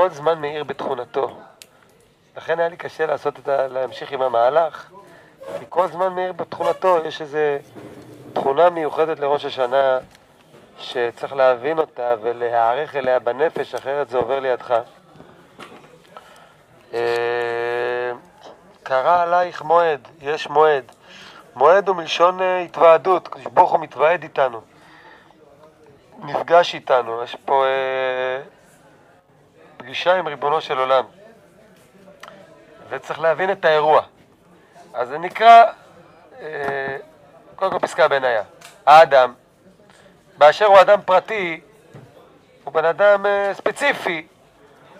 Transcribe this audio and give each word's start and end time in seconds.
כל 0.00 0.10
זמן 0.10 0.40
מאיר 0.40 0.64
בתכונתו. 0.64 1.36
לכן 2.36 2.58
היה 2.58 2.68
לי 2.68 2.76
קשה 2.76 3.06
לעשות 3.06 3.38
את 3.38 3.48
ה... 3.48 3.68
להמשיך 3.68 4.12
עם 4.12 4.22
המהלך, 4.22 4.90
כי 5.58 5.64
כל 5.68 5.86
זמן 5.88 6.12
מאיר 6.12 6.32
בתכונתו, 6.32 6.98
יש 7.04 7.20
איזו 7.20 7.38
תכונה 8.32 8.70
מיוחדת 8.70 9.20
לראש 9.20 9.44
השנה 9.44 9.98
שצריך 10.78 11.32
להבין 11.32 11.78
אותה 11.78 12.14
ולהיערך 12.22 12.96
אליה 12.96 13.18
בנפש, 13.18 13.74
אחרת 13.74 14.08
זה 14.08 14.18
עובר 14.18 14.40
לידך. 14.40 14.74
אה, 16.94 18.12
קרא 18.82 19.22
עלייך 19.22 19.62
מועד, 19.62 20.08
יש 20.20 20.50
מועד. 20.50 20.92
מועד 21.54 21.88
הוא 21.88 21.96
מלשון 21.96 22.42
אה, 22.42 22.60
התוועדות, 22.60 23.28
ברוך 23.52 23.70
הוא 23.70 23.80
מתוועד 23.80 24.22
איתנו, 24.22 24.60
נפגש 26.18 26.74
איתנו, 26.74 27.22
יש 27.22 27.36
פה 27.44 27.64
אה, 27.64 28.40
פגישה 29.80 30.16
עם 30.16 30.26
ריבונו 30.26 30.60
של 30.60 30.78
עולם. 30.78 31.04
וצריך 32.88 33.20
להבין 33.20 33.50
את 33.50 33.64
האירוע. 33.64 34.02
אז 34.94 35.08
זה 35.08 35.18
נקרא, 35.18 35.64
אה, 36.40 36.96
קודם 37.56 37.70
כל 37.70 37.78
פסקה 37.78 38.08
בעינייה. 38.08 38.42
האדם, 38.86 39.34
באשר 40.38 40.64
הוא 40.64 40.80
אדם 40.80 41.00
פרטי, 41.04 41.60
הוא 42.64 42.74
בן 42.74 42.84
אדם 42.84 43.26
אה, 43.26 43.54
ספציפי, 43.54 44.26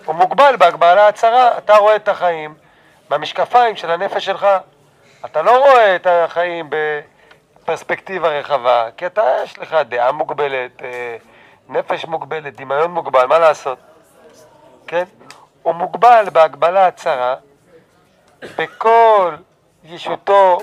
הוא 0.05 0.15
מוגבל 0.15 0.57
בהגבלה 0.57 1.09
הצרה. 1.09 1.59
אתה 1.59 1.77
רואה 1.77 1.97
את 1.97 2.09
החיים 2.09 2.55
במשקפיים 3.11 3.77
של 3.77 3.91
הנפש 3.91 4.25
שלך. 4.25 4.47
אתה 5.25 5.43
לא 5.43 5.59
רואה 5.59 5.97
את 5.97 6.07
החיים 6.07 6.71
בפרספקטיבה 6.71 8.29
רחבה, 8.29 8.89
כי 8.97 9.07
אתה, 9.07 9.25
יש 9.45 9.59
לך 9.59 9.77
דעה 9.89 10.13
מוגבלת, 10.13 10.83
אה, 10.83 11.17
נפש 11.69 12.05
מוגבלת, 12.05 12.57
דמיון 12.57 12.91
מוגבל, 12.91 13.27
מה 13.27 13.39
לעשות? 13.39 13.79
כן? 14.91 15.05
הוא 15.63 15.75
מוגבל 15.75 16.25
בהגבלה 16.33 16.87
הצרה 16.87 17.35
בכל 18.59 19.35
ישותו 19.85 20.59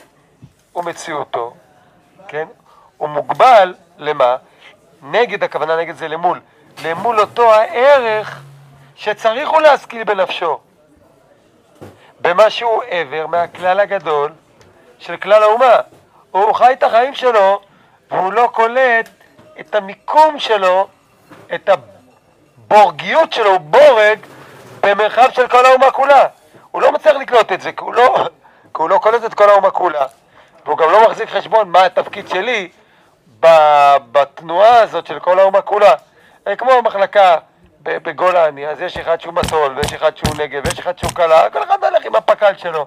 ומציאותו, 0.76 1.54
כן? 2.28 2.48
הוא 2.98 3.10
מוגבל 3.10 3.76
למה? 3.98 4.36
נגד, 5.02 5.44
הכוונה 5.44 5.78
נגד 5.78 5.96
זה 5.96 6.08
למול, 6.08 6.42
למול 6.84 7.20
אותו 7.20 7.54
הערך 7.54 8.42
שצריך 8.96 9.50
הוא 9.50 9.62
להשכיל 9.62 10.04
בנפשו, 10.04 10.60
במה 12.20 12.50
שהוא 12.50 12.84
עבר 12.90 13.28
מהכלל 13.28 13.80
הגדול 13.80 14.34
של 15.00 15.18
כלל 15.18 15.44
האומה. 15.44 15.76
הוא 16.32 16.54
חי 16.54 16.74
את 16.74 16.84
החיים 16.84 17.14
שלו 17.16 17.62
והוא 18.12 18.34
לא 18.34 18.50
קולט 18.54 19.10
את 19.60 19.76
המיקום 19.76 20.40
שלו, 20.40 20.88
את 21.56 21.70
הבורגיות 22.72 23.34
שלו, 23.34 23.50
הוא 23.50 23.60
בורג 23.60 24.20
במרחב 24.84 25.30
של 25.32 25.48
כל 25.48 25.66
האומה 25.66 25.92
כולה. 25.92 26.26
הוא 26.72 26.82
לא 26.82 26.92
מצליח 26.92 27.16
לקלוט 27.16 27.52
את 27.52 27.62
זה, 27.62 27.72
כי 27.72 27.84
הוא 27.84 27.94
לא, 27.94 28.16
כי 28.64 28.82
הוא 28.82 28.90
לא 28.90 28.98
קולט 28.98 29.26
את 29.26 29.34
כל 29.34 29.50
האומה 29.50 29.72
כולה. 29.72 30.06
והוא 30.66 30.78
גם 30.78 30.92
לא 30.92 31.10
מחזיק 31.10 31.30
חשבון 31.30 31.70
מה 31.70 31.86
התפקיד 31.86 32.28
שלי 32.28 32.70
בתנועה 34.12 34.82
הזאת 34.82 35.08
של 35.08 35.20
כל 35.20 35.40
האומה 35.40 35.62
כולה. 35.62 35.94
אה, 36.48 36.56
כמו 36.56 36.72
המחלקה 36.72 37.38
בגולני, 37.84 38.68
אז 38.68 38.82
יש 38.82 38.98
אחד 38.98 39.22
שהוא 39.22 39.34
מסול, 39.34 39.78
ויש 39.78 39.94
אחד 39.94 40.18
שהוא 40.18 40.36
נגב, 40.38 40.62
ויש 40.66 40.80
אחד 40.80 41.00
שהוא 41.00 41.12
קלה, 41.12 41.50
כל 41.50 41.64
אחד 41.64 41.84
הולך 41.84 42.06
עם 42.06 42.16
הפק"ל 42.16 42.54
שלו. 42.58 42.86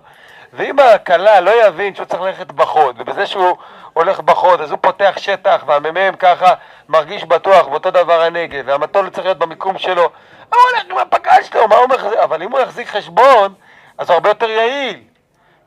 ואם 0.53 0.79
הקלה 0.79 1.41
לא 1.41 1.67
יבין 1.67 1.95
שהוא 1.95 2.07
צריך 2.07 2.23
ללכת 2.23 2.53
בחוד, 2.53 2.97
ובזה 2.99 3.27
שהוא 3.27 3.57
הולך 3.93 4.21
בחוד, 4.21 4.61
אז 4.61 4.71
הוא 4.71 4.79
פותח 4.83 5.15
שטח, 5.19 5.65
והמ"מ 5.67 6.17
ככה 6.19 6.55
מרגיש 6.89 7.25
בטוח, 7.25 7.67
ואותו 7.69 7.91
דבר 7.91 8.23
הנגב, 8.23 8.65
והמטול 8.67 9.11
צריך 9.11 9.25
להיות 9.25 9.39
במיקום 9.39 9.79
שלו, 9.79 10.03
הוא 10.03 10.61
הולך 10.71 10.85
עם 10.91 10.99
הפק"ל 10.99 11.43
שלו, 11.43 11.69
מה 11.69 11.77
הוא 11.77 11.85
אומר? 11.85 12.25
אבל 12.25 12.43
אם 12.43 12.53
הוא 12.53 12.61
יחזיק 12.61 12.89
חשבון, 12.89 13.55
אז 13.99 14.09
הוא 14.09 14.15
הרבה 14.15 14.29
יותר 14.29 14.51
יעיל. 14.51 15.01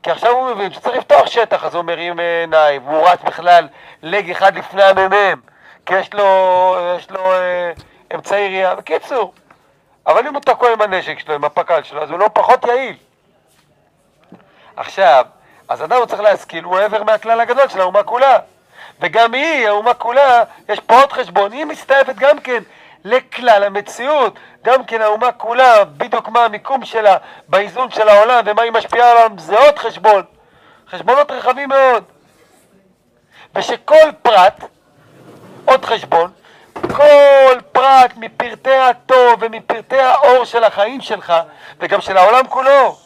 כי 0.02 0.10
עכשיו 0.10 0.30
הוא 0.30 0.54
מבין 0.54 0.72
שצריך 0.72 0.96
לפתוח 0.96 1.26
שטח, 1.26 1.64
אז 1.64 1.74
הוא 1.74 1.82
מרים 1.82 2.18
עיניים, 2.18 2.88
והוא 2.88 3.08
רץ 3.08 3.22
בכלל 3.22 3.68
לג 4.02 4.30
אחד 4.30 4.56
לפני 4.58 4.82
המ"מ, 4.82 5.40
כי 5.86 5.94
יש 5.94 6.14
לו, 6.14 6.76
יש 6.98 7.10
לו 7.10 7.32
אה, 7.32 7.72
אמצעי 8.14 8.48
ראייה. 8.48 8.74
בקיצור, 8.74 9.34
אבל 10.06 10.26
אם 10.26 10.34
הוא 10.34 10.42
תקוע 10.42 10.72
עם 10.72 10.80
הנשק 10.80 11.18
שלו, 11.18 11.34
עם 11.34 11.44
הפק"ל 11.44 11.82
שלו, 11.82 12.02
אז 12.02 12.10
הוא 12.10 12.18
לא 12.18 12.30
פחות 12.32 12.64
יעיל. 12.64 12.96
עכשיו, 14.76 15.24
אז 15.68 15.84
אדם 15.84 16.06
צריך 16.06 16.20
להשכיל, 16.20 16.64
הוא 16.64 16.78
עבר 16.78 17.02
מהכלל 17.02 17.40
הגדול 17.40 17.68
של 17.68 17.80
האומה 17.80 18.02
כולה. 18.02 18.38
וגם 19.00 19.34
היא, 19.34 19.68
האומה 19.68 19.94
כולה, 19.94 20.44
יש 20.68 20.80
פה 20.80 21.00
עוד 21.00 21.12
חשבון, 21.12 21.52
היא 21.52 21.64
מסתעפת 21.64 22.14
גם 22.16 22.38
כן 22.38 22.62
לכלל 23.04 23.64
המציאות, 23.64 24.38
גם 24.64 24.84
כן 24.84 25.02
האומה 25.02 25.32
כולה, 25.32 25.84
בדיוק 25.84 26.28
מה 26.28 26.44
המיקום 26.44 26.84
שלה 26.84 27.16
באיזון 27.48 27.90
של 27.90 28.08
העולם 28.08 28.44
ומה 28.46 28.62
היא 28.62 28.72
משפיעה 28.72 29.10
על 29.10 29.16
העולם, 29.16 29.38
זה 29.38 29.58
עוד 29.58 29.78
חשבון, 29.78 30.22
חשבונות 30.90 31.30
רחבים 31.30 31.68
מאוד. 31.68 32.04
ושכל 33.54 34.12
פרט, 34.22 34.64
עוד 35.64 35.84
חשבון, 35.84 36.30
כל 36.96 37.58
פרט 37.72 38.12
מפרטי 38.16 38.76
הטוב 38.76 39.34
ומפרטי 39.40 40.00
האור 40.00 40.44
של 40.44 40.64
החיים 40.64 41.00
שלך 41.00 41.32
וגם 41.80 42.00
של 42.00 42.16
העולם 42.16 42.46
כולו, 42.46 42.96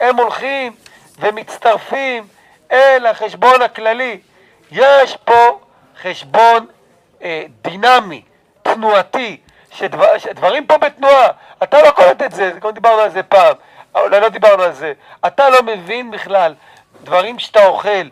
הם 0.00 0.16
הולכים 0.16 0.72
ומצטרפים 1.18 2.26
אל 2.72 3.06
החשבון 3.06 3.62
הכללי. 3.62 4.18
יש 4.70 5.16
פה 5.16 5.58
חשבון 6.02 6.66
אה, 7.22 7.44
דינמי, 7.62 8.22
תנועתי, 8.62 9.36
שדבר, 9.70 10.18
שדברים 10.18 10.66
פה 10.66 10.78
בתנועה, 10.78 11.28
אתה 11.62 11.82
לא 11.82 11.90
קולט 11.90 12.22
את 12.22 12.32
זה, 12.32 12.52
גם 12.60 12.70
דיברנו 12.70 13.00
על 13.00 13.10
זה 13.10 13.22
פעם, 13.22 13.54
אולי 13.94 14.20
לא 14.20 14.28
דיברנו 14.28 14.62
על 14.62 14.72
זה, 14.72 14.92
אתה 15.26 15.50
לא 15.50 15.62
מבין 15.62 16.10
בכלל. 16.10 16.54
דברים 17.04 17.38
שאתה 17.38 17.66
אוכל, 17.66 18.08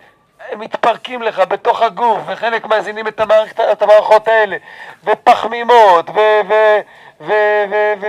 הם 0.50 0.60
מתפרקים 0.60 1.22
לך 1.22 1.38
בתוך 1.38 1.82
הגוף, 1.82 2.18
וחלק 2.26 2.66
מאזינים 2.66 3.08
את, 3.08 3.20
המערכת, 3.20 3.60
את 3.60 3.82
המערכות 3.82 4.28
האלה, 4.28 4.56
ופחמימות, 5.04 6.10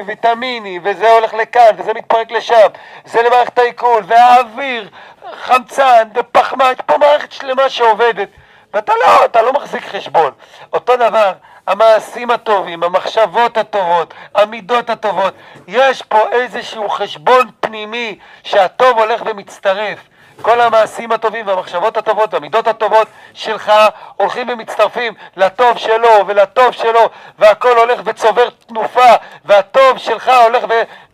וויטמינים, 0.06 0.82
וזה 0.86 1.12
הולך 1.12 1.34
לכאן, 1.34 1.76
וזה 1.78 1.94
מתפרק 1.94 2.32
לשם, 2.32 2.68
זה 3.06 3.22
למערכת 3.22 3.60
העיכול, 3.60 4.04
והאוויר, 4.08 4.90
חמצן, 5.32 6.08
ופחמן, 6.16 6.72
יש 6.74 6.82
פה 6.86 6.98
מערכת 6.98 7.32
שלמה 7.32 7.70
שעובדת, 7.70 8.30
ואתה 8.74 8.94
לא, 8.96 9.26
אתה 9.26 9.42
לא 9.42 9.54
מחזיק 9.54 9.84
חשבון. 9.84 10.32
אותו 10.74 10.96
דבר, 10.96 11.34
המעשים 11.68 12.32
הטובים, 12.32 12.84
המחשבות 12.84 13.58
הטובות, 13.58 14.14
המידות 14.36 14.90
הטובות, 14.90 15.34
יש 15.68 16.02
פה 16.02 16.20
איזשהו 16.32 16.90
חשבון 16.90 17.50
פנימי 17.60 18.20
שהטוב 18.44 19.00
הולך 19.00 19.22
ומצטרף. 19.26 20.00
כל 20.44 20.62
המעשים 20.62 21.12
הטובים 21.12 21.48
והמחשבות 21.48 21.98
הטובות 21.98 22.34
והמידות 22.34 22.68
הטובות 22.68 23.08
שלך 23.34 23.72
הולכים 24.16 24.50
ומצטרפים 24.50 25.14
לטוב 25.38 25.78
שלו 25.78 26.28
ולטוב 26.28 26.72
שלו 26.72 27.10
והכל 27.40 27.78
הולך 27.78 28.02
וצובר 28.06 28.50
תנופה 28.50 29.14
והטוב 29.46 29.98
שלך 29.98 30.32
הולך 30.44 30.64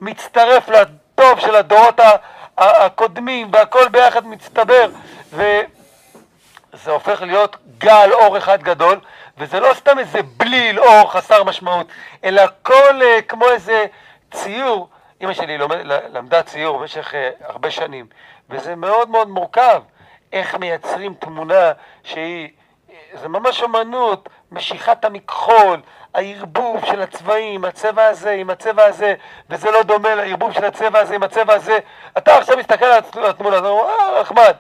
ומצטרף 0.02 0.70
לטוב 0.70 1.40
של 1.40 1.56
הדורות 1.56 2.00
הקודמים 2.58 3.50
והכל 3.54 3.88
ביחד 3.88 4.28
מצטבר. 4.28 4.90
וזה 5.34 6.92
הופך 6.92 7.22
להיות 7.22 7.56
גל 7.78 8.10
אור 8.12 8.38
אחד 8.38 8.64
גדול 8.64 9.00
וזה 9.38 9.60
לא 9.60 9.74
סתם 9.74 10.00
איזה 10.00 10.20
בליל 10.38 10.80
אור 10.80 11.12
חסר 11.12 11.44
משמעות 11.44 11.88
אלא 12.24 12.44
כל 12.64 13.02
אה, 13.02 13.22
כמו 13.22 13.50
איזה 13.50 13.86
ציור. 14.32 14.90
אמא 15.22 15.34
שלי 15.34 15.58
למדה 15.88 16.44
ציור 16.44 16.78
במשך 16.78 17.14
uh, 17.14 17.46
הרבה 17.48 17.72
שנים, 17.72 18.06
וזה 18.50 18.76
מאוד 18.76 19.10
מאוד 19.10 19.30
מורכב 19.30 19.82
איך 20.34 20.56
מייצרים 20.56 21.14
תמונה 21.14 21.72
שהיא, 22.04 22.50
זה 23.14 23.28
ממש 23.28 23.64
אמנות, 23.64 24.30
משיכת 24.52 25.06
המכחול, 25.06 25.82
הערבוב 26.14 26.86
של 26.86 27.02
הצבעים, 27.02 27.66
הצבע 27.66 28.06
הזה 28.06 28.32
עם 28.32 28.50
הצבע 28.50 28.86
הזה, 28.86 29.16
וזה 29.50 29.72
לא 29.72 29.84
דומה 29.84 30.16
לערבוב 30.16 30.52
של 30.52 30.66
הצבע 30.66 31.00
הזה 31.00 31.16
עם 31.16 31.24
הצבע 31.24 31.54
הזה. 31.54 31.80
אתה 32.18 32.38
עכשיו 32.38 32.58
מסתכל 32.58 32.86
על 32.86 33.02
התמונה, 33.30 33.58
אתה 33.58 33.68
אומר, 33.68 33.90
אה, 33.90 34.22
נחמד. 34.22 34.56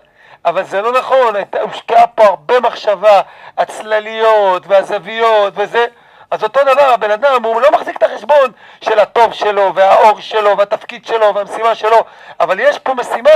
אבל 0.46 0.64
זה 0.64 0.82
לא 0.82 0.92
נכון, 0.92 1.34
הושקעה 1.62 2.08
פה 2.08 2.24
הרבה 2.26 2.60
מחשבה, 2.60 3.22
הצלליות 3.58 4.68
והזוויות 4.68 5.54
וזה. 5.56 5.86
אז 6.32 6.44
אותו 6.44 6.60
דבר, 6.64 6.94
הבן 6.94 7.12
אדם, 7.12 7.46
הוא 7.46 7.62
לא 7.62 7.72
מחזיק 7.72 7.98
את 7.98 8.04
החשבון 8.04 8.52
של 8.82 9.00
הטוב 9.00 9.34
שלו, 9.34 9.76
והאור 9.76 10.20
שלו, 10.20 10.58
והתפקיד 10.58 11.06
שלו, 11.06 11.36
והמשימה 11.36 11.76
שלו, 11.76 12.06
אבל 12.40 12.60
יש 12.60 12.80
פה 12.80 12.94
משימה. 12.94 13.30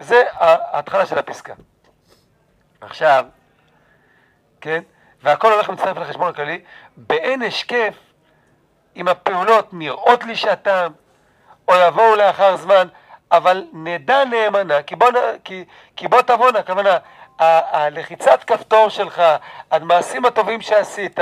זה 0.00 0.22
ההתחלה 0.32 1.06
של 1.06 1.18
הפסקה. 1.18 1.54
עכשיו, 2.80 3.24
כן, 4.60 4.82
והכל 5.22 5.52
הולך 5.52 5.68
ומצטרף 5.68 5.96
לחשבון 5.96 6.28
הכללי, 6.28 6.60
באין 6.96 7.42
השקף, 7.42 7.94
אם 8.96 9.08
הפעולות 9.08 9.68
נראות 9.72 10.24
לי 10.24 10.36
שהטעם, 10.36 10.92
או 11.68 11.74
יבואו 11.74 12.16
לאחר 12.16 12.56
זמן, 12.56 12.88
אבל 13.32 13.64
נדע 13.72 14.24
נאמנה, 14.24 14.82
כי 14.82 14.96
בוא, 14.96 15.08
כי, 15.44 15.64
כי 15.96 16.08
בוא 16.08 16.22
תבואנה, 16.22 16.58
הכוונה, 16.58 16.98
הלחיצת 17.38 18.44
כפתור 18.44 18.88
שלך, 18.88 19.22
המעשים 19.70 20.24
הטובים 20.24 20.60
שעשית, 20.60 21.18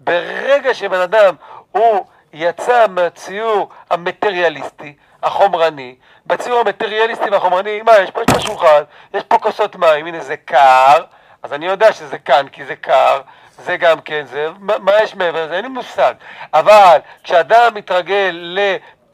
ברגע 0.00 0.74
שבן 0.74 1.00
אדם 1.00 1.34
הוא 1.70 2.06
יצא 2.32 2.86
מהציור 2.88 3.68
המטריאליסטי, 3.90 4.94
החומרני, 5.22 5.94
בציור 6.26 6.60
המטריאליסטי 6.60 7.30
והחומרני, 7.30 7.82
מה 7.82 7.92
יש 7.98 8.10
פה? 8.10 8.20
יש 8.20 8.34
פה 8.34 8.40
שולחן, 8.40 8.82
יש 9.14 9.22
פה 9.22 9.38
כוסות 9.38 9.76
מים, 9.76 10.06
הנה 10.06 10.20
זה 10.20 10.36
קר, 10.36 11.04
אז 11.42 11.52
אני 11.52 11.66
יודע 11.66 11.92
שזה 11.92 12.18
כאן 12.18 12.48
כי 12.48 12.64
זה 12.64 12.76
קר, 12.76 13.20
זה 13.58 13.76
גם 13.76 14.00
כן, 14.00 14.26
זה, 14.26 14.48
מה, 14.58 14.78
מה 14.78 14.92
יש 15.02 15.14
מעבר 15.14 15.44
לזה? 15.44 15.54
אין 15.54 15.64
לי 15.64 15.68
מושג. 15.68 16.14
אבל 16.54 16.98
כשאדם 17.24 17.74
מתרגל 17.74 18.58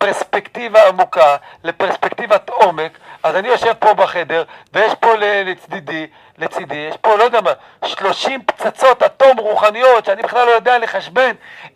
לפרספקטיבה 0.04 0.88
עמוקה, 0.88 1.36
לפרספקטיבת 1.64 2.50
עומק, 2.50 2.98
אז 3.22 3.36
אני 3.36 3.48
יושב 3.48 3.72
פה 3.78 3.94
בחדר, 3.94 4.44
ויש 4.72 4.94
פה 4.94 5.14
לצדידי, 5.18 6.06
לצידי, 6.38 6.74
יש 6.74 6.96
פה, 6.96 7.16
לא 7.16 7.24
יודע 7.24 7.40
מה, 7.40 7.52
30 7.84 8.42
פצצות 8.42 9.02
אטום 9.02 9.38
רוחניות, 9.38 10.04
שאני 10.04 10.22
בכלל 10.22 10.46
לא 10.46 10.50
יודע 10.50 10.78
לחשבן 10.78 11.30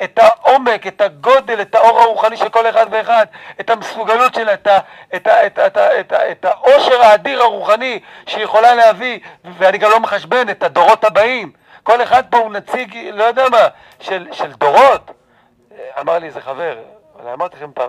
את 0.05 0.19
העומק, 0.19 0.87
את 0.87 1.01
הגודל, 1.01 1.61
את 1.61 1.75
האור 1.75 2.01
הרוחני 2.01 2.37
של 2.37 2.49
כל 2.49 2.69
אחד 2.69 2.87
ואחד, 2.91 3.27
את 3.61 3.71
המסוגלות 3.71 4.35
שלה, 4.35 4.55
את, 4.55 4.67
ה, 4.67 4.79
את, 5.17 5.27
ה, 5.27 5.47
את, 5.47 5.59
ה, 5.59 5.67
את, 5.67 5.77
ה, 5.77 6.01
את, 6.01 6.13
ה, 6.13 6.31
את 6.31 6.45
העושר 6.45 7.03
האדיר 7.03 7.43
הרוחני 7.43 8.01
שהיא 8.27 8.45
יכולה 8.45 8.75
להביא, 8.75 9.19
ואני 9.45 9.79
גם 9.79 9.91
לא 9.91 10.01
מחשבן 10.01 10.49
את 10.51 10.63
הדורות 10.63 11.05
הבאים. 11.05 11.53
כל 11.83 12.03
אחד 12.03 12.23
פה 12.31 12.39
הוא 12.39 12.53
נציג, 12.53 12.99
לא 13.13 13.25
יודע 13.25 13.49
מה, 13.49 13.69
של, 14.01 14.29
של 14.33 14.53
דורות. 14.53 15.11
אמר 16.01 16.19
לי 16.19 16.27
איזה 16.27 16.41
חבר, 16.41 16.77
אמרתי 17.35 17.57
לכם 17.57 17.71
פעם, 17.75 17.89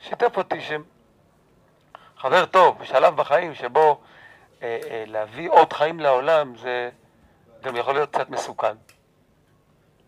ששיתף 0.00 0.36
אותי 0.36 0.60
שהם 0.60 0.84
חבר 2.16 2.46
טוב, 2.46 2.78
בשלב 2.78 3.16
בחיים 3.16 3.54
שבו 3.54 4.00
אה, 4.62 4.78
אה, 4.90 5.04
להביא 5.06 5.50
עוד 5.50 5.72
חיים 5.72 6.00
לעולם 6.00 6.56
זה 6.56 6.90
גם 7.62 7.76
יכול 7.76 7.94
להיות 7.94 8.10
קצת 8.14 8.30
מסוכן. 8.30 8.76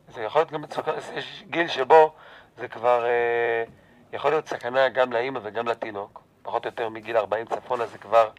זה 0.09 0.23
יכול 0.23 0.41
להיות 0.41 0.53
גם 0.53 0.63
מסוכן, 0.63 0.93
יש 1.15 1.45
גיל 1.47 1.69
שבו 1.69 2.13
זה 2.57 2.69
כבר 2.69 3.05
אה, 3.07 3.65
יכול 4.13 4.31
להיות 4.31 4.49
סכנה 4.49 4.89
גם 4.89 5.13
לאימא 5.13 5.41
וגם 5.43 5.69
לתינוק, 5.69 6.23
פחות 6.43 6.65
או 6.65 6.69
יותר 6.69 6.89
מגיל 6.89 7.17
40 7.17 7.47
צפונה 7.47 7.87
זה 7.87 7.99
כבר, 7.99 8.31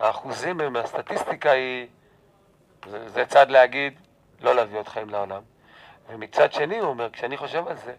האחוזים 0.00 0.60
הם, 0.60 0.76
הסטטיסטיקה 0.76 1.50
היא, 1.50 1.86
זה, 2.86 3.08
זה 3.08 3.26
צד 3.26 3.50
להגיד 3.50 3.98
לא 4.40 4.54
להביא 4.54 4.78
עוד 4.78 4.88
חיים 4.88 5.10
לעולם. 5.10 5.42
ומצד 6.08 6.52
שני 6.52 6.78
הוא 6.78 6.88
אומר, 6.88 7.10
כשאני 7.10 7.36
חושב 7.36 7.68
על 7.68 7.76
זה, 7.76 7.94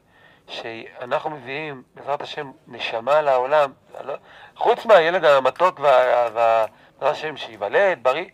שאנחנו 0.51 1.30
מביאים, 1.30 1.83
בעזרת 1.95 2.21
השם, 2.21 2.51
נשמה 2.68 3.21
לעולם, 3.21 3.71
לא, 4.06 4.13
חוץ 4.56 4.86
מהילד 4.86 5.25
המתוק 5.25 5.80
וה... 5.80 6.69
בעזרת 7.01 7.15
השם 7.15 7.38
שייוולד, 7.38 8.00
בריא, 8.01 8.25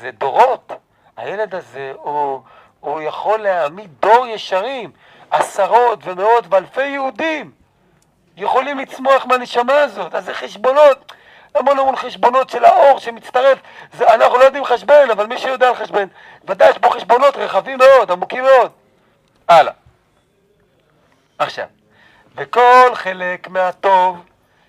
זה 0.00 0.10
דורות. 0.10 0.72
הילד 1.16 1.54
הזה, 1.54 1.92
הוא, 1.96 2.40
הוא 2.80 3.00
יכול 3.02 3.40
להעמיד 3.40 3.90
דור 4.00 4.26
ישרים, 4.26 4.90
עשרות 5.30 5.98
ומאות 6.02 6.44
ואלפי 6.50 6.86
יהודים 6.86 7.50
יכולים 8.36 8.78
לצמוח 8.78 9.26
מהנשמה 9.26 9.74
הזאת, 9.74 10.14
אז 10.14 10.24
זה 10.24 10.34
חשבונות. 10.34 11.12
המון 11.54 11.78
המון 11.78 11.96
חשבונות 11.96 12.50
של 12.50 12.64
האור 12.64 12.98
שמצטרף, 12.98 13.58
זה, 13.92 14.14
אנחנו 14.14 14.38
לא 14.38 14.44
יודעים 14.44 14.62
לחשבן, 14.62 15.10
אבל 15.12 15.26
מי 15.26 15.38
שיודע 15.38 15.70
לחשבן, 15.70 16.06
ודאי 16.44 16.70
יש 16.70 16.78
פה 16.78 16.90
חשבונות 16.90 17.36
רחבים 17.36 17.78
מאוד, 17.78 18.10
עמוקים 18.10 18.44
מאוד. 18.44 18.70
הלאה. 19.48 19.72
עכשיו, 21.38 21.66
וכל 22.36 22.90
חלק 22.94 23.48
מהטוב 23.48 24.24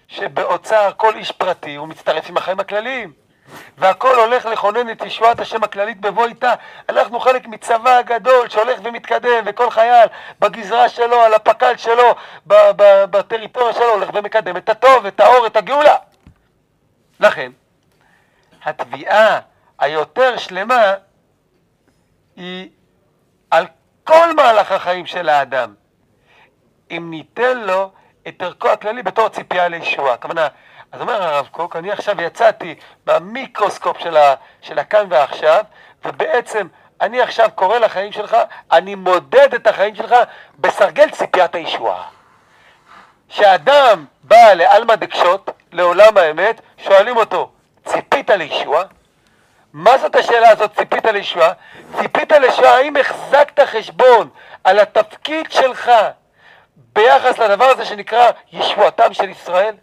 שבאוצר 0.08 0.92
כל 0.98 1.16
איש 1.16 1.32
פרטי 1.32 1.76
הוא 1.76 1.88
מצטרף 1.88 2.30
עם 2.30 2.38
החיים 2.38 2.60
הכלליים. 2.60 3.14
והכל 3.78 4.20
הולך 4.20 4.46
לכונן 4.46 4.90
את 4.90 5.02
ישועת 5.02 5.40
השם 5.40 5.64
הכללית 5.64 6.02
בבוא 6.02 6.26
איתה. 6.26 6.54
אנחנו 6.90 7.20
חלק 7.20 7.48
מצבא 7.48 8.02
גדול 8.02 8.50
שהולך 8.50 8.80
ומתקדם, 8.84 9.44
וכל 9.46 9.70
חייל 9.70 10.08
בגזרה 10.40 10.90
שלו, 10.90 11.22
על 11.22 11.34
הפק"ל 11.34 11.78
שלו, 11.78 12.16
בטריטוריה 12.48 13.74
שלו, 13.74 13.94
הולך 13.94 14.10
ומקדם 14.14 14.58
את 14.58 14.70
הטוב, 14.70 15.06
את 15.06 15.20
האור, 15.20 15.48
את 15.48 15.56
הגאולה. 15.56 15.96
לכן, 17.20 17.52
התביעה 18.64 19.40
היותר 19.80 20.38
שלמה 20.38 20.94
היא 22.36 22.70
על 23.52 23.66
כל 24.04 24.36
מהלך 24.36 24.72
החיים 24.72 25.06
של 25.06 25.30
האדם. 25.30 25.74
אם 26.98 27.10
ניתן 27.10 27.58
לו 27.58 27.92
את 28.28 28.42
ערכו 28.42 28.70
הכללי 28.70 29.04
בתור 29.04 29.30
ציפייה 29.30 29.68
לישועה. 29.68 30.14
הכוונה, 30.14 30.48
אז 30.92 31.02
אומר 31.02 31.24
הרב 31.24 31.48
קוק, 31.52 31.76
אני 31.76 31.92
עכשיו 31.92 32.22
יצאתי 32.22 32.76
מהמיקרוסקופ 33.08 33.98
של, 34.00 34.18
ה, 34.18 34.36
של 34.62 34.80
הכאן 34.80 35.06
ועכשיו, 35.10 35.64
ובעצם 36.06 36.68
אני 37.02 37.22
עכשיו 37.22 37.50
קורא 37.56 37.78
לחיים 37.78 38.12
שלך, 38.12 38.38
אני 38.72 38.96
מודד 38.96 39.54
את 39.54 39.68
החיים 39.68 39.96
שלך 39.96 40.16
בסרגל 40.60 41.10
ציפיית 41.10 41.56
הישועה. 41.56 42.04
כשאדם 43.30 44.06
בא 44.24 44.54
לעלמא 44.54 44.96
דקשות, 44.96 45.50
לעולם 45.72 46.18
האמת, 46.18 46.62
שואלים 46.78 47.18
אותו, 47.18 47.52
ציפית 47.86 48.30
לישועה? 48.30 48.84
מה 49.74 49.98
זאת 49.98 50.16
השאלה 50.16 50.50
הזאת, 50.50 50.76
ציפית 50.76 51.06
לישועה? 51.06 51.52
ציפית 52.00 52.32
לישועה, 52.32 52.76
האם 52.76 52.98
החזקת 52.98 53.60
חשבון 53.60 54.30
על 54.64 54.80
התפקיד 54.80 55.52
שלך 55.52 55.92
ביחס 56.78 57.40
לדבר 57.40 57.66
הזה 57.66 57.86
שנקרא 57.86 58.32
ישועתם 58.54 59.14
של 59.14 59.30
ישראל? 59.30 59.76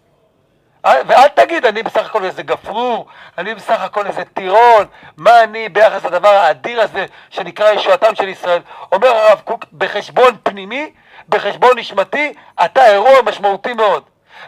ואל 0.84 1.28
תגיד, 1.28 1.66
אני 1.66 1.82
בסך 1.82 2.06
הכל 2.06 2.24
איזה 2.24 2.42
גפרור, 2.42 3.06
אני 3.38 3.54
בסך 3.54 3.80
הכל 3.80 4.06
איזה 4.06 4.24
טירון, 4.24 4.86
מה 5.16 5.42
אני 5.42 5.68
ביחס 5.68 6.04
לדבר 6.04 6.28
האדיר 6.28 6.80
הזה 6.80 7.06
שנקרא 7.30 7.70
ישועתם 7.70 8.14
של 8.14 8.28
ישראל. 8.28 8.62
אומר 8.92 9.08
הרב 9.08 9.40
קוק, 9.44 9.64
בחשבון 9.72 10.36
פנימי, 10.42 10.92
בחשבון 11.28 11.78
נשמתי, 11.78 12.34
אתה 12.64 12.86
אירוע 12.86 13.22
משמעותי 13.22 13.72
מאוד. 13.72 14.02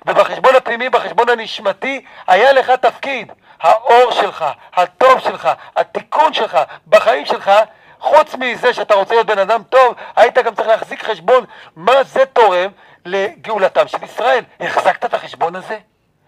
ובחשבון 0.07 0.55
הפנימי, 0.55 0.89
בחשבון 0.89 1.29
הנשמתי, 1.29 2.05
היה 2.27 2.53
לך 2.53 2.71
תפקיד. 2.71 3.33
האור 3.61 4.13
שלך, 4.13 4.45
הטוב 4.75 5.21
שלך, 5.21 5.49
התיקון 5.77 6.33
שלך, 6.33 6.59
בחיים 6.89 7.27
שלך, 7.27 7.51
חוץ 8.03 8.35
מזה 8.35 8.75
שאתה 8.75 8.95
רוצה 8.95 9.15
להיות 9.15 9.27
בן 9.27 9.39
אדם 9.39 9.63
טוב, 9.63 9.95
היית 10.17 10.39
גם 10.39 10.55
צריך 10.55 10.69
להחזיק 10.69 11.05
חשבון 11.05 11.45
מה 11.77 12.05
זה 12.05 12.27
תורם 12.27 12.71
לגאולתם 13.05 13.89
של 13.89 14.05
ישראל. 14.05 14.45
החזקת 14.61 15.05
את 15.05 15.15
החשבון 15.15 15.57
הזה? 15.57 15.79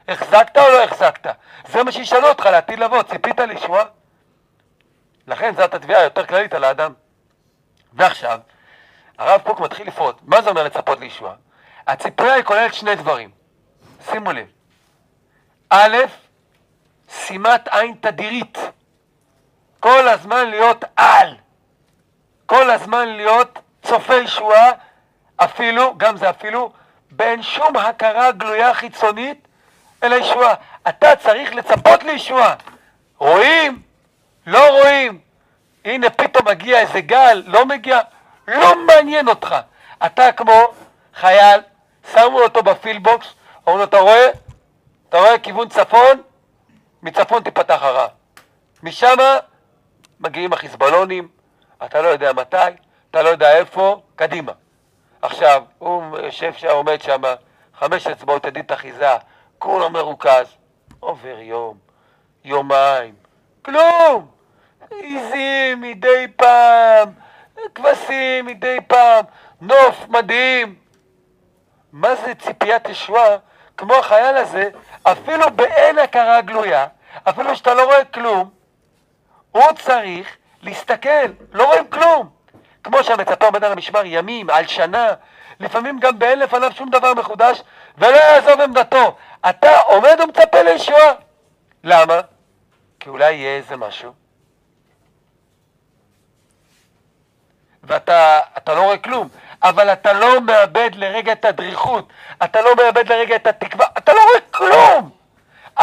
החזקת 0.09 0.57
או 0.57 0.63
לא 0.63 0.85
החזקת? 0.85 1.35
זה 1.69 1.83
מה 1.83 1.93
שישאלו 1.93 2.29
אותך 2.29 2.47
לעתיד 2.47 2.79
לבוא, 2.79 3.03
ציפית 3.03 3.41
לישועה? 3.41 3.85
לכן 5.27 5.55
זאת 5.55 5.75
התביעה 5.75 6.01
היותר 6.01 6.27
כללית 6.27 6.55
על 6.55 6.65
האדם. 6.65 6.93
ועכשיו, 7.93 8.39
הרב 9.19 9.41
קוק 9.41 9.61
מתחיל 9.61 9.87
לפרוט. 9.87 10.17
מה 10.23 10.43
זה 10.43 10.51
אומר 10.51 10.65
לצפות 10.65 11.01
לישועה? 11.01 11.35
הציפייה 11.87 12.35
היא 12.35 12.45
כוללת 12.45 12.75
שני 12.75 12.95
דברים. 12.95 13.31
שימו 14.11 14.33
לב. 14.33 14.47
א', 15.71 15.97
שימת 17.09 17.69
עין 17.69 17.95
תדירית. 18.01 18.59
כל 19.81 20.09
הזמן 20.09 20.51
להיות 20.51 20.85
על. 20.97 21.44
כל 22.47 22.71
הזמן 22.71 23.09
להיות 23.09 23.59
צופה 23.83 24.15
ישועה, 24.15 24.71
אפילו, 25.37 25.95
גם 25.97 26.17
זה 26.17 26.31
אפילו, 26.31 26.73
באין 27.11 27.43
שום 27.43 27.77
הכרה 27.77 28.33
גלויה 28.33 28.75
חיצונית 28.75 29.49
אלא 30.03 30.15
ישועה. 30.15 30.55
אתה 30.89 31.17
צריך 31.17 31.55
לצפות 31.55 32.03
לישועה. 32.03 32.55
רואים? 33.19 33.83
לא 34.47 34.81
רואים. 34.81 35.19
הנה 35.85 36.11
פתאום 36.11 36.49
מגיע 36.49 36.81
איזה 36.81 37.01
גל, 37.01 37.43
לא 37.47 37.67
מגיע, 37.67 38.01
לא 38.49 38.87
מעניין 38.87 39.29
אותך. 39.29 39.57
אתה 40.07 40.33
כמו 40.33 40.73
חייל, 41.15 41.61
שמו 42.13 42.41
אותו 42.41 42.63
בפילבוקס, 42.63 43.27
אומרים 43.67 43.79
לו, 43.79 43.85
אתה 43.85 43.99
רואה? 43.99 44.31
אתה 45.09 45.19
רואה 45.19 45.39
כיוון 45.39 45.69
צפון? 45.69 46.23
מצפון 47.03 47.43
תיפתח 47.43 47.83
הרע. 47.83 48.07
משם 48.83 49.17
מגיעים 50.21 50.53
החיזבאלונים, 50.53 51.29
אתה 51.85 52.03
לא 52.03 52.09
יודע 52.09 52.33
מתי, 52.33 52.57
אתה 53.11 53.23
לא 53.23 53.29
יודע 53.29 53.57
איפה, 53.57 54.01
קדימה. 54.17 54.53
עכשיו, 55.23 55.63
הוא 55.79 56.19
יושב 56.19 56.53
שם, 56.53 56.69
עומד 56.69 57.03
שם, 57.03 57.23
חמש 57.79 58.07
אצבעות 58.07 58.45
ידית 58.47 58.73
אחיזה, 58.73 59.17
כולו 59.59 59.91
מרוכז. 59.91 60.47
עובר 61.01 61.39
יום, 61.39 61.79
יומיים, 62.45 63.15
כלום. 63.63 64.31
עיזים 64.91 65.81
מדי 65.81 66.27
פעם, 66.37 67.09
כבשים 67.75 68.47
מדי 68.47 68.79
פעם, 68.87 69.25
נוף 69.61 70.09
מדהים. 70.09 70.75
מה 71.93 72.15
זה 72.15 72.35
ציפיית 72.35 72.89
ישועה? 72.89 73.37
כמו 73.77 73.95
החייל 73.95 74.37
הזה, 74.37 74.71
אפילו 75.03 75.51
באין 75.51 75.99
הכרה 75.99 76.41
גלויה, 76.41 76.87
אפילו 77.29 77.57
שאתה 77.57 77.75
לא 77.75 77.85
רואה 77.85 78.05
כלום, 78.05 78.51
הוא 79.51 79.73
צריך 79.79 80.37
להסתכל, 80.65 81.27
לא 81.53 81.65
רואים 81.65 81.87
כלום. 81.87 82.31
כמו 82.85 83.05
שהמצפה 83.05 83.47
עומד 83.47 83.65
על 83.65 83.73
המשמר 83.73 84.03
ימים, 84.05 84.51
על 84.51 84.67
שנה, 84.67 85.13
לפעמים 85.61 85.99
גם 85.99 86.19
באין 86.19 86.39
לפניו 86.39 86.73
שום 86.73 86.91
דבר 86.91 87.15
מחודש, 87.15 87.63
ולא 87.99 88.17
יעזוב 88.17 88.61
עמדתו. 88.61 89.17
אתה 89.49 89.79
עומד 89.81 90.19
ומצפה 90.25 90.63
לישועה. 90.63 91.13
למה? 91.85 92.21
כי 93.01 93.09
אולי 93.09 93.33
יהיה 93.33 93.57
איזה 93.57 93.77
משהו. 93.77 94.13
ואתה 97.83 98.41
לא 98.69 98.81
רואה 98.83 98.99
כלום. 98.99 99.29
אבל 99.65 99.93
אתה 99.93 100.13
לא 100.13 100.41
מאבד 100.41 100.91
לרגע 100.95 101.33
את 101.33 101.45
הדריכות, 101.45 102.09
אתה 102.45 102.63
לא 102.63 102.77
מאבד 102.77 103.13
לרגע 103.13 103.37
את 103.37 103.47
התקווה, 103.47 103.87
אתה 103.99 104.13
לא 104.13 104.21
רואה 104.21 104.41
כלום! 104.51 105.11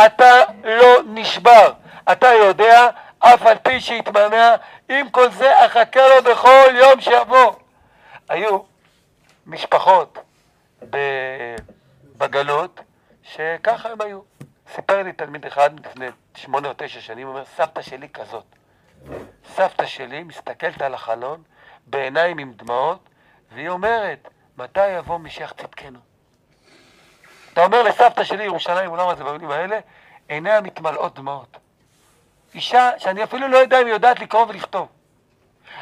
אתה 0.05 0.31
לא 0.63 0.99
נשבר, 1.05 1.73
אתה 2.11 2.27
יודע, 2.27 2.87
אף 3.21 3.41
על 3.45 3.57
פי 3.57 3.79
שהתמהמה, 3.79 4.55
עם 4.89 5.09
כל 5.09 5.31
זה 5.31 5.65
אחכה 5.65 6.01
לו 6.07 6.31
בכל 6.31 6.75
יום 6.75 7.01
שיבוא. 7.01 7.53
היו 8.29 8.59
משפחות 9.47 10.17
בגלות 12.17 12.79
שככה 13.23 13.89
הם 13.89 14.01
היו. 14.01 14.21
סיפר 14.75 15.03
לי 15.03 15.13
תלמיד 15.13 15.45
אחד 15.45 15.79
לפני 15.85 16.05
שמונה 16.35 16.67
או 16.67 16.73
תשע 16.77 17.01
שנים, 17.01 17.27
הוא 17.27 17.35
אומר, 17.35 17.45
סבתא 17.45 17.81
שלי 17.81 18.09
כזאת. 18.09 18.45
סבתא 19.55 19.85
שלי 19.85 20.23
מסתכלת 20.23 20.81
על 20.81 20.93
החלון 20.93 21.43
בעיניים 21.87 22.37
עם 22.37 22.53
דמעות, 22.53 23.09
והיא 23.51 23.69
אומרת, 23.69 24.27
מתי 24.57 24.87
יבוא 24.87 25.17
משיח 25.17 25.51
צדקנו? 25.51 25.99
אתה 27.53 27.65
אומר 27.65 27.83
לסבתא 27.83 28.23
שלי, 28.23 28.43
ירושלים, 28.43 28.91
אולם 28.91 29.09
הזה 29.09 29.23
במילים 29.23 29.51
האלה, 29.51 29.79
עיניה 30.27 30.61
מתמלאות 30.61 31.15
דמעות. 31.15 31.57
אישה 32.55 32.89
שאני 32.97 33.23
אפילו 33.23 33.47
לא 33.47 33.57
יודע 33.57 33.81
אם 33.81 33.85
היא 33.85 33.93
יודעת 33.93 34.19
לקרוא 34.19 34.45
ולכתוב. 34.47 34.87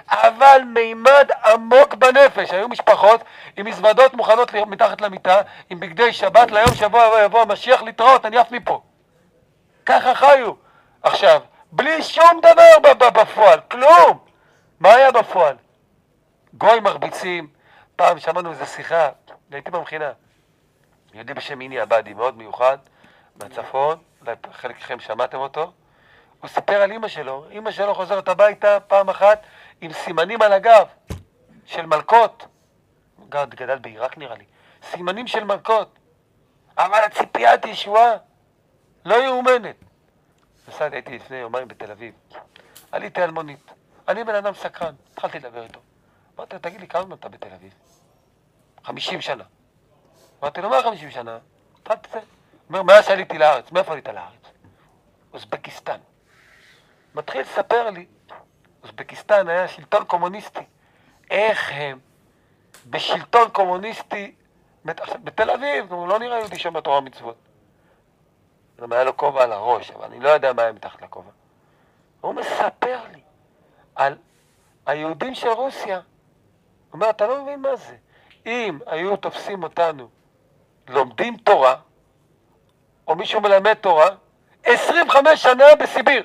אבל 0.08 0.62
מימד 0.66 1.30
עמוק 1.46 1.94
בנפש. 1.94 2.52
היו 2.52 2.70
משפחות 2.70 3.24
עם 3.58 3.66
מזוודות 3.66 4.14
מוכנות 4.14 4.54
מתחת 4.54 5.02
למיטה, 5.02 5.42
עם 5.70 5.80
בגדי 5.80 6.14
שבת, 6.14 6.52
ליום 6.52 6.74
שיבוא 6.76 7.20
יבוא, 7.20 7.42
המשיח 7.42 7.82
להתראות, 7.82 8.26
אני 8.26 8.38
עף 8.38 8.52
מפה. 8.52 8.82
ככה 9.86 10.16
חיו. 10.16 10.54
עכשיו, 11.04 11.42
בלי 11.72 12.04
שום 12.04 12.42
דבר 12.42 12.96
בפועל, 13.10 13.60
כלום. 13.72 14.20
מה 14.80 14.90
היה 14.90 15.12
בפועל? 15.12 15.56
גוי 16.54 16.80
מרביצים. 16.80 17.48
פעם 17.96 18.20
שמענו 18.20 18.52
איזו 18.52 18.66
שיחה, 18.66 19.10
הייתי 19.52 19.72
במכינה. 19.72 20.12
יהודי 21.14 21.34
בשם 21.34 21.62
איני 21.62 21.80
עבדי, 21.80 22.14
מאוד 22.14 22.38
מיוחד, 22.38 22.78
מהצפון, 23.36 23.98
אולי 24.22 24.36
חלק 24.52 24.76
מכם 24.76 25.00
שמעתם 25.00 25.38
אותו. 25.38 25.72
הוא 26.42 26.50
סיפר 26.50 26.82
על 26.82 26.92
אימא 26.92 27.08
שלו, 27.08 27.46
אימא 27.50 27.72
שלו 27.72 27.96
חוזרת 27.96 28.28
הביתה 28.28 28.80
פעם 28.80 29.10
אחת 29.10 29.42
עם 29.82 29.94
סימנים 29.94 30.42
על 30.42 30.54
הגב 30.54 30.88
של 31.66 31.86
מלכות. 31.86 32.46
גד, 33.30 33.56
גדל 33.56 33.78
בעיראק 33.78 34.18
נראה 34.18 34.36
לי. 34.36 34.44
סימנים 34.84 35.28
של 35.28 35.44
מלכות. 35.44 36.00
אבל 36.78 37.00
הציפיית 37.06 37.66
ישועה 37.66 38.12
לא 39.06 39.16
יאומנת. 39.16 39.76
נסעתי, 40.68 40.96
הייתי 40.96 41.16
לפני 41.16 41.38
יומיים 41.38 41.68
בתל 41.68 41.92
אביב. 41.92 42.14
עליתי 42.92 43.22
על 43.22 43.32
מונית. 43.32 43.72
אני 44.08 44.24
בן 44.24 44.36
אדם 44.36 44.54
סקרן, 44.54 44.94
התחלתי 45.12 45.40
לדבר 45.40 45.64
איתו. 45.64 45.80
אמרתי 46.38 46.56
לו, 46.56 46.62
תגיד 46.62 46.82
לי, 46.82 46.88
כמה 46.88 47.16
אתה 47.16 47.30
בתל 47.30 47.54
אביב? 47.54 47.74
חמישים 48.84 49.22
שנה. 49.22 49.44
אמרתי 50.42 50.62
לו, 50.62 50.70
מה 50.70 50.84
חמישים 50.84 51.12
שנה? 51.12 51.38
התחלתי 51.82 52.08
את 52.08 52.12
זה. 52.14 52.20
אומר, 52.70 52.84
מאז 52.84 53.06
שעליתי 53.06 53.38
לארץ, 53.38 53.72
מאיפה 53.72 53.92
עלית 53.92 54.08
לארץ? 54.08 54.52
אוזבקיסטן. 55.34 55.98
מתחיל 57.20 57.42
לספר 57.42 57.90
לי, 57.90 58.06
אוזבקיסטן 58.84 59.48
היה 59.48 59.68
שלטון 59.68 60.04
קומוניסטי, 60.06 60.64
איך 61.32 61.72
הם 61.74 62.00
בשלטון 62.86 63.50
קומוניסטי, 63.50 64.36
בתל 65.24 65.50
אביב, 65.50 65.94
הוא 65.94 66.08
לא 66.08 66.20
נראה 66.20 66.38
יהודי 66.38 66.60
שם 66.60 66.74
בתורה 66.74 66.98
ומצוות. 66.98 67.36
גם 68.82 68.94
היה 68.94 69.04
לו 69.04 69.18
כובע 69.18 69.44
על 69.44 69.52
הראש, 69.52 69.92
אבל 69.92 70.06
אני 70.06 70.20
לא 70.20 70.30
יודע 70.30 70.54
מה 70.54 70.62
היה 70.62 70.72
מתחת 70.72 71.02
לכובע. 71.02 71.32
הוא 72.22 72.34
מספר 72.34 73.00
לי 73.14 73.22
על 73.96 74.18
היהודים 74.86 75.36
של 75.36 75.50
רוסיה. 75.50 75.96
הוא 75.96 76.04
אומר, 76.94 77.10
אתה 77.10 77.28
לא 77.28 77.44
מבין 77.44 77.62
מה 77.62 77.76
זה. 77.76 77.96
אם 78.46 78.80
היו 78.86 79.18
תופסים 79.18 79.64
אותנו 79.64 80.10
לומדים 80.88 81.38
תורה, 81.38 81.76
או 83.08 83.16
מישהו 83.16 83.42
מלמד 83.42 83.74
תורה, 83.74 84.08
25 84.64 85.44
שנה 85.44 85.76
בסיביר. 85.80 86.24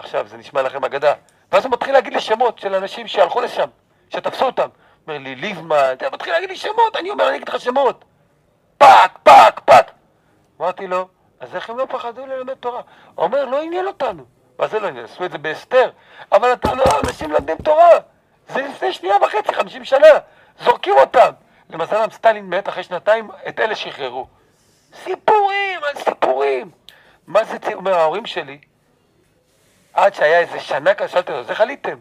עכשיו, 0.00 0.26
זה 0.28 0.36
נשמע 0.36 0.62
לכם 0.62 0.84
אגדה. 0.84 1.12
ואז 1.52 1.64
הוא 1.64 1.72
מתחיל 1.72 1.92
להגיד 1.92 2.12
לי 2.12 2.20
שמות 2.20 2.58
של 2.58 2.74
אנשים 2.74 3.08
שהלכו 3.08 3.40
לשם, 3.40 3.68
שתפסו 4.10 4.46
אותם. 4.46 4.68
אומר 5.06 5.18
לי, 5.18 5.34
ליבמן, 5.34 5.92
אתה 5.92 6.10
מתחיל 6.12 6.32
להגיד 6.32 6.48
לי 6.48 6.56
שמות, 6.56 6.96
אני 6.96 7.10
אומר, 7.10 7.28
אני 7.28 7.36
אגיד 7.36 7.48
לך 7.48 7.60
שמות. 7.60 8.04
פאק, 8.78 9.18
פאק, 9.22 9.60
פאק. 9.60 9.90
אמרתי 10.60 10.86
לו, 10.86 11.08
אז 11.40 11.54
איך 11.54 11.70
הם 11.70 11.78
לא 11.78 11.86
פחדו 11.88 12.26
ללמד 12.26 12.54
תורה? 12.54 12.80
הוא 13.14 13.24
אומר, 13.24 13.44
לא 13.44 13.62
עניין 13.62 13.86
אותנו. 13.86 14.24
מה 14.58 14.66
זה 14.66 14.80
לא 14.80 14.86
עניין? 14.86 15.04
עשו 15.04 15.24
את 15.24 15.32
זה 15.32 15.38
בהסתר. 15.38 15.90
אבל 16.32 16.52
אתה 16.52 16.74
לא, 16.74 16.84
אנשים 17.04 17.30
לומדים 17.30 17.56
תורה. 17.56 17.98
זה 18.48 18.62
לפני 18.62 18.92
שנייה 18.92 19.16
וחצי, 19.22 19.54
חמישים 19.54 19.84
שנה. 19.84 20.06
זורקים 20.60 20.94
אותם. 20.98 21.30
למזלם, 21.70 22.10
סטלין 22.10 22.50
מת 22.50 22.68
אחרי 22.68 22.82
שנתיים, 22.82 23.30
את 23.48 23.60
אלה 23.60 23.74
שחררו. 23.74 24.26
סיפורים 24.94 25.80
על 25.84 25.94
סיפורים. 25.94 26.70
מה 27.26 27.44
זה, 27.44 27.56
אומר 27.74 27.94
ההורים 27.94 28.26
שלי, 28.26 28.58
עד 29.94 30.14
שהיה 30.14 30.38
איזה 30.38 30.60
שנה 30.60 30.94
כזה, 30.94 31.08
שאלתי 31.08 31.32
אותו, 31.32 31.40
אז 31.40 31.50
איך 31.50 31.60
עליתם? 31.60 31.98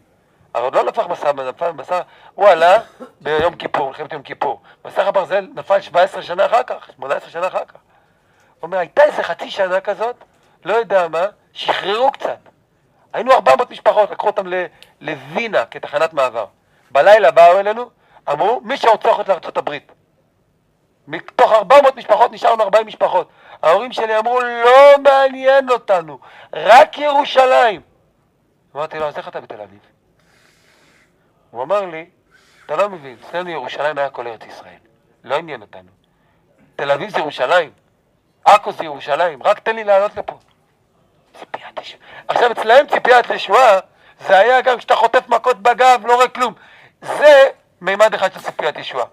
אבל 0.56 0.64
עוד 0.64 0.76
לא 0.76 0.84
נפח 0.84 1.06
מסע, 1.08 1.32
נפל 1.32 1.72
מסע, 1.72 2.02
הוא 2.36 2.48
עלה 2.48 2.78
ביום 3.22 3.56
כיפור, 3.56 3.88
מלחמת 3.88 4.14
יום 4.14 4.22
כיפור. 4.22 4.62
מסך 4.86 5.08
הברזל 5.08 5.48
נפל 5.56 5.82
17 5.82 6.22
שנה 6.22 6.46
אחר 6.46 6.64
כך, 6.64 6.90
18 6.96 7.30
שנה 7.30 7.48
אחר 7.48 7.66
כך. 7.66 7.76
הוא 7.76 8.68
אומר, 8.68 8.78
הייתה 8.78 9.04
איזה 9.04 9.24
חצי 9.24 9.52
שנה 9.52 9.82
כזאת, 9.82 10.16
לא 10.66 10.74
יודע 10.74 11.08
מה, 11.08 11.26
שחררו 11.54 12.12
קצת. 12.12 12.38
היינו 13.14 13.32
400 13.32 13.72
משפחות, 13.72 14.12
לקחו 14.12 14.28
אותם 14.28 14.44
לווינה 15.02 15.66
כתחנת 15.66 16.14
מעבר. 16.14 16.46
בלילה 16.92 17.32
באו 17.32 17.60
אלינו, 17.60 17.90
אמרו, 18.32 18.62
מי 18.64 18.78
שרוצה 18.78 19.08
ללכת 19.08 19.28
לארצות 19.30 19.58
הברית. 19.58 19.92
מתוך 21.08 21.52
400 21.52 21.96
משפחות 21.96 22.32
נשארנו 22.32 22.64
40 22.64 22.88
משפחות. 22.88 23.30
ההורים 23.62 23.92
שלי 23.92 24.18
אמרו, 24.18 24.40
לא 24.40 24.96
מעניין 25.04 25.70
אותנו, 25.70 26.20
רק 26.54 26.98
ירושלים. 26.98 27.82
אמרתי 28.76 29.00
לו, 29.00 29.08
אז 29.08 29.18
איך 29.18 29.28
אתה 29.28 29.42
בתל 29.42 29.62
אביב? 29.62 29.80
הוא 31.52 31.64
אמר 31.64 31.86
לי, 31.86 32.06
אתה 32.66 32.76
לא 32.76 32.90
מבין, 32.90 33.18
אצלנו 33.28 33.50
ירושלים 33.50 33.98
היה 33.98 34.10
כל 34.10 34.28
ארץ 34.28 34.46
ישראל, 34.46 34.80
לא 35.24 35.36
עניין 35.36 35.62
אותנו. 35.62 35.90
תל 36.76 36.92
אביב 36.92 37.10
זה 37.10 37.20
ירושלים, 37.20 37.72
עכו 38.46 38.72
זה 38.72 38.84
ירושלים, 38.84 39.44
רק 39.44 39.60
תן 39.60 39.76
לי 39.76 39.84
לעלות 39.84 40.16
לפה. 40.18 40.40
ציפיית 41.40 41.80
ישועה. 41.82 42.04
עכשיו 42.28 42.52
אצלהם 42.52 42.88
ציפיית 42.88 43.30
ישועה 43.30 43.80
זה 44.20 44.38
היה 44.38 44.62
גם 44.62 44.78
כשאתה 44.78 44.96
חוטף 44.96 45.30
מכות 45.30 45.62
בגב, 45.62 46.02
לא 46.06 46.16
רואה 46.16 46.28
כלום. 46.28 46.54
זה 47.02 47.50
מימד 47.82 48.14
אחד 48.14 48.34
של 48.34 48.40
ציפיית 48.40 48.78
ישועה. 48.78 49.06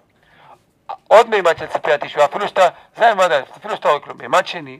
עוד 1.07 1.29
מימד 1.29 1.57
של 1.57 1.67
ציפיית 1.67 2.03
ישועה, 2.03 2.25
אפילו 2.25 2.47
שאתה, 2.47 2.69
זה 2.97 3.09
המימד, 3.09 3.31
אפילו 3.31 3.75
שאתה 3.75 3.89
רואה 3.89 3.99
כלום. 3.99 4.17
מימד 4.17 4.47
שני, 4.47 4.79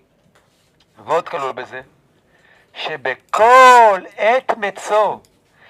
ועוד 1.06 1.30
כלול 1.30 1.52
בזה, 1.52 1.82
שבכל 2.74 4.02
עת 4.18 4.58
מצוא 4.58 5.18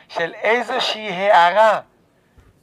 של 0.09 0.33
איזושהי 0.33 1.31
הערה 1.31 1.79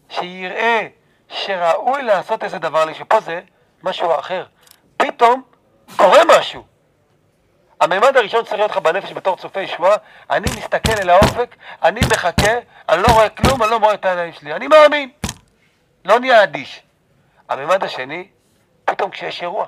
שיראה 0.08 0.86
שראוי 1.28 2.02
לעשות 2.02 2.44
איזה 2.44 2.58
דבר 2.58 2.92
שפה 2.92 3.20
זה 3.20 3.40
משהו 3.82 4.18
אחר. 4.18 4.46
פתאום 4.96 5.42
קורה 5.96 6.20
משהו. 6.38 6.64
הממד 7.80 8.16
הראשון 8.16 8.44
צריך 8.44 8.56
להיות 8.56 8.70
לך 8.70 8.76
בנפש 8.76 9.12
בתור 9.12 9.36
צופה 9.36 9.60
ישועה, 9.60 9.96
אני 10.30 10.46
מסתכל 10.58 10.92
אל 11.02 11.10
האופק, 11.10 11.56
אני 11.82 12.00
מחכה, 12.12 12.52
אני 12.88 13.02
לא 13.02 13.06
רואה 13.12 13.28
כלום, 13.28 13.62
אני 13.62 13.70
לא 13.70 13.76
רואה 13.76 13.94
את 13.94 14.04
העיניים 14.04 14.32
שלי, 14.32 14.54
אני 14.54 14.66
מאמין. 14.66 15.10
לא 16.04 16.20
נהיה 16.20 16.42
אדיש. 16.42 16.82
הממד 17.48 17.84
השני, 17.84 18.28
פתאום 18.84 19.10
כשיש 19.10 19.42
אירוע. 19.42 19.66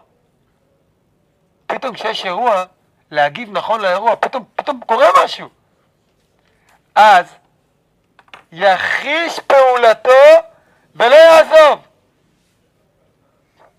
פתאום 1.67 1.95
כשיש 1.95 2.25
אירוע, 2.25 2.65
להגיב 3.11 3.53
נכון 3.53 3.81
לאירוע, 3.81 4.17
פתאום, 4.17 4.45
פתאום 4.57 4.81
קורה 4.87 5.07
משהו. 5.25 5.49
אז 6.95 7.35
יחיש 8.53 9.41
פעולתו 9.41 10.11
ולא 10.95 11.15
יעזוב. 11.15 11.87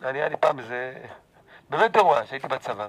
אני 0.06 0.20
היה 0.20 0.30
לי 0.30 0.38
פעם 0.38 0.60
איזה, 0.60 0.94
באמת 1.70 1.96
אירוע, 1.96 2.26
שהייתי 2.26 2.48
בצבא. 2.48 2.88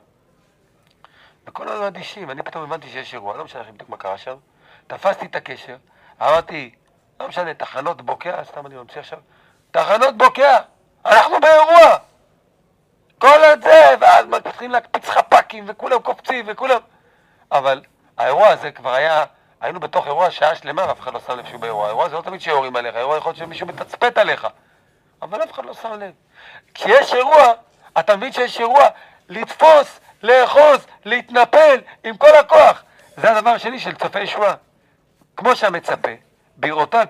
וכל 1.47 1.69
הזמן 1.69 1.87
אדישים, 1.87 2.31
אני 2.31 2.43
פתאום 2.43 2.65
הבנתי 2.65 2.89
שיש 2.89 3.15
אירוע, 3.15 3.37
לא 3.37 3.45
משנה 3.45 3.63
בדיוק 3.63 3.89
מה 3.89 3.97
קרה 3.97 4.19
שם. 4.19 4.37
תפסתי 4.87 5.27
את 5.27 5.37
הקשר, 5.37 5.77
אמרתי, 6.23 6.75
לא 7.21 7.29
משנה, 7.29 7.55
תחנות 7.55 8.03
בוקע, 8.03 8.45
סתם 8.45 8.67
אני 8.67 8.75
ממציא 8.75 9.01
עכשיו, 9.01 9.19
תחנות 9.71 10.17
בוקע, 10.17 10.59
אנחנו 11.09 11.41
באירוע. 11.41 11.97
כל 13.19 13.45
הזה, 13.45 13.95
ואז 14.01 14.27
מתחילים 14.27 14.71
להקפיץ 14.71 15.09
חפ"קים, 15.09 15.65
וכולם 15.67 15.99
קופצים, 15.99 16.45
וכולם... 16.49 16.79
אבל 17.53 17.83
האירוע 18.19 18.49
הזה 18.49 18.71
כבר 18.71 18.95
היה, 18.95 19.25
היינו 19.61 19.81
בתוך 19.81 20.07
אירוע 20.07 20.31
שעה 20.31 20.55
שלמה, 20.55 20.85
ואף 20.89 21.01
אחד 21.01 21.15
לא 21.15 21.21
שם 21.27 21.39
לב 21.39 21.47
שהוא 21.47 21.61
באירוע. 21.61 21.87
האירוע 21.87 22.09
זה 22.09 22.17
לא 22.17 22.23
תמיד 22.23 22.41
שיורים 22.41 22.77
עליך, 22.77 22.95
האירוע 22.95 23.17
יכול 23.17 23.31
להיות 23.31 23.39
שמישהו 23.39 23.67
מתצפת 23.67 24.19
עליך. 24.19 24.47
אבל 25.23 25.43
אף 25.43 25.53
אחד 25.53 25.65
לא 25.65 25.75
שם 25.75 25.93
לב. 25.93 26.13
כשיש 26.75 27.15
אירוע, 27.15 27.53
אתה 27.99 28.17
מבין 28.17 28.33
שיש 28.33 28.61
אירוע, 28.61 28.85
לתפוס, 29.29 30.01
לאחוז, 30.23 30.87
להתנפל 31.05 31.81
עם 32.05 32.17
כל 32.17 32.37
הכוח. 32.41 32.83
זה 33.17 33.37
הדבר 33.37 33.51
השני 33.51 33.79
של 33.79 33.95
צופה 33.95 34.21
ישועה. 34.21 34.55
כמו 35.37 35.57
שהמצפה, 35.57 36.11
בראותו 36.57 36.99
על 36.99 37.07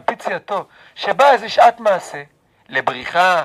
פי 0.00 0.16
ציותו, 0.16 0.64
שבאה 0.94 1.32
איזה 1.32 1.48
שעת 1.48 1.80
מעשה, 1.80 2.22
לבריחה, 2.72 3.44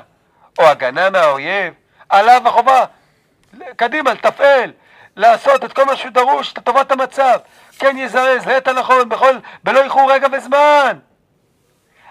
או 0.60 0.63
הגנה 0.63 1.10
מהאויב, 1.10 1.74
עליו 2.10 2.41
החובה, 2.46 2.86
קדימה, 3.75 4.13
לתפעל, 4.13 4.74
לעשות 5.15 5.65
את 5.65 5.74
כל 5.74 5.84
מה 5.84 5.96
שהוא 5.96 6.12
דרוש 6.12 6.53
לטובת 6.57 6.91
המצב, 6.91 7.39
כן 7.79 7.98
יזרז, 7.98 8.46
לעת 8.46 8.67
הנכון, 8.67 9.10
בכל, 9.10 9.38
בלא 9.63 9.84
איחור 9.84 10.12
רגע 10.12 10.27
וזמן. 10.31 11.00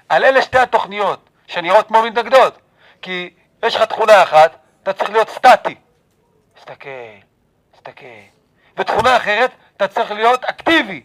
על 0.09 0.25
אלה 0.25 0.43
שתי 0.43 0.59
התוכניות, 0.59 1.29
שנראות 1.47 1.89
כמו 1.89 2.03
מתנגדות, 2.03 2.59
כי 3.03 3.31
יש 3.63 3.77
לך 3.77 3.83
תכונה 3.83 4.23
אחת, 4.23 4.57
אתה 4.83 4.93
צריך 4.93 5.11
להיות 5.11 5.29
סטטי. 5.29 5.75
תסתכל, 6.55 6.89
תסתכל. 7.73 8.05
ותכונה 8.77 9.17
אחרת, 9.17 9.51
אתה 9.77 9.89
צריך 9.89 10.11
להיות 10.11 10.45
אקטיבי. 10.45 11.03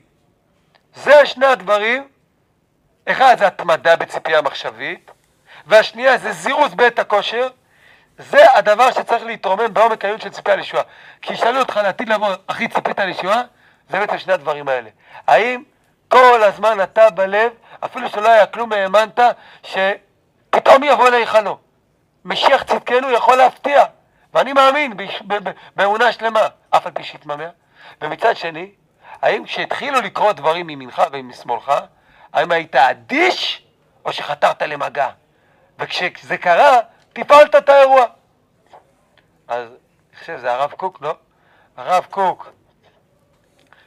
זה 0.96 1.25
שני 1.25 1.46
הדברים, 1.46 2.08
אחד 3.06 3.36
זה 3.39 3.48
התמדה 3.48 3.96
בציפייה 3.96 4.41
מחשבית, 4.41 5.12
והשנייה 5.72 6.18
זה 6.18 6.32
זירוז 6.32 6.74
בעת 6.74 7.00
הכושר, 7.00 7.48
זה 8.18 8.58
הדבר 8.58 8.92
שצריך 8.92 9.24
להתרומם 9.24 9.74
בעומק 9.74 10.06
העיון 10.06 10.20
של 10.20 10.30
ציפייה 10.30 10.56
לישועה. 10.56 10.84
כי 11.22 11.34
ישאלו 11.34 11.60
אותך 11.60 11.80
לעתיד 11.84 12.10
לבוא, 12.10 12.28
אחי 12.48 12.68
ציפית 12.68 13.00
לישועה? 13.00 13.42
זה 13.90 14.00
בעצם 14.00 14.18
שני 14.18 14.34
הדברים 14.34 14.68
האלה. 14.68 14.90
האם 15.28 15.63
כל 16.08 16.44
הזמן 16.44 16.84
אתה 16.84 17.10
בלב, 17.10 17.51
אפילו 17.86 18.10
שלא 18.10 18.30
היה 18.30 18.46
כלום 18.46 18.74
האמנת, 18.74 19.20
שפתאום 19.63 20.84
יבוא 20.84 21.10
להיכלו. 21.10 21.58
משיח 22.25 22.63
צדקנו 22.63 23.12
יכול 23.12 23.36
להפתיע, 23.38 23.84
ואני 24.34 24.54
מאמין 24.54 24.94
באמונה 25.75 26.12
שלמה, 26.12 26.48
אף 26.70 26.86
על 26.86 26.92
פי 26.92 27.04
שהתממע. 27.04 27.50
ומצד 28.01 28.38
שני, 28.38 28.72
האם 29.22 29.46
כשהתחילו 29.46 30.01
לקרות 30.01 30.36
דברים 30.36 30.68
מימינך 30.68 31.01
ומשמאלך, 31.12 31.74
האם 32.34 32.51
היית 32.51 32.75
אדיש 32.75 33.63
או 34.06 34.13
שחתרת 34.13 34.62
למגע? 34.62 35.10
וכשזה 35.82 36.38
קרה, 36.38 36.80
טיפלת 37.14 37.56
את 37.56 37.70
האירוע. 37.70 38.06
אז 39.48 39.68
אני 39.68 40.20
חושב 40.20 40.38
שזה 40.38 40.54
הרב 40.54 40.72
קוק, 40.72 41.02
לא? 41.02 41.16
הרב 41.78 42.06
קוק, 42.10 42.52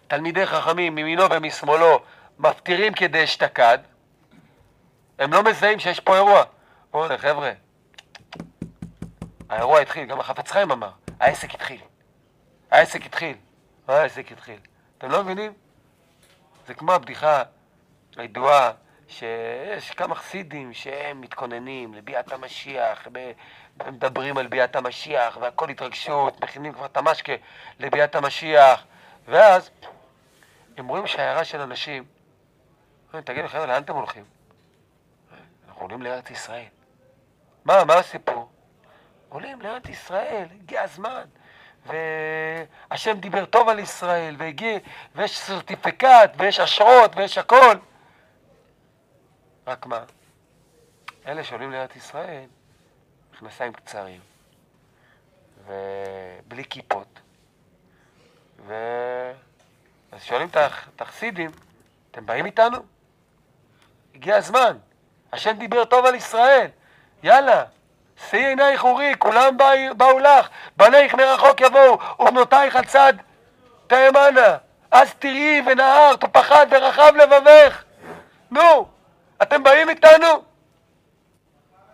תלמידי 0.07 0.47
חכמים 0.47 0.95
מימינו 0.95 1.23
ומשמאלו 1.31 2.01
מפטירים 2.39 2.95
כדאשתקד, 2.95 3.79
הם 5.19 5.33
לא 5.33 5.43
מזהים 5.43 5.79
שיש 5.79 6.01
פה 6.01 6.17
אירוע. 6.17 6.45
בוא'נה 6.91 7.19
חבר'ה, 7.19 7.53
האירוע 9.49 9.81
התחיל, 9.81 10.05
גם 10.05 10.21
החפץ 10.21 10.51
חיים 10.51 10.71
אמר, 10.71 10.91
העסק 11.21 11.55
התחיל. 11.55 11.81
העסק 12.71 13.07
התחיל. 13.07 13.37
מה 13.89 13.95
העסק 13.95 14.33
התחיל? 14.33 14.59
אתם 14.99 15.11
לא 15.11 15.23
מבינים? 15.23 15.53
זה 16.67 16.75
כמו 16.75 16.93
הבדיחה 16.93 17.43
הידועה 18.17 18.73
שיש 19.08 19.90
כמה 19.90 20.14
חסידים 20.14 20.73
שהם 20.73 21.20
מתכוננים 21.20 21.94
לביאת 21.94 22.32
המשיח, 22.32 23.08
מדברים 23.87 24.38
על 24.38 24.46
ביאת 24.46 24.76
המשיח, 24.76 25.38
והכל 25.40 25.70
התרגשות, 25.70 26.44
מכינים 26.44 26.73
כבר 26.73 26.87
את 26.87 26.96
המשקה 26.96 27.32
לביאת 27.80 28.14
המשיח, 28.14 28.84
ואז 29.28 29.70
הם 30.76 30.88
רואים 30.88 31.06
שיירה 31.06 31.44
של 31.44 31.61
אנשים, 31.61 32.04
אומרים, 33.06 33.25
תגידו 33.25 33.49
חבר'ה, 33.49 33.66
לאן 33.66 33.82
אתם 33.82 33.94
הולכים? 33.94 34.25
אנחנו 35.68 35.82
עולים 35.82 36.02
לארץ 36.02 36.30
ישראל. 36.30 36.64
מה, 37.64 37.84
מה 37.84 37.94
הסיפור? 37.94 38.49
עולים 39.28 39.61
לארץ 39.61 39.88
ישראל, 39.88 40.46
הגיע 40.61 40.82
הזמן. 40.82 41.25
והשם 41.87 43.20
דיבר 43.20 43.44
טוב 43.44 43.68
על 43.68 43.78
ישראל, 43.78 44.34
והגיע, 44.38 44.78
ויש 45.14 45.38
סרטיפיקט, 45.38 46.30
ויש 46.37 46.61
אשרות, 46.61 47.16
ויש 47.16 47.38
הכל. 47.38 47.76
רק 49.66 49.87
מה? 49.87 50.04
אלה 51.26 51.44
שעולים 51.44 51.73
לארץ 51.73 51.97
ישראל, 51.97 52.47
מכנסיים 53.33 53.73
קצרים, 53.73 54.21
ובלי 55.67 56.65
כיפות, 56.65 57.21
ו... 58.67 58.75
אז 60.12 60.23
שואלים 60.23 60.49
את 60.49 61.00
החסידים, 61.00 61.50
אתם 62.10 62.26
באים 62.26 62.47
איתנו? 62.47 62.78
הגיע 64.15 64.36
הזמן, 64.36 64.76
השם 65.32 65.56
דיבר 65.58 65.84
טוב 65.84 66.06
על 66.06 66.15
ישראל, 66.15 66.67
יאללה, 67.23 67.65
שאי 68.17 68.47
עינייך 68.47 68.84
אורי, 68.84 69.15
כולם 69.19 69.56
באו 69.97 70.19
לך, 70.19 70.49
בנייך 70.76 71.15
מרחוק 71.15 71.60
יבואו, 71.60 71.99
ובנותייך 72.21 72.76
על 72.76 72.84
צד 72.84 73.12
תאמנה, 73.86 74.56
אז 74.91 75.15
תראי 75.15 75.62
ונהרת 75.67 76.25
ופחד 76.25 76.67
ורחב 76.71 77.12
לבבך. 77.17 77.84
נו, 78.50 78.89
אתם 79.45 79.63
באים 79.63 79.89
איתנו? 79.89 80.45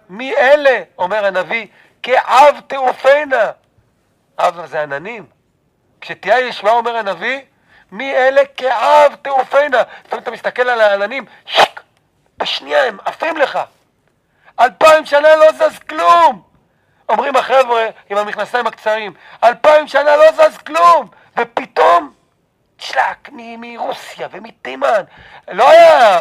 מי 0.08 0.36
אלה, 0.36 0.82
אומר 0.98 1.26
הנביא, 1.26 1.66
כעב 2.02 2.60
תעופנה. 2.66 3.50
אב 4.38 4.66
זה 4.66 4.82
עננים. 4.82 5.26
כשתהיה 6.00 6.40
ישועה, 6.40 6.72
אומר 6.72 6.96
הנביא, 6.96 7.40
מי 7.92 8.14
אלה 8.14 8.42
כעב 8.56 9.14
תעופנה. 9.22 9.82
לפעמים 10.06 10.22
אתה 10.22 10.30
מסתכל 10.30 10.68
על 10.68 10.80
העננים, 10.80 11.24
שק, 11.46 11.80
בשנייה 12.38 12.84
הם 12.84 12.98
עפים 13.04 13.36
לך. 13.36 13.58
אלפיים 14.60 15.06
שנה 15.06 15.36
לא 15.36 15.52
זז 15.52 15.78
כלום! 15.78 16.42
אומרים 17.08 17.36
החבר'ה 17.36 17.86
עם 18.10 18.18
המכנסיים 18.18 18.66
הקצרים, 18.66 19.14
אלפיים 19.44 19.88
שנה 19.88 20.16
לא 20.16 20.32
זז 20.32 20.58
כלום! 20.58 21.08
ופתאום, 21.36 22.12
צ'לק, 22.78 23.28
מרוסיה 23.32 24.28
ומתימן, 24.30 25.02
לא 25.48 25.70
היה, 25.70 26.18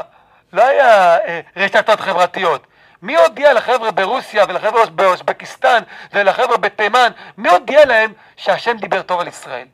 לא 0.54 0.68
היה 0.68 1.18
אה, 1.18 1.40
רשתות 1.58 2.00
חברתיות. 2.00 2.68
מי 3.02 3.16
הודיע 3.16 3.54
לחבר'ה 3.54 3.92
ברוסיה 3.92 4.46
ולחבר'ה 4.48 4.86
באוזבקיסטן 4.86 5.84
ולחבר'ה 6.14 6.58
בתימן, 6.58 7.12
מי 7.38 7.50
הודיע 7.50 7.86
להם 7.86 8.14
שהשם 8.36 8.78
דיבר 8.78 9.02
טוב 9.02 9.20
על 9.20 9.28
ישראל? 9.28 9.68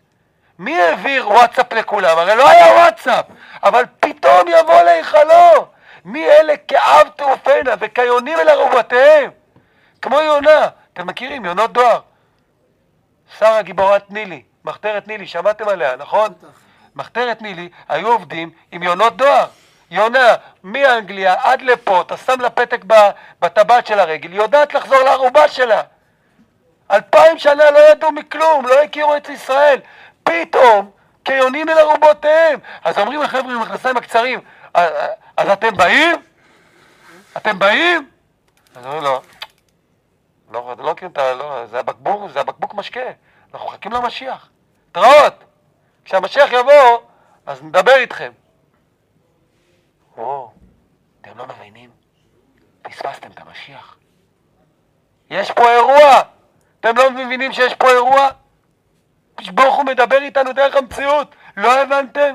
מי 0.59 0.81
העביר 0.81 1.29
וואטסאפ 1.29 1.73
לכולם? 1.73 2.17
הרי 2.17 2.35
לא 2.35 2.49
היה 2.49 2.65
וואטסאפ, 2.65 3.25
אבל 3.63 3.83
פתאום 3.99 4.47
יבוא 4.47 4.81
להיכלו. 4.81 5.67
מי 6.05 6.25
אלה 6.25 6.53
כאב 6.67 7.07
תעופנה 7.15 7.73
וכיונים 7.79 8.39
אל 8.39 8.49
ארובותיהם? 8.49 9.31
כמו 10.01 10.21
יונה, 10.21 10.67
אתם 10.93 11.07
מכירים, 11.07 11.45
יונות 11.45 11.73
דואר. 11.73 11.99
שרה 13.39 13.61
גיבורת 13.61 14.11
נילי, 14.11 14.43
מחתרת 14.65 15.07
נילי, 15.07 15.27
שמעתם 15.27 15.67
עליה, 15.67 15.95
נכון? 15.95 16.33
מחתרת 16.95 17.41
נילי, 17.41 17.69
היו 17.89 18.07
עובדים 18.07 18.49
עם 18.71 18.83
יונות 18.83 19.17
דואר. 19.17 19.45
יונה, 19.95 20.35
מאנגליה 20.63 21.35
עד 21.43 21.61
לפה, 21.61 22.01
אתה 22.01 22.17
שם 22.17 22.41
לה 22.41 22.49
פתק 22.49 22.81
בטבעת 23.39 23.87
של 23.87 23.99
הרגל, 23.99 24.31
היא 24.31 24.41
יודעת 24.41 24.73
לחזור 24.73 24.99
לערובה 24.99 25.47
שלה. 25.47 25.81
אלפיים 26.91 27.39
שנה 27.39 27.71
לא 27.71 27.79
ידעו 27.79 28.11
מכלום, 28.11 28.65
לא 28.65 28.81
הכירו 28.81 29.15
את 29.15 29.29
ישראל. 29.29 29.79
פתאום, 30.23 30.91
כיונים 31.25 31.69
אל 31.69 31.79
ארובותיהם. 31.79 32.59
אז 32.83 32.97
אומרים 32.97 33.21
החבר'ה 33.21 33.53
עם 33.53 33.59
המכנסיים 33.59 33.97
הקצרים, 33.97 34.39
אז 35.37 35.49
אתם 35.53 35.77
באים? 35.77 36.15
אתם 37.37 37.59
באים? 37.59 38.09
אז 38.75 38.85
אומרים 38.85 39.03
לו, 39.03 39.21
לא, 40.51 40.75
לא 40.77 40.95
ה... 41.15 41.33
לא, 41.33 41.65
זה 41.71 41.79
הבקבוק, 41.79 42.31
זה 42.31 42.39
הבקבוק 42.39 42.73
משקה, 42.73 43.09
אנחנו 43.53 43.67
מחכים 43.67 43.91
למשיח. 43.91 44.49
התראות! 44.91 45.43
כשהמשיח 46.05 46.51
יבוא, 46.51 46.97
אז 47.45 47.63
נדבר 47.63 47.95
איתכם. 47.95 48.31
או, 50.17 50.51
אתם 51.21 51.37
לא 51.37 51.45
מבינים? 51.47 51.89
פספסתם 52.81 53.31
את 53.31 53.39
המשיח. 53.39 53.97
יש 55.29 55.51
פה 55.51 55.71
אירוע! 55.71 56.21
אתם 56.79 56.97
לא 56.97 57.11
מבינים 57.11 57.53
שיש 57.53 57.73
פה 57.73 57.89
אירוע? 57.89 58.29
ברוך 59.53 59.75
הוא 59.75 59.83
מדבר 59.83 60.21
איתנו 60.21 60.53
דרך 60.53 60.75
המציאות, 60.75 61.35
לא 61.57 61.81
הבנתם? 61.81 62.33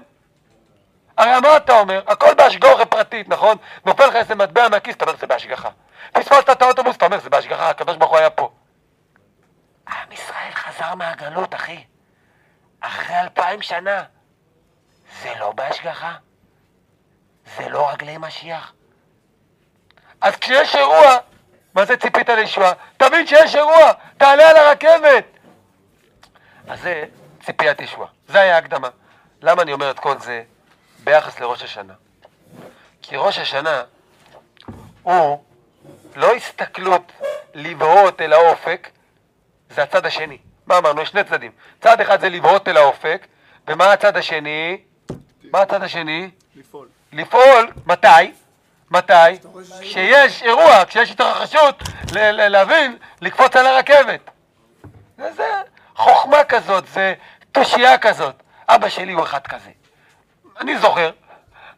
הרי 1.17 1.41
מה 1.41 1.57
אתה 1.57 1.81
אומר? 1.81 2.03
הכל 2.07 2.35
בהשגחה 2.35 2.87
פרטית, 2.87 3.29
נכון? 3.29 3.57
נופל 3.87 4.07
לך 4.07 4.17
איזה 4.17 4.35
מטבע 4.35 4.69
מהכיס, 4.69 4.97
אתה 4.97 5.05
אומר 5.05 5.17
זה 5.17 5.27
בהשגחה. 5.27 5.69
פספסת 6.13 6.51
את 6.51 6.63
האוטובוס, 6.63 6.97
אתה 6.97 7.05
אומר 7.05 7.21
זה 7.21 7.31
בהשגחה, 7.31 7.71
הקדוש 7.71 7.97
ברוך 7.97 8.11
הוא 8.11 8.19
היה 8.19 8.31
פה. 8.31 8.51
עם 9.89 10.13
ישראל 10.13 10.53
חזר 10.53 10.95
מהגלות, 10.95 11.55
אחי. 11.55 11.85
אחרי 12.81 13.21
אלפיים 13.21 13.63
שנה. 13.63 14.05
זה 15.23 15.33
לא 15.41 15.53
בהשגחה? 15.53 16.17
זה 17.63 17.69
לא 17.69 17.91
רגלי 17.91 18.19
משיח? 18.19 18.73
אז 20.21 20.37
כשיש 20.37 20.77
אירוע, 20.77 21.17
מה 21.75 21.85
זה 21.85 21.97
ציפית 21.97 22.29
לישועה? 22.29 22.73
תבין 22.97 23.27
שיש 23.27 23.57
אירוע, 23.57 23.93
תעלה 24.17 24.51
על 24.51 24.57
הרכבת. 24.57 25.25
אז 26.69 26.81
זה 26.81 27.05
ציפיית 27.43 27.81
ישועה. 27.81 28.09
זה 28.29 28.41
היה 28.41 28.59
הקדמה. 28.59 28.89
למה 29.43 29.63
אני 29.63 29.73
אומר 29.73 29.91
את 29.91 29.99
כל 29.99 30.19
זה? 30.19 30.43
ביחס 31.05 31.41
לראש 31.41 31.63
השנה. 31.63 31.95
כי 33.03 33.17
ראש 33.17 33.39
השנה 33.39 33.85
הוא 35.03 35.45
לא 36.17 36.35
הסתכלות 36.35 37.13
לבהות 37.55 38.21
אל 38.21 38.33
האופק, 38.33 38.89
זה 39.71 39.83
הצד 39.83 40.07
השני. 40.07 40.39
מה 40.67 40.79
אמרנו? 40.79 41.03
יש 41.03 41.09
שני 41.09 41.25
צדדים. 41.25 41.53
צד 41.81 42.01
אחד 42.01 42.21
זה 42.21 42.29
לבהות 42.29 42.69
אל 42.69 42.77
האופק, 42.77 43.27
ומה 43.69 43.93
הצד 43.93 44.17
השני? 44.17 44.81
מה 45.53 45.61
הצד 45.61 45.83
השני? 45.83 46.31
לפעול. 46.57 46.89
לפעול, 47.13 47.71
מתי? 47.87 48.33
מתי? 48.91 49.39
כשיש 49.81 50.43
אירוע, 50.43 50.85
כשיש 50.85 51.11
התרחשות, 51.11 51.83
להבין, 52.13 52.97
לקפוץ 53.21 53.57
על 53.57 53.67
הרכבת. 53.67 54.31
זה, 55.17 55.63
חוכמה 55.97 56.45
כזאת, 56.45 56.87
זה 56.87 57.15
תושייה 57.53 57.99
כזאת. 57.99 58.35
אבא 58.69 58.89
שלי 58.89 59.13
הוא 59.13 59.23
אחד 59.23 59.47
כזה. 59.47 59.71
אני 60.61 60.79
זוכר, 60.79 61.11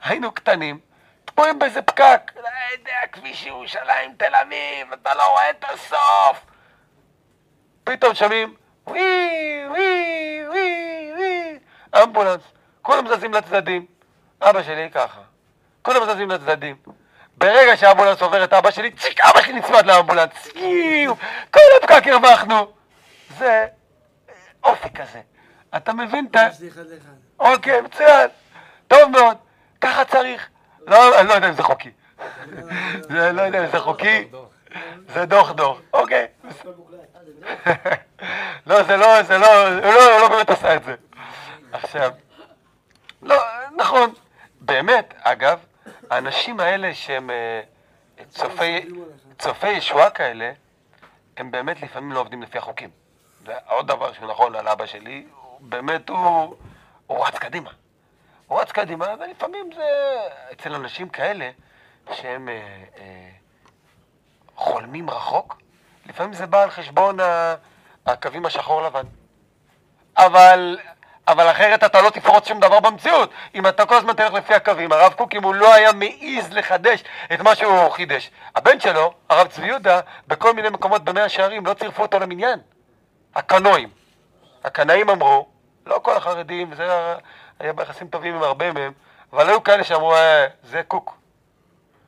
היינו 0.05 0.33
קטנים, 0.33 0.79
תקועים 1.25 1.59
באיזה 1.59 1.83
פקק, 1.83 2.21
לא 2.37 2.49
יודע, 2.73 2.97
כביש 3.13 3.47
ירושלים, 3.47 4.15
תל 4.17 4.35
אביב, 4.35 4.93
אתה 4.93 5.15
לא 5.15 5.31
רואה 5.31 5.51
את 5.51 5.65
הסוף. 5.69 6.45
פתאום 7.85 8.15
שומעים, 8.15 8.55
ווי, 8.87 9.01
ווי, 9.69 10.43
ווי, 10.49 11.59
אמבולנס, 12.03 12.43
כולם 12.83 13.09
זזים 13.09 13.35
לצדדים. 13.35 13.87
אבא 14.43 14.63
שלי 14.63 14.91
ככה, 14.91 15.21
כולם 15.83 16.13
זזים 16.13 16.31
לצדדים. 16.31 16.77
ברגע 17.39 17.77
שהאמבולנס 17.77 18.23
עובר 18.23 18.45
את 18.45 18.53
אבא 18.53 18.71
שלי, 18.71 18.91
ציק, 18.91 19.21
אבא 19.21 19.43
שלי 19.43 19.53
נצמד 19.53 19.87
לאמבולנס, 19.87 20.49
יואו, 20.57 21.17
כל 21.51 21.61
הפקק 21.83 22.07
הרווחנו. 22.07 22.73
זה 23.39 23.67
אופי 24.65 24.91
כזה. 24.91 25.21
אתה 25.77 25.93
מבין 25.93 26.27
את 26.31 26.37
ה... 26.37 26.49
יש 26.53 26.61
לי 26.61 26.69
אחד 26.69 26.81
לאחד. 26.81 27.13
אוקיי, 27.41 27.81
מצוין. 27.81 28.29
טוב 28.89 29.11
מאוד. 29.11 29.37
ככה 29.81 30.05
צריך. 30.05 30.49
לא, 30.87 31.21
אני 31.21 31.29
לא 31.29 31.33
יודע 31.33 31.49
אם 31.49 31.55
זה 31.55 31.63
חוקי. 31.63 31.91
זה 33.01 33.33
לא 33.33 33.43
יודע 33.43 33.65
אם 33.65 33.71
זה 33.71 33.81
חוקי. 33.81 34.29
זה 35.15 35.27
דוח 35.27 35.51
דוח. 35.51 35.79
אוקיי. 35.93 36.27
לא, 38.67 38.83
זה 38.83 38.97
לא, 38.97 39.23
זה 39.23 39.39
לא, 39.39 39.81
לא, 39.81 40.13
הוא 40.13 40.21
לא 40.21 40.29
באמת 40.29 40.51
עשה 40.51 40.77
את 40.77 40.85
זה. 40.85 40.95
עכשיו, 41.73 42.11
לא, 43.23 43.37
נכון. 43.77 44.13
באמת, 44.73 45.15
אגב, 45.19 45.59
האנשים 46.11 46.61
האלה 46.61 46.95
שהם 46.95 47.31
אה, 47.31 47.61
צופי, 48.29 48.89
צופי 49.39 49.69
ישועה 49.69 50.11
כאלה, 50.11 50.53
הם 51.37 51.51
באמת 51.51 51.83
לפעמים 51.83 52.13
לא 52.13 52.21
עובדים 52.21 52.43
לפי 52.43 52.59
החוקים. 52.59 52.91
זה 53.47 53.53
עוד 53.67 53.87
דבר 53.87 54.13
שהוא 54.13 54.29
נכון 54.29 54.55
על 54.55 54.69
אבא 54.69 54.87
שלי, 54.87 55.27
הוא 55.35 55.59
באמת 55.61 56.09
הוא, 56.09 56.57
הוא 57.07 57.27
רץ 57.27 57.39
קדימה. 57.39 57.71
הוא 58.47 58.61
רץ 58.61 58.73
קדימה, 58.73 59.15
ולפעמים 59.21 59.71
זה 59.77 59.85
אצל 60.53 60.75
אנשים 60.75 61.09
כאלה 61.09 61.51
שהם 62.13 62.49
אה, 62.49 62.55
אה, 62.99 63.31
חולמים 64.57 65.11
רחוק, 65.11 65.63
לפעמים 66.07 66.35
זה 66.35 66.47
בא 66.47 66.63
על 66.63 66.71
חשבון 66.71 67.17
הקווים 68.07 68.47
השחור 68.47 68.83
לבן. 68.83 69.07
אבל, 70.17 70.79
אבל 71.29 71.51
אחרת 71.51 71.85
אתה 71.85 72.01
לא 72.03 72.11
תפרוץ 72.11 72.49
שום 72.49 72.61
דבר 72.61 72.81
במציאות. 72.81 73.31
אם 73.55 73.67
אתה 73.67 73.87
כל 73.87 73.95
הזמן 73.95 74.13
תלך 74.13 74.33
לפי 74.33 74.55
הקווים, 74.55 74.93
הרב 74.93 75.13
קוק, 75.13 75.35
אם 75.35 75.43
הוא 75.43 75.55
לא 75.55 75.75
היה 75.75 75.91
מעז 75.93 76.53
לחדש 76.53 77.05
את 77.33 77.41
מה 77.41 77.55
שהוא 77.55 77.91
חידש. 77.91 78.31
הבן 78.57 78.81
שלו, 78.81 79.13
הרב 79.29 79.47
צבי 79.47 79.67
יהודה, 79.67 80.01
בכל 80.29 80.53
מיני 80.55 80.69
מקומות 80.69 81.05
במאה 81.05 81.29
שערים, 81.29 81.67
לא 81.67 81.75
צירפו 81.75 82.03
אותו 82.03 82.19
למניין. 82.19 82.59
הקנואים. 83.35 83.89
הקנאים 84.65 85.11
אמרו, 85.11 85.47
לא 85.87 86.01
כל 86.03 86.17
החרדים, 86.17 86.73
וזה 86.73 86.83
היה- 86.83 87.17
היה 87.61 87.73
ביחסים 87.73 88.09
טובים 88.09 88.35
עם 88.35 88.43
הרבה 88.43 88.73
מהם, 88.73 88.93
אבל 89.33 89.49
היו 89.49 89.63
כאלה 89.63 89.85
שאמרו, 89.85 90.15
אה, 90.15 90.47
זה 90.63 90.83
קוק. 90.89 91.17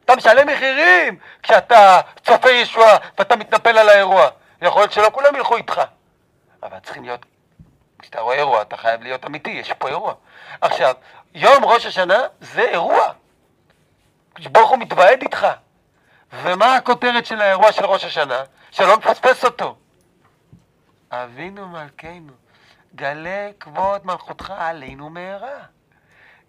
אתה 0.05 0.17
משלם 0.17 0.49
מחירים 0.49 1.19
כשאתה 1.43 2.01
צופה 2.25 2.51
ישועה 2.51 2.97
ואתה 3.19 3.37
מתנפל 3.37 3.79
על 3.79 3.89
האירוע. 3.89 4.29
יכול 4.63 4.83
להיות 4.83 4.93
שלא 4.93 5.09
כולם 5.13 5.37
ילכו 5.37 5.57
איתך. 5.57 5.81
אבל 6.63 6.79
צריכים 6.83 7.05
להיות, 7.05 7.27
כשאתה 8.05 8.21
רואה 8.21 8.37
אירוע 8.37 8.63
אתה 8.63 8.77
חייב 8.77 9.03
להיות 9.03 9.25
אמיתי, 9.25 9.51
יש 9.51 9.73
פה 9.73 9.89
אירוע. 9.89 10.15
עכשיו, 10.61 10.95
יום 11.35 11.65
ראש 11.65 11.87
השנה 11.87 12.19
זה 12.41 12.61
אירוע. 12.61 13.13
ברוך 14.53 14.71
הוא 14.71 14.79
מתוועד 14.79 15.23
איתך. 15.23 15.47
ומה 16.33 16.77
הכותרת 16.77 17.27
של 17.27 17.41
האירוע 17.41 17.73
של 17.73 17.85
ראש 17.85 18.05
השנה? 18.05 18.43
שלא 18.71 18.97
נפספס 18.97 19.45
אותו. 19.45 19.77
אבינו 21.11 21.69
מלכנו, 21.69 22.33
גלה 22.95 23.51
כבוד 23.61 24.07
מלכותך 24.07 24.53
עלינו 24.59 25.11
מהרה. 25.11 25.59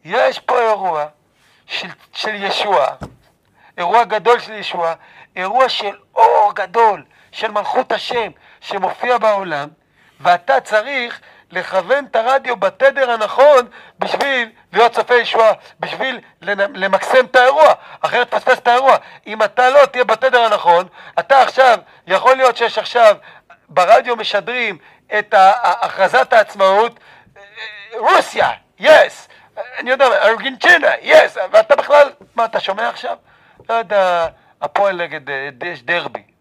יש 0.03 0.39
פה 0.39 0.59
אירוע 0.59 1.05
של, 1.65 1.89
של 2.13 2.35
ישועה, 2.35 2.95
אירוע 3.77 4.03
גדול 4.03 4.39
של 4.39 4.53
ישועה, 4.53 4.93
אירוע 5.35 5.69
של 5.69 5.95
אור 6.15 6.51
גדול, 6.55 7.05
של 7.31 7.51
מלכות 7.51 7.91
השם, 7.91 8.31
שמופיע 8.61 9.17
בעולם, 9.17 9.69
ואתה 10.19 10.61
צריך 10.61 11.21
לכוון 11.55 12.05
את 12.05 12.15
הרדיו 12.15 12.55
בתדר 12.57 13.11
הנכון 13.11 13.67
בשביל 13.99 14.49
להיות 14.73 14.91
צופה 14.91 15.15
ישועה, 15.15 15.51
בשביל 15.79 16.19
למקסם 16.75 17.25
את 17.25 17.35
האירוע, 17.35 17.73
אחרת 18.01 18.31
תפספס 18.31 18.59
את 18.59 18.67
האירוע. 18.67 18.97
אם 19.27 19.43
אתה 19.43 19.69
לא 19.69 19.85
תהיה 19.85 20.03
בתדר 20.03 20.41
הנכון, 20.41 20.87
אתה 21.19 21.41
עכשיו, 21.41 21.79
יכול 22.07 22.35
להיות 22.35 22.57
שיש 22.57 22.77
עכשיו, 22.77 23.17
ברדיו 23.69 24.15
משדרים 24.15 24.77
את 25.19 25.33
הכרזת 25.37 26.33
העצמאות, 26.33 26.99
רוסיה, 27.93 28.49
יס, 28.79 29.27
אני 29.79 29.91
יודע, 29.91 30.05
ארגנטינה, 30.05 30.87
יס, 31.01 31.37
ואתה 31.51 31.75
בכלל, 31.75 32.09
מה, 32.35 32.45
אתה 32.45 32.59
שומע 32.59 32.89
עכשיו? 32.89 33.17
לא 33.69 33.73
יודע, 33.73 34.27
הפועל 34.61 34.95
נגד, 34.95 35.29
אה, 35.29 35.49
יש 35.63 35.83
דרבי. 35.83 36.34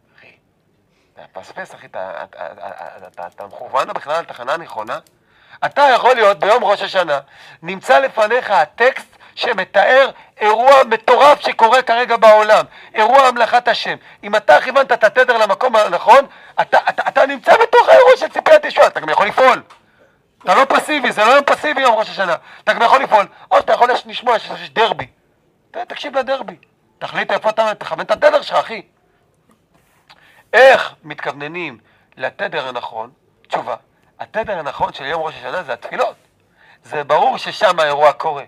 אתה 1.15 1.41
מפספס, 1.41 1.75
אחי, 1.75 1.87
אתה- 1.87 3.47
מכוון 3.47 3.89
בכלל 3.89 4.21
לתחנה 4.21 4.55
הנכונה? 4.55 4.99
אתה 5.67 5.83
יכול 5.95 6.15
להיות 6.15 6.39
ביום 6.39 6.65
ראש 6.65 6.83
השנה, 6.83 7.21
נמצא 7.63 7.99
לפניך 7.99 8.51
הטקסט 8.51 9.07
שמתאר 9.35 10.11
אירוע 10.41 10.85
מטורף 10.91 11.41
שקורה 11.41 11.83
כרגע 11.83 12.17
בעולם, 12.17 12.65
אירוע 12.95 13.19
המלאכת 13.27 13.69
השם. 13.69 13.97
אם 14.25 14.37
אתה 14.37 14.61
כיוונת 14.61 14.93
את 14.93 15.05
התדר 15.05 15.37
למקום 15.39 15.77
הנכון, 15.77 16.27
אתה, 16.61 16.79
אתה, 16.89 17.03
אתה 17.09 17.27
נמצא 17.27 17.53
בתוך 17.63 17.89
האירוע 17.89 18.11
של 18.17 18.29
ציפיית 18.29 18.65
ישועה, 18.65 18.87
אתה 18.87 19.01
גם 19.01 19.09
יכול 19.09 19.27
לפעול. 19.27 19.63
אתה 20.45 20.55
לא 20.55 20.65
פסיבי, 20.69 21.13
זה 21.13 21.25
לא 21.25 21.31
יום 21.31 21.45
פסיבי 21.45 21.81
יום 21.81 21.95
ראש 21.95 22.11
השנה. 22.11 22.37
אתה 22.65 22.73
גם 22.73 22.83
יכול 22.83 23.03
לפעול, 23.03 23.27
או 23.51 23.57
שאתה 23.57 23.73
יכול 23.73 23.91
לשמוע 24.07 24.39
שיש 24.39 24.71
דרבי. 24.71 25.07
תקשיב 25.71 26.19
לדרבי. 26.19 26.57
תחליט 26.99 27.31
איפה 27.31 27.49
אתה 27.51 27.75
תכוון 27.75 28.01
את 28.01 28.11
התדר 28.11 28.43
שלך, 28.43 28.57
אחי. 28.57 28.83
איך 30.55 30.95
מתכווננים 31.05 31.79
לתדר 32.17 32.69
הנכון? 32.69 33.11
תשובה, 33.49 33.77
התדר 34.21 34.59
הנכון 34.59 34.93
של 34.93 35.05
יום 35.05 35.23
ראש 35.23 35.35
השנה 35.35 35.63
זה 35.63 35.73
התפילות. 35.73 36.17
זה 36.85 37.05
ברור 37.05 37.39
ששם 37.39 37.81
האירוע 37.81 38.13
קורה. 38.13 38.45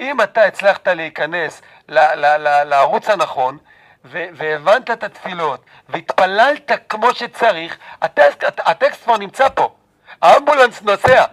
אם 0.00 0.20
אתה 0.20 0.44
הצלחת 0.44 0.88
להיכנס 0.88 1.62
לערוץ 1.88 3.10
הנכון, 3.10 3.58
והבנת 4.04 4.90
את 4.90 5.04
התפילות, 5.04 5.64
והתפללת 5.88 6.70
כמו 6.88 7.14
שצריך, 7.14 7.78
הטקסט, 8.02 8.44
הט- 8.44 8.60
הטקסט 8.68 9.04
כבר 9.04 9.16
נמצא 9.16 9.48
פה. 9.48 9.74
האמבולנס 10.22 10.82
נוסע. 10.82 11.24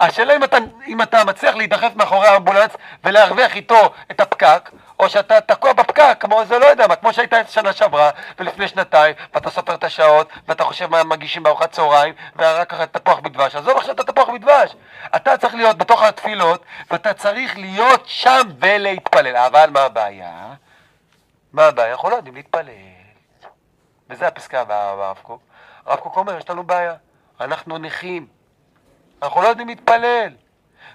השאלה 0.00 0.36
אם 0.36 0.44
אתה, 0.44 0.56
אם 0.86 1.02
אתה 1.02 1.24
מצליח 1.24 1.54
להידחף 1.54 1.92
מאחורי 1.96 2.28
האמבולנס 2.28 2.70
ולהרוויח 3.04 3.56
איתו 3.56 3.92
את 4.10 4.20
הפקק, 4.20 4.70
או 5.02 5.08
שאתה 5.08 5.40
תקוע 5.40 5.72
בפקק, 5.72 6.16
כמו 6.20 6.44
זה 6.44 6.58
לא 6.58 6.66
יודע 6.66 6.86
מה, 6.86 6.96
כמו 6.96 7.12
שהיית 7.12 7.32
שנה 7.48 7.72
שעברה 7.72 8.10
ולפני 8.38 8.68
שנתיים, 8.68 9.14
ואתה 9.34 9.50
סופר 9.50 9.74
את 9.74 9.84
השעות, 9.84 10.28
ואתה 10.48 10.64
חושב 10.64 10.90
מה 10.90 11.04
מגישים 11.04 11.42
בארוחת 11.42 11.72
צהריים, 11.72 12.14
ורק 12.36 12.70
ככה 12.70 12.86
תפוח 12.86 13.20
בדבש. 13.20 13.56
עזוב 13.56 13.76
עכשיו 13.76 13.94
את 13.94 14.00
התפוח 14.00 14.28
בדבש. 14.28 14.74
אתה 15.16 15.36
צריך 15.36 15.54
להיות 15.54 15.78
בתוך 15.78 16.02
התפילות, 16.02 16.64
ואתה 16.90 17.14
צריך 17.14 17.58
להיות 17.58 18.02
שם 18.06 18.40
ולהתפלל. 18.58 19.36
אבל 19.36 19.70
מה 19.70 19.80
הבעיה? 19.80 20.54
מה 21.52 21.66
הבעיה? 21.66 21.92
אנחנו 21.92 22.10
לא 22.10 22.16
יודעים 22.16 22.34
להתפלל. 22.34 22.72
וזה 24.10 24.26
הפסקה 24.26 24.60
הבאה 24.60 24.96
ברב 24.96 25.18
קוק. 25.22 25.42
הרב 25.86 25.98
קוק 25.98 26.16
אומר, 26.16 26.38
יש 26.38 26.50
לנו 26.50 26.62
בעיה. 26.64 26.94
אנחנו 27.40 27.78
נכים. 27.78 28.26
אנחנו 29.22 29.42
לא 29.42 29.48
יודעים 29.48 29.68
להתפלל. 29.68 30.28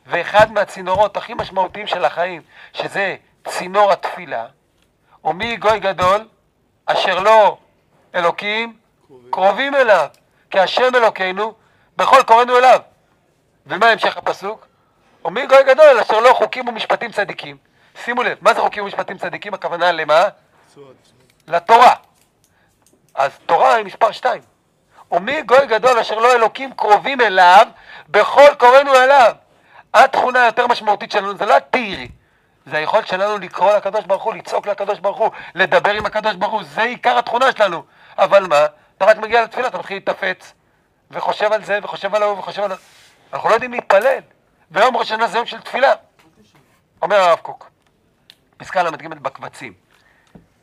ואחד 0.06 0.52
מהצינורות 0.52 1.18
הכי 1.18 1.34
משמעותיים 1.34 1.88
של 1.88 2.06
החיים, 2.06 2.42
שזה 2.74 3.16
צינור 3.48 3.92
התפילה, 3.92 4.46
ומי 5.24 5.58
גוי 5.58 5.80
גדול 5.80 6.28
אשר 6.86 7.20
לא 7.20 7.58
אלוקים 8.16 8.78
קרובים 9.30 9.76
אליו, 9.76 10.08
כי 10.50 10.60
השם 10.60 10.96
אלוקינו 10.96 11.54
בכל 11.98 12.24
קוראנו 12.24 12.58
אליו. 12.58 12.80
ומה 13.66 13.90
המשך 13.90 14.18
הפסוק? 14.18 14.68
ומי 15.26 15.48
גוי 15.48 15.64
גדול 15.64 16.00
אשר 16.00 16.20
לא 16.20 16.34
חוקים 16.34 16.68
ומשפטים 16.68 17.12
צדיקים. 17.12 17.58
שימו 18.04 18.24
לב, 18.24 18.38
מה 18.42 18.54
זה 18.54 18.60
חוקים 18.60 18.84
ומשפטים 18.84 19.18
צדיקים? 19.18 19.54
הכוונה 19.54 19.92
למה? 19.92 20.24
לתורה. 21.48 21.94
אז 23.16 23.32
תורה 23.46 23.76
היא 23.76 23.86
מספר 23.86 24.12
שתיים. 24.12 24.42
ומי 25.12 25.42
גוי 25.42 25.68
גדול 25.68 26.00
אשר 26.00 26.20
לא 26.20 26.34
אלוקים 26.36 26.74
קרובים 26.74 27.22
אליו, 27.22 27.68
בכל 28.10 28.56
קוראנו 28.60 28.96
אליו. 28.96 29.36
התכונה 29.94 30.44
היותר 30.44 30.68
משמעותית 30.68 31.12
שלנו 31.12 31.38
זה 31.38 31.46
לא 31.46 31.58
התירי, 31.58 32.08
זה 32.68 32.78
היכולת 32.78 33.08
שלנו 33.08 33.38
לקרוא 33.38 33.74
לקדוש 33.74 34.06
ברוך 34.06 34.24
הוא, 34.24 34.34
לצעוק 34.34 34.68
לקדוש 34.68 35.00
ברוך 35.00 35.18
הוא, 35.18 35.32
לדבר 35.56 35.92
עם 35.92 36.06
הקדוש 36.06 36.36
ברוך 36.36 36.52
הוא, 36.52 36.64
זה 36.64 36.82
עיקר 36.82 37.18
התכונה 37.18 37.52
שלנו. 37.52 37.84
אבל 38.18 38.48
מה, 38.48 38.66
אתה 38.98 39.06
רק 39.06 39.18
מגיע 39.18 39.44
לתפילה, 39.44 39.68
אתה 39.68 39.78
מתחיל 39.78 39.98
להתאפץ, 39.98 40.54
וחושב 41.12 41.54
על 41.54 41.64
זה, 41.64 41.80
וחושב 41.84 42.16
על 42.16 42.24
ההוא, 42.24 42.40
וחושב 42.40 42.64
על... 42.64 42.72
אנחנו 43.34 43.50
לא 43.50 43.54
יודעים 43.54 43.72
להתפלל. 43.72 44.20
ויום 44.72 44.98
ראש 44.98 45.12
השנה 45.12 45.28
זה 45.28 45.38
יום 45.38 45.46
של 45.46 45.62
תפילה. 45.62 45.94
אומר 47.02 47.16
הרב 47.16 47.40
קוק, 47.40 47.70
פסקה 48.58 48.84
ל"ג 48.84 49.08
בקבצים. 49.08 49.74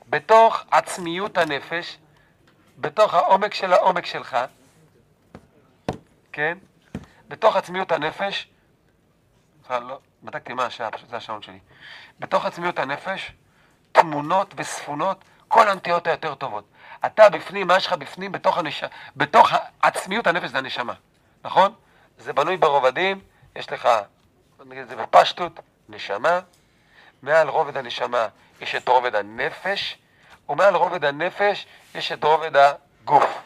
בתוך 0.08 0.64
עצמיות 0.70 1.38
הנפש, 1.38 1.98
בתוך 2.78 3.14
העומק 3.14 3.54
של 3.54 3.72
העומק 3.72 4.06
שלך, 4.06 4.36
כן? 6.32 6.58
בתוך 7.28 7.56
עצמיות 7.56 7.92
הנפש, 7.92 8.48
לא, 9.70 9.98
בדקתי 10.24 10.52
מה 10.52 10.66
השעה, 10.66 10.90
פשוט 10.90 11.08
זה 11.08 11.16
השעון 11.16 11.42
שלי. 11.42 11.58
בתוך 12.20 12.44
עצמיות 12.44 12.78
הנפש, 12.78 13.32
תמונות 13.92 14.54
וספונות, 14.56 15.24
כל 15.48 15.68
הנטיות 15.68 16.06
היותר 16.06 16.34
טובות. 16.34 16.64
אתה 17.06 17.28
בפנים, 17.28 17.66
מה 17.66 17.76
יש 17.76 17.86
לך 17.86 17.92
בפנים? 17.92 18.32
בתוך, 18.32 18.58
הנש... 18.58 18.84
בתוך 19.16 19.52
עצמיות 19.82 20.26
הנפש 20.26 20.50
זה 20.50 20.58
הנשמה, 20.58 20.92
נכון? 21.44 21.74
זה 22.18 22.32
בנוי 22.32 22.56
ברובדים, 22.56 23.20
יש 23.56 23.72
לך, 23.72 23.88
נגיד 24.66 24.82
את 24.82 24.88
זה 24.88 24.96
בפשטות, 24.96 25.60
נשמה, 25.88 26.40
מעל 27.22 27.48
רובד 27.48 27.76
הנשמה 27.76 28.28
יש 28.60 28.74
את 28.74 28.88
רובד 28.88 29.14
הנפש, 29.14 29.98
ומעל 30.48 30.74
רובד 30.74 31.04
הנפש 31.04 31.66
יש 31.94 32.12
את 32.12 32.24
רובד 32.24 32.56
הגוף. 32.56 33.38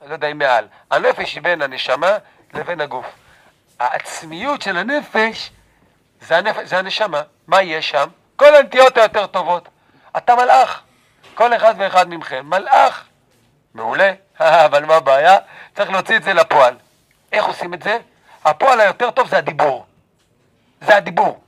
אני 0.00 0.08
לא 0.08 0.14
יודע 0.14 0.28
אם 0.28 0.38
מעל. 0.38 0.68
הנפש 0.90 1.34
היא 1.34 1.42
בין 1.42 1.62
הנשמה 1.62 2.18
לבין 2.54 2.80
הגוף. 2.80 3.06
העצמיות 3.78 4.62
של 4.62 4.76
הנפש 4.76 5.50
זה, 6.26 6.36
הנפש, 6.36 6.68
זה 6.68 6.78
הנשמה. 6.78 7.22
מה 7.46 7.62
יש 7.62 7.90
שם? 7.90 8.08
כל 8.36 8.54
הנטיות 8.54 8.96
היותר 8.96 9.26
טובות. 9.26 9.68
אתה 10.16 10.34
מלאך. 10.34 10.82
כל 11.34 11.56
אחד 11.56 11.74
ואחד 11.78 12.08
מכם 12.08 12.46
מלאך. 12.46 13.04
מעולה, 13.74 14.12
אבל 14.40 14.84
מה 14.84 14.94
הבעיה? 14.94 15.38
צריך 15.74 15.90
להוציא 15.90 16.16
את 16.16 16.22
זה 16.22 16.34
לפועל. 16.34 16.74
איך 17.32 17.44
עושים 17.44 17.74
את 17.74 17.82
זה? 17.82 17.98
הפועל 18.44 18.80
היותר 18.80 19.10
טוב 19.10 19.28
זה 19.28 19.38
הדיבור. 19.38 19.86
זה 20.80 20.96
הדיבור. 20.96 21.42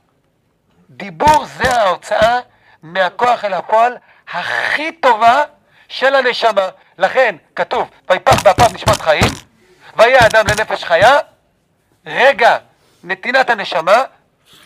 דיבור 0.89 1.45
זה 1.45 1.81
ההוצאה 1.81 2.39
מהכוח 2.83 3.45
אל 3.45 3.53
הפועל 3.53 3.97
הכי 4.33 4.91
טובה 4.91 5.43
של 5.87 6.15
הנשמה. 6.15 6.69
לכן 6.97 7.35
כתוב, 7.55 7.89
ויפח 8.09 8.43
באפיו 8.43 8.65
נשמת 8.73 9.01
חיים, 9.01 9.31
ויהיה 9.95 10.19
אדם 10.25 10.45
לנפש 10.47 10.83
חיה, 10.83 11.17
רגע 12.05 12.57
נתינת 13.03 13.49
הנשמה, 13.49 14.03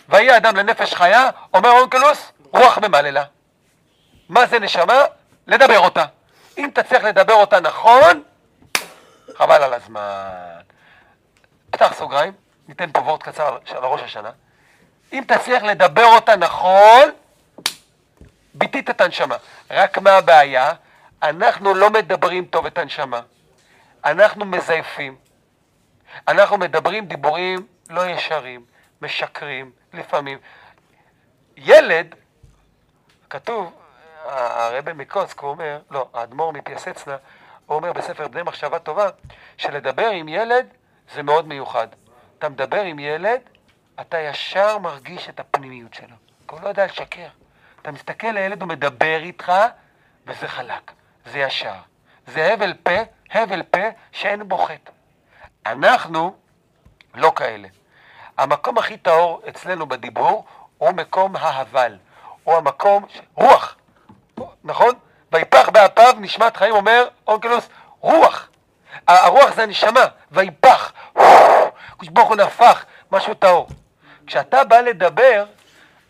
ויהיה 0.10 0.38
אדם 0.38 0.56
לנפש 0.56 0.93
חיה, 0.93 1.30
אומר 1.54 1.72
אונקלוס, 1.72 2.32
רוח 2.54 2.78
ממללה. 2.78 3.24
מה 4.30 4.45
זה 4.45 4.60
נשמה? 4.60 5.06
לדבר 5.48 5.80
אותה. 5.80 6.06
אם 6.58 6.69
תצליח 6.74 7.04
לדבר 7.04 7.34
אותה 7.34 7.60
נכון, 7.60 8.24
חבל 9.38 9.63
על 9.63 9.74
הזמן. 9.74 10.30
פתח 11.72 11.93
סוגריים, 11.98 12.34
ניתן 12.67 12.91
פה 12.91 13.00
וורט 13.00 13.24
קצר 13.24 13.58
על 13.69 13.84
ראש 13.84 14.02
השנה. 14.02 14.32
אם 15.13 15.24
תצליח 15.28 15.63
לדבר 15.63 16.06
אותה 16.06 16.36
נכון, 16.36 17.10
ביטית 18.54 18.89
את 18.89 19.02
הנשמה. 19.02 19.36
רק 19.72 19.98
מה 19.98 20.12
הבעיה? 20.12 20.74
אנחנו 21.24 21.74
לא 21.74 21.89
מדברים 21.89 22.45
טוב 22.45 22.65
את 22.65 22.78
הנשמה. 22.78 23.22
אנחנו 24.06 24.45
מזייפים. 24.45 25.15
אנחנו 26.28 26.58
מדברים 26.58 27.06
דיבורים 27.06 27.67
לא 27.89 28.06
ישרים, 28.06 28.65
משקרים 29.02 29.72
לפעמים. 29.93 30.38
ילד, 31.58 32.15
כתוב, 33.30 33.73
הרבי 34.25 34.91
הוא 35.41 35.49
אומר, 35.49 35.80
לא, 35.91 36.10
האדמו"ר 36.13 36.52
מפייסצנה, 36.52 37.17
הוא 37.65 37.75
אומר 37.75 37.93
בספר 37.93 38.28
בני 38.28 38.43
מחשבה 38.43 38.80
טובה, 38.80 39.10
שלדבר 39.58 40.10
עם 40.10 40.28
ילד 40.28 40.67
זה 41.13 41.23
מאוד 41.23 41.47
מיוחד. 41.47 41.88
אתה 42.38 42.49
מדבר 42.49 42.82
עם 42.82 42.99
ילד, 42.99 43.41
אתה 44.02 44.19
ישר 44.19 44.78
מרגיש 44.78 45.30
את 45.30 45.39
הפנימיות 45.39 45.93
שלו. 45.93 46.15
הוא 46.49 46.60
לא 46.62 46.67
יודע 46.67 46.86
לשקר. 46.86 47.28
אתה 47.82 47.91
מסתכל 47.91 48.28
לילד, 48.28 48.62
הוא 48.62 48.69
מדבר 48.69 49.19
איתך, 49.23 49.52
וזה 50.28 50.47
חלק, 50.47 50.91
זה 51.25 51.39
ישר. 51.39 51.75
זה 52.28 52.54
הבל 52.54 52.73
פה, 52.84 52.99
הבל 53.32 53.63
פה 53.63 53.88
שאין 54.12 54.47
בו 54.47 54.58
חטא. 54.58 54.91
אנחנו 55.65 56.36
לא 57.13 57.32
כאלה. 57.36 57.67
המקום 58.39 58.78
הכי 58.78 58.97
טהור 58.97 59.41
אצלנו 59.49 59.86
בדיבור 59.86 60.45
הוא 60.78 60.91
מקום 60.91 61.36
ההבל, 61.36 61.97
הוא 62.43 62.56
המקום, 62.56 63.06
ש... 63.10 63.19
רוח, 63.36 63.75
נכון? 64.63 64.93
ויפח 65.32 65.69
באפיו 65.69 66.13
נשמת 66.19 66.58
חיים, 66.58 66.75
אומר 66.75 67.08
אונקלוס, 67.28 67.69
רוח. 67.99 68.49
הרוח 69.08 69.56
זה 69.56 69.63
הנשמה, 69.63 70.06
ויפח, 70.32 70.93
קדוש 71.97 72.10
ברוך 72.10 72.30
הוא 72.30 72.36
נפח, 72.36 72.86
משהו 73.12 73.34
טהור. 73.34 73.67
כשאתה 74.28 74.63
בא 74.63 74.80
לדבר, 74.80 75.45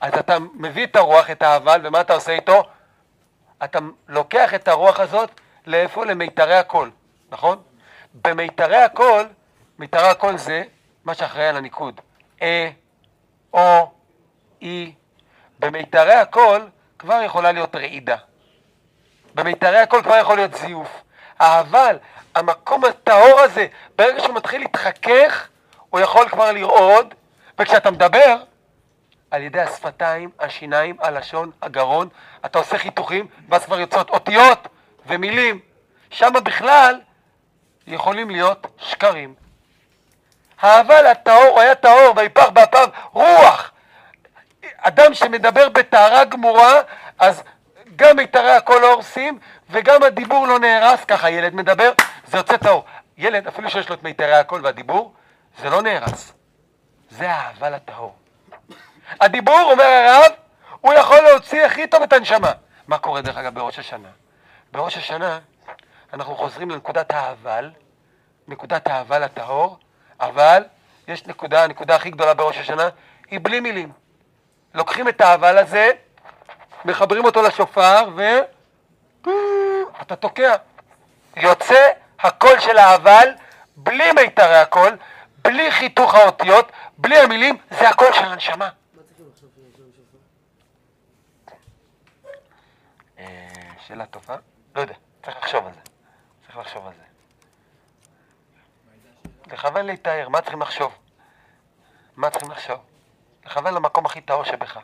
אז 0.01 0.13
אתה 0.17 0.37
מביא 0.53 0.85
את 0.85 0.95
הרוח, 0.95 1.29
את 1.29 1.41
האבל, 1.41 1.81
ומה 1.83 2.01
אתה 2.01 2.13
עושה 2.13 2.31
איתו? 2.31 2.63
אתה 3.63 3.79
לוקח 4.07 4.53
את 4.53 4.67
הרוח 4.67 4.99
הזאת 4.99 5.29
לאיפה? 5.67 6.05
למיתרי 6.05 6.55
הקול, 6.55 6.91
נכון? 7.31 7.61
במיתרי 8.13 8.83
הקול, 8.83 9.27
מיתרי 9.79 10.07
הקול 10.07 10.37
זה 10.37 10.63
מה 11.05 11.13
שאחראי 11.13 11.47
על 11.47 11.57
הניקוד. 11.57 12.01
אה, 12.41 12.69
או, 13.53 13.91
אי. 14.61 14.93
במיתרי 15.59 16.13
הקול 16.13 16.69
כבר 16.99 17.21
יכולה 17.25 17.51
להיות 17.51 17.75
רעידה. 17.75 18.15
במיתרי 19.35 19.77
הקול 19.77 20.03
כבר 20.03 20.17
יכול 20.17 20.35
להיות 20.35 20.55
זיוף. 20.55 21.03
אבל 21.39 21.97
המקום 22.35 22.85
הטהור 22.85 23.39
הזה, 23.39 23.67
ברגע 23.95 24.21
שהוא 24.23 24.35
מתחיל 24.35 24.61
להתחכך, 24.61 25.47
הוא 25.89 25.99
יכול 25.99 26.29
כבר 26.29 26.51
לרעוד, 26.51 27.13
וכשאתה 27.59 27.91
מדבר, 27.91 28.35
על 29.31 29.41
ידי 29.41 29.59
השפתיים, 29.61 30.29
השיניים, 30.39 30.95
הלשון, 30.99 31.51
הגרון, 31.61 32.09
אתה 32.45 32.59
עושה 32.59 32.77
חיתוכים, 32.77 33.27
ואז 33.49 33.65
כבר 33.65 33.79
יוצאות 33.79 34.09
אותיות 34.09 34.67
ומילים. 35.07 35.59
שם 36.09 36.33
בכלל 36.43 36.99
יכולים 37.87 38.29
להיות 38.29 38.67
שקרים. 38.77 39.33
האבל 40.61 41.07
הטהור, 41.07 41.59
היה 41.59 41.75
טהור, 41.75 42.13
ויפח 42.15 42.49
באפיו 42.49 42.87
רוח. 43.13 43.71
אדם 44.77 45.13
שמדבר 45.13 45.69
בטהרה 45.69 46.25
גמורה, 46.25 46.81
אז 47.19 47.43
גם 47.95 48.15
מיתרי 48.15 48.51
הקול 48.51 48.81
לא 48.81 48.93
הורסים, 48.93 49.39
וגם 49.69 50.03
הדיבור 50.03 50.47
לא 50.47 50.59
נהרס, 50.59 51.05
ככה 51.05 51.29
ילד 51.29 51.55
מדבר, 51.55 51.91
זה 52.27 52.37
יוצא 52.37 52.57
טהור. 52.57 52.85
ילד, 53.17 53.47
אפילו 53.47 53.69
שיש 53.69 53.89
לו 53.89 53.95
את 53.95 54.03
מיתרי 54.03 54.35
הקול 54.35 54.61
והדיבור, 54.63 55.13
זה 55.57 55.69
לא 55.69 55.81
נהרס. 55.81 56.33
זה 57.09 57.31
האבל 57.31 57.73
הטהור. 57.73 58.15
הדיבור, 59.21 59.69
אומר 59.71 59.83
הרב, 59.83 60.31
הוא 60.81 60.93
יכול 60.93 61.19
להוציא 61.19 61.65
הכי 61.65 61.87
טוב 61.87 62.01
את 62.01 62.13
הנשמה. 62.13 62.51
מה 62.87 62.97
קורה 62.97 63.21
דרך 63.21 63.37
אגב 63.37 63.53
בראש 63.55 63.79
השנה? 63.79 64.09
בראש 64.71 64.97
השנה 64.97 65.39
אנחנו 66.13 66.35
חוזרים 66.35 66.69
לנקודת 66.69 67.11
האבל, 67.11 67.71
נקודת 68.47 68.87
האבל 68.87 69.23
הטהור, 69.23 69.77
אבל 70.19 70.63
יש 71.07 71.25
נקודה, 71.25 71.63
הנקודה 71.63 71.95
הכי 71.95 72.09
גדולה 72.09 72.33
בראש 72.33 72.57
השנה, 72.57 72.89
היא 73.31 73.39
בלי 73.43 73.59
מילים. 73.59 73.91
לוקחים 74.73 75.07
את 75.07 75.21
האבל 75.21 75.57
הזה, 75.57 75.91
מחברים 76.85 77.25
אותו 77.25 77.41
לשופר, 77.41 78.09
ו... 78.15 78.21
אתה 80.01 80.15
תוקע. 80.15 80.55
יוצא 81.37 81.89
הקול 82.19 82.59
של 82.59 82.77
האבל, 82.77 83.29
בלי 83.75 84.11
מיתרי 84.11 84.57
הקול, 84.57 84.97
בלי 85.43 85.71
חיתוך 85.71 86.15
האותיות, 86.15 86.71
בלי 86.97 87.17
המילים, 87.17 87.57
זה 87.69 87.89
הקול 87.89 88.13
של 88.13 88.23
הנשמה. 88.25 88.69
שאלה 93.87 94.05
טובה? 94.05 94.37
לא 94.75 94.81
יודע, 94.81 94.93
צריך 95.23 95.37
לחשוב 95.37 95.65
על 95.65 95.73
זה. 95.73 95.79
צריך 96.45 96.57
לחשוב 96.57 96.87
על 96.87 96.93
זה. 96.93 97.08
לכוון 99.53 99.85
להתאר, 99.85 100.29
מה 100.29 100.41
צריכים 100.41 100.61
לחשוב? 100.61 100.95
מה 102.17 102.29
צריכים 102.29 102.51
לחשוב? 102.51 102.77
לכוון 103.45 103.73
למקום 103.73 104.05
הכי 104.05 104.21
טהור 104.21 104.43
שבך. 104.43 104.77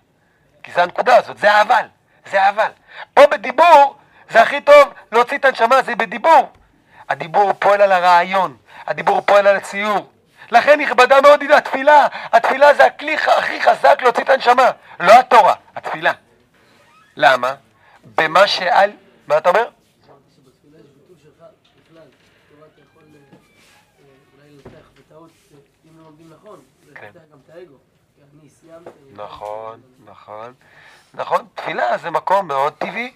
כי 0.63 0.71
זה 0.71 0.83
הנקודה 0.83 1.17
הזאת, 1.17 1.37
זה 1.37 1.51
האבל, 1.51 1.87
זה 2.25 2.41
האבל. 2.41 2.71
פה 3.13 3.27
בדיבור, 3.27 3.95
זה 4.29 4.41
הכי 4.41 4.61
טוב 4.61 4.93
להוציא 5.11 5.37
את 5.37 5.45
הנשמה, 5.45 5.81
זה 5.81 5.95
בדיבור. 5.95 6.49
הדיבור 7.09 7.53
פועל 7.53 7.81
על 7.81 7.91
הרעיון, 7.91 8.57
הדיבור 8.87 9.21
פועל 9.21 9.47
על 9.47 9.55
הציור. 9.55 10.11
לכן 10.51 10.79
נכבדה 10.79 11.21
מאוד 11.21 11.41
היא 11.41 11.53
התפילה. 11.53 12.07
התפילה 12.31 12.73
זה 12.73 12.85
הכלי 12.85 13.15
הכי 13.15 13.61
חזק 13.61 14.01
להוציא 14.01 14.23
את 14.23 14.29
הנשמה, 14.29 14.71
לא 14.99 15.19
התורה, 15.19 15.53
התפילה. 15.75 16.11
למה? 17.15 17.55
במה 18.03 18.47
שעל... 18.47 18.91
מה 19.27 19.37
אתה 19.37 19.49
אומר? 19.49 19.69
כן. 26.95 27.11
נכון, 29.13 29.81
נכון. 30.05 30.53
נכון, 31.13 31.47
תפילה 31.55 31.97
זה 31.97 32.09
מקום 32.09 32.47
מאוד 32.47 32.73
טבעי, 32.73 33.15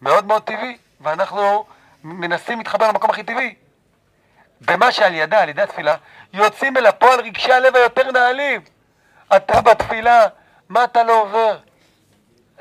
מאוד 0.00 0.26
מאוד 0.26 0.42
טבעי, 0.42 0.78
ואנחנו 1.00 1.66
מנסים 2.04 2.58
להתחבר 2.58 2.88
למקום 2.88 3.10
הכי 3.10 3.22
טבעי. 3.22 3.54
במה 4.60 4.92
שעל 4.92 5.14
ידה, 5.14 5.42
על 5.42 5.48
ידי 5.48 5.62
התפילה, 5.62 5.96
יוצאים 6.32 6.76
אל 6.76 6.86
הפועל 6.86 7.20
רגשי 7.20 7.52
הלב 7.52 7.76
היותר 7.76 8.10
נעלים. 8.10 8.60
אתה 9.36 9.60
בתפילה, 9.60 10.26
מה 10.68 10.84
אתה 10.84 11.02
לא 11.02 11.22
עובר? 11.22 11.58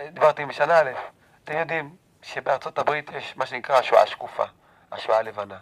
דיברתי 0.09 0.45
בשנה 0.45 0.79
א', 0.79 0.91
אתם 1.43 1.57
יודעים 1.57 1.95
שבארצות 2.21 2.79
הברית 2.79 3.11
יש 3.17 3.37
מה 3.37 3.45
שנקרא 3.45 3.77
השואה 3.79 4.01
השקופה, 4.01 4.43
השואה 4.91 5.17
הלבנה. 5.17 5.57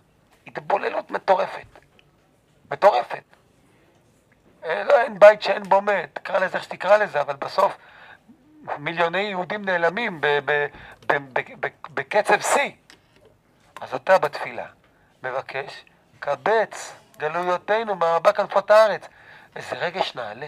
התבוללות 0.48 1.12
מטורפת. 1.12 1.80
מטורפת. 2.72 3.24
אה, 4.66 4.84
לא, 4.84 5.02
אין 5.02 5.20
בית 5.20 5.42
שאין 5.42 5.64
בו 5.64 5.82
מת, 5.82 6.10
תקרא 6.14 6.40
לזה 6.40 6.58
איך 6.58 6.64
שתקרא 6.64 6.98
לזה, 6.98 7.22
אבל 7.22 7.36
בסוף 7.36 7.78
מיליוני 8.78 9.22
יהודים 9.22 9.66
נעלמים 9.66 10.22
בקצב 11.94 12.42
שיא. 12.42 12.72
אז 13.82 13.94
אתה 13.94 14.18
בתפילה 14.18 14.66
מבקש, 15.24 15.86
קבץ 16.20 16.94
גלויותינו 17.18 17.96
מארבע 17.96 18.32
כנפות 18.32 18.72
הארץ. 18.72 19.08
איזה 19.56 19.76
רגש 19.76 20.16
נעלה. 20.16 20.48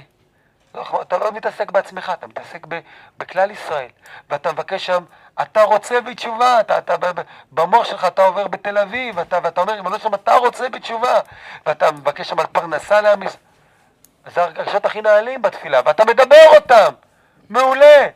לא, 0.75 1.01
אתה 1.01 1.17
לא 1.17 1.31
מתעסק 1.31 1.71
בעצמך, 1.71 2.11
אתה 2.13 2.27
מתעסק 2.27 2.65
ב, 2.67 2.79
בכלל 3.17 3.51
ישראל. 3.51 3.87
ואתה 4.29 4.51
מבקש 4.51 4.85
שם, 4.85 5.03
אתה 5.41 5.63
רוצה 5.63 6.01
בתשובה, 6.01 6.59
אתה, 6.59 6.77
אתה, 6.77 6.95
במוח 7.51 7.85
שלך 7.85 8.05
אתה 8.05 8.25
עובר 8.25 8.47
בתל 8.47 8.77
אביב, 8.77 9.19
אתה, 9.19 9.39
ואתה 9.43 9.61
אומר, 9.61 9.73
ריבונו 9.73 9.99
שלום, 9.99 10.13
אתה 10.13 10.35
רוצה 10.35 10.69
בתשובה. 10.69 11.19
ואתה 11.65 11.91
מבקש 11.91 12.29
שם 12.29 12.39
על 12.39 12.45
פרנסה 12.45 13.01
לעם 13.01 13.23
ישראל. 13.23 13.50
זה 14.25 14.43
הרגשות 14.43 14.85
הכי 14.85 15.01
נעלים 15.01 15.41
בתפילה, 15.41 15.81
ואתה 15.85 16.05
מדבר 16.05 16.47
אותם. 16.55 16.93
מעולה. 17.49 18.07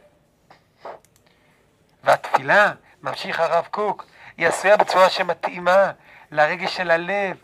והתפילה, 2.03 2.71
ממשיך 3.01 3.39
הרב 3.39 3.67
קוק, 3.71 4.05
היא 4.37 4.47
עשויה 4.47 4.77
בצורה 4.77 5.09
שמתאימה 5.09 5.91
לרגש 6.31 6.75
של 6.75 6.91
הלב. 6.91 7.37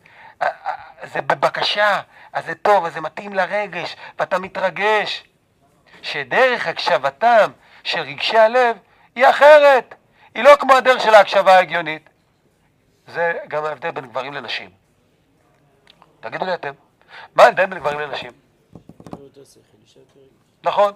זה 1.04 1.22
בבקשה, 1.22 2.02
אז 2.34 2.46
זה 2.46 2.56
טוב, 2.56 2.86
אז 2.86 2.94
זה 2.94 3.02
מתאים 3.02 3.34
לרגש, 3.34 3.96
ואתה 4.20 4.40
מתרגש. 4.40 5.24
שדרך 6.02 6.68
הקשבתם 6.68 7.52
של 7.84 8.00
רגשי 8.00 8.38
הלב 8.38 8.78
היא 9.16 9.30
אחרת. 9.30 9.96
היא 10.36 10.44
לא 10.44 10.56
כמו 10.60 10.74
הדרך 10.74 11.02
של 11.02 11.14
ההקשבה 11.14 11.56
ההגיונית. 11.56 12.10
זה 13.08 13.34
גם 13.48 13.66
ההבדל 13.66 13.92
בין 13.92 14.06
גברים 14.06 14.34
לנשים. 14.34 14.70
תגידו 16.20 16.46
לי 16.46 16.54
אתם, 16.54 16.72
מה 17.36 17.44
ההבדל 17.44 17.66
בין 17.66 17.80
גברים 17.80 18.00
לנשים? 18.00 18.32
גבר 19.42 19.56
יותר 19.56 19.60
שכל, 19.60 19.78
אישה 19.84 20.00
יותר 20.00 20.20
רגשית. 20.20 20.64
נכון, 20.64 20.94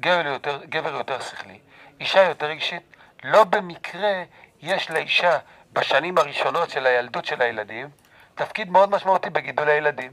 גבר 0.00 0.26
יותר, 0.26 0.64
גבר 0.64 0.94
יותר 0.94 1.20
שכלי, 1.20 1.58
אישה 2.00 2.22
יותר 2.22 2.46
רגשית. 2.46 2.82
לא 3.24 3.44
במקרה 3.44 4.22
יש 4.60 4.90
לאישה 4.90 5.38
בשנים 5.72 6.18
הראשונות 6.18 6.70
של 6.70 6.86
הילדות 6.86 7.24
של 7.24 7.42
הילדים 7.42 7.90
תפקיד 8.34 8.70
מאוד 8.70 8.90
משמעותי 8.90 9.30
בגידול 9.30 9.68
הילדים. 9.68 10.12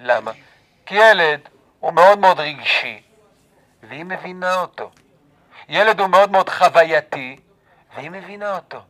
למה? 0.00 0.32
כי 0.86 0.94
ילד 0.94 1.40
הוא 1.80 1.92
מאוד 1.92 2.18
מאוד 2.18 2.40
רגשי, 2.40 3.02
והיא 3.82 4.04
מבינה 4.04 4.60
אותו. 4.60 4.90
ילד 5.68 6.00
הוא 6.00 6.08
מאוד 6.08 6.30
מאוד 6.30 6.48
חווייתי, 6.48 7.40
והיא 7.94 8.10
מבינה 8.10 8.56
אותו. 8.56 8.80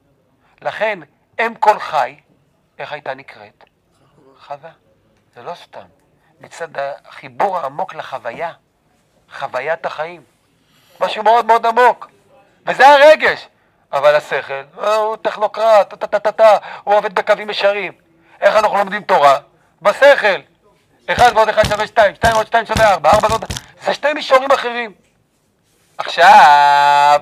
לכן, 0.62 0.98
אם 1.40 1.54
כל 1.54 1.78
חי, 1.78 2.16
איך 2.78 2.92
הייתה 2.92 3.14
נקראת? 3.14 3.64
חווה. 4.38 4.70
זה 5.34 5.42
לא 5.42 5.54
סתם. 5.54 5.86
מצד 6.40 6.68
החיבור 7.08 7.58
העמוק 7.58 7.94
לחוויה, 7.94 8.52
חוויית 9.38 9.86
החיים. 9.86 10.22
משהו 11.00 11.22
מאוד 11.22 11.46
מאוד 11.46 11.66
עמוק. 11.66 12.10
וזה 12.66 12.88
הרגש. 12.88 13.48
אבל 13.92 14.14
השכל, 14.14 14.62
אה, 14.82 14.94
הוא 14.94 15.16
טכנוקרט, 15.16 15.94
טה-טה-טה-טה, 15.94 16.56
הוא 16.84 16.94
עובד 16.94 17.14
בקווים 17.14 17.50
ישרים. 17.50 17.92
איך 18.40 18.56
אנחנו 18.56 18.76
לומדים 18.76 19.02
תורה? 19.02 19.38
בשכל. 19.82 20.40
אחד 21.06 21.30
ועוד 21.34 21.48
אחד 21.48 21.64
שווה 21.64 21.86
שתיים, 21.86 22.14
שתיים 22.14 22.34
ועוד 22.34 22.46
שתיים 22.46 22.66
שווה 22.66 22.92
ארבע, 22.92 23.10
ארבע 23.10 23.28
ועוד... 23.28 23.44
זה 23.84 23.94
שתי 23.94 24.12
מישורים 24.12 24.52
אחרים. 24.52 24.92
עכשיו, 25.98 27.20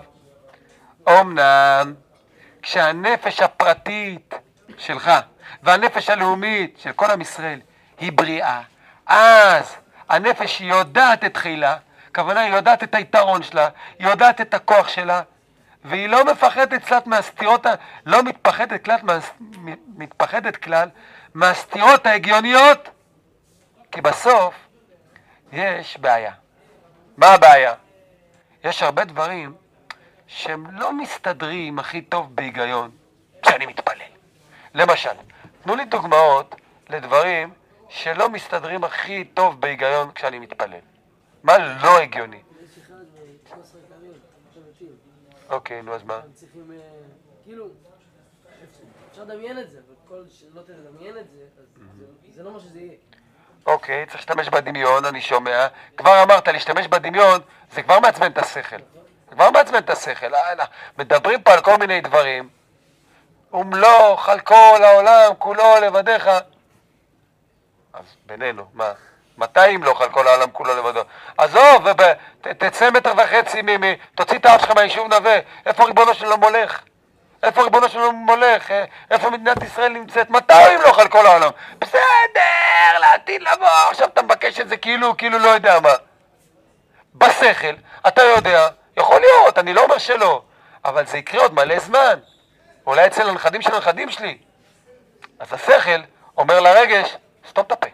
אומנם, 1.07 1.95
כשהנפש 2.63 3.43
הפרטית 3.43 4.35
שלך 4.79 5.11
והנפש 5.63 6.11
הלאומית 6.11 6.79
של 6.83 6.93
כל 6.93 7.11
עם 7.11 7.21
ישראל 7.21 7.61
היא 7.99 8.13
בריאה, 8.13 8.61
אז 9.07 9.77
הנפש 10.09 10.61
יודעת 10.61 11.25
את 11.25 11.37
חילה, 11.37 11.77
הכוונה 12.11 12.41
היא 12.41 12.55
יודעת 12.55 12.83
את 12.83 12.95
היתרון 12.95 13.43
שלה, 13.43 13.69
היא 13.99 14.09
יודעת 14.09 14.41
את 14.41 14.55
הכוח 14.55 14.89
שלה, 14.89 15.23
והיא 15.85 16.09
לא 16.09 16.25
מפחדת 16.25 16.85
כלל 16.89 16.99
מהסתירות, 17.07 17.67
לא 18.07 18.23
מתפחדת 18.23 18.85
כלל, 18.85 18.97
מתפחדת 19.97 20.57
כלל 20.57 20.89
מהסתירות 21.35 22.07
ההגיוניות, 22.07 22.89
כי 23.93 24.01
בסוף 24.01 24.55
יש 25.53 25.97
בעיה. 25.99 26.33
מה 27.17 27.27
הבעיה? 27.27 27.75
יש 28.65 28.83
הרבה 28.83 29.05
דברים 29.05 29.55
שהם 30.27 30.67
לא 30.71 30.93
מסתדרים 30.93 31.79
הכי 31.79 32.03
טוב 32.03 32.37
בהיגיון 32.37 32.91
כשאני 33.43 33.67
מתפלל. 33.67 34.03
למשל, 34.75 35.11
תנו 35.63 35.77
לי 35.77 35.85
דוגמאות 35.85 36.55
לדברים 36.89 37.53
שלא 37.89 38.29
מסתדרים 38.31 38.85
הכי 38.85 39.25
טוב 39.25 39.61
בהיגיון 39.61 40.11
כשאני 40.15 40.39
מתפלל. 40.39 40.81
מה 41.43 41.59
לא 41.59 41.99
הגיוני? 41.99 42.37
יש 42.65 42.79
אחד 42.87 42.95
ו-13 42.95 43.53
קרים, 43.89 44.13
עכשיו 44.49 44.63
מתים. 44.71 44.89
אוקיי, 45.51 45.83
נו 45.83 45.95
אז 45.95 46.03
מה? 46.03 46.15
הם 46.15 46.33
צריכים, 46.35 46.73
אה, 46.73 46.77
כאילו, 47.45 47.67
אפשר 49.11 49.23
לדמיין 49.23 49.59
את 49.59 49.71
זה, 49.71 49.79
אבל 49.79 49.95
כל 50.09 50.23
שלא 50.31 50.63
תדמיין 50.63 51.19
את 51.19 51.31
זה, 51.31 51.39
אז 51.59 51.67
זה- 52.35 52.43
לא 52.43 52.53
מה 52.53 52.61
שזה 52.61 52.81
יהיה. 52.81 52.95
אוקיי, 53.67 54.07
צריך 54.07 54.17
להשתמש 54.17 54.49
בדמיון, 54.49 55.05
אני 55.05 55.21
שומע. 55.21 55.67
כבר 55.97 56.23
אמרת, 56.23 56.49
להשתמש 56.49 56.87
בדמיון, 56.87 57.41
זה 57.73 57.83
כבר 57.83 58.01
מעצבן 58.01 58.31
את 58.33 58.39
השכל. 58.39 58.77
זה 59.29 59.35
כבר 59.35 59.51
מעצבן 59.51 59.79
את 59.79 59.91
השכל. 59.91 60.27
מדברים 60.99 61.43
פה 61.43 61.53
על 61.53 61.61
כל 61.61 61.77
מיני 61.77 62.01
דברים. 62.01 62.49
ומלוך 63.53 64.29
על 64.29 64.41
כל 64.41 64.81
העולם 64.85 65.33
כולו 65.39 65.65
לבדיך. 65.83 66.29
אז 67.97 68.05
בינינו, 68.27 68.65
מה? 68.75 68.93
מתי 69.39 69.69
ימלוך 69.69 70.01
על 70.01 70.09
כל 70.09 70.29
העולם 70.29 70.51
כולו 70.51 70.77
לבדו? 70.77 71.01
עזוב, 71.39 71.89
תצא 72.41 72.91
מטר 72.91 73.13
וחצי, 73.17 73.63
מ, 73.63 73.83
תוציא 74.15 74.39
את 74.39 74.47
האף 74.47 74.61
שלך 74.61 74.71
מהיישוב 74.71 75.15
נווה. 75.15 75.39
איפה 75.67 75.85
ריבונו 75.85 76.15
של 76.15 76.25
עולם 76.25 76.45
הולך? 76.45 76.81
איפה 77.43 77.63
ריבונו 77.63 77.89
של 77.89 77.99
עולם 77.99 78.27
הולך? 78.29 78.71
אה, 78.71 78.85
איפה 79.11 79.31
מדינת 79.31 79.63
ישראל 79.63 79.93
נמצאת? 79.93 80.31
מתי 80.31 80.53
הוא 80.55 80.73
ימלוך 80.73 80.99
על 80.99 81.09
כל 81.09 81.27
העולם? 81.27 81.51
בסדר, 81.79 82.99
לעתיד 83.01 83.43
לבוא, 83.43 83.69
עכשיו 83.91 84.09
אתה 84.09 84.23
מבקש 84.23 84.61
את 84.61 84.69
זה 84.69 84.77
כאילו, 84.77 85.17
כאילו 85.17 85.39
לא 85.39 85.49
יודע 85.49 85.81
מה. 85.81 85.93
בשכל, 87.15 87.75
אתה 88.09 88.23
יודע, 88.23 88.69
יכול 88.97 89.21
להיות, 89.21 89.59
אני 89.59 89.75
לא 89.75 89.85
אומר 89.85 89.99
שלא, 89.99 90.43
אבל 90.85 91.07
זה 91.07 91.19
יקרה 91.19 91.43
עוד 91.43 91.55
מלא 91.55 91.79
זמן. 91.79 92.19
אולי 92.87 93.07
אצל 93.07 93.29
הנכדים 93.29 93.63
של 93.63 93.75
הנכדים 93.75 94.11
שלי. 94.11 94.39
אז 95.39 95.53
השכל 95.53 96.01
אומר 96.37 96.61
לרגש, 96.61 97.17
סתום 97.49 97.65
את 97.67 97.73
הפה. 97.73 97.87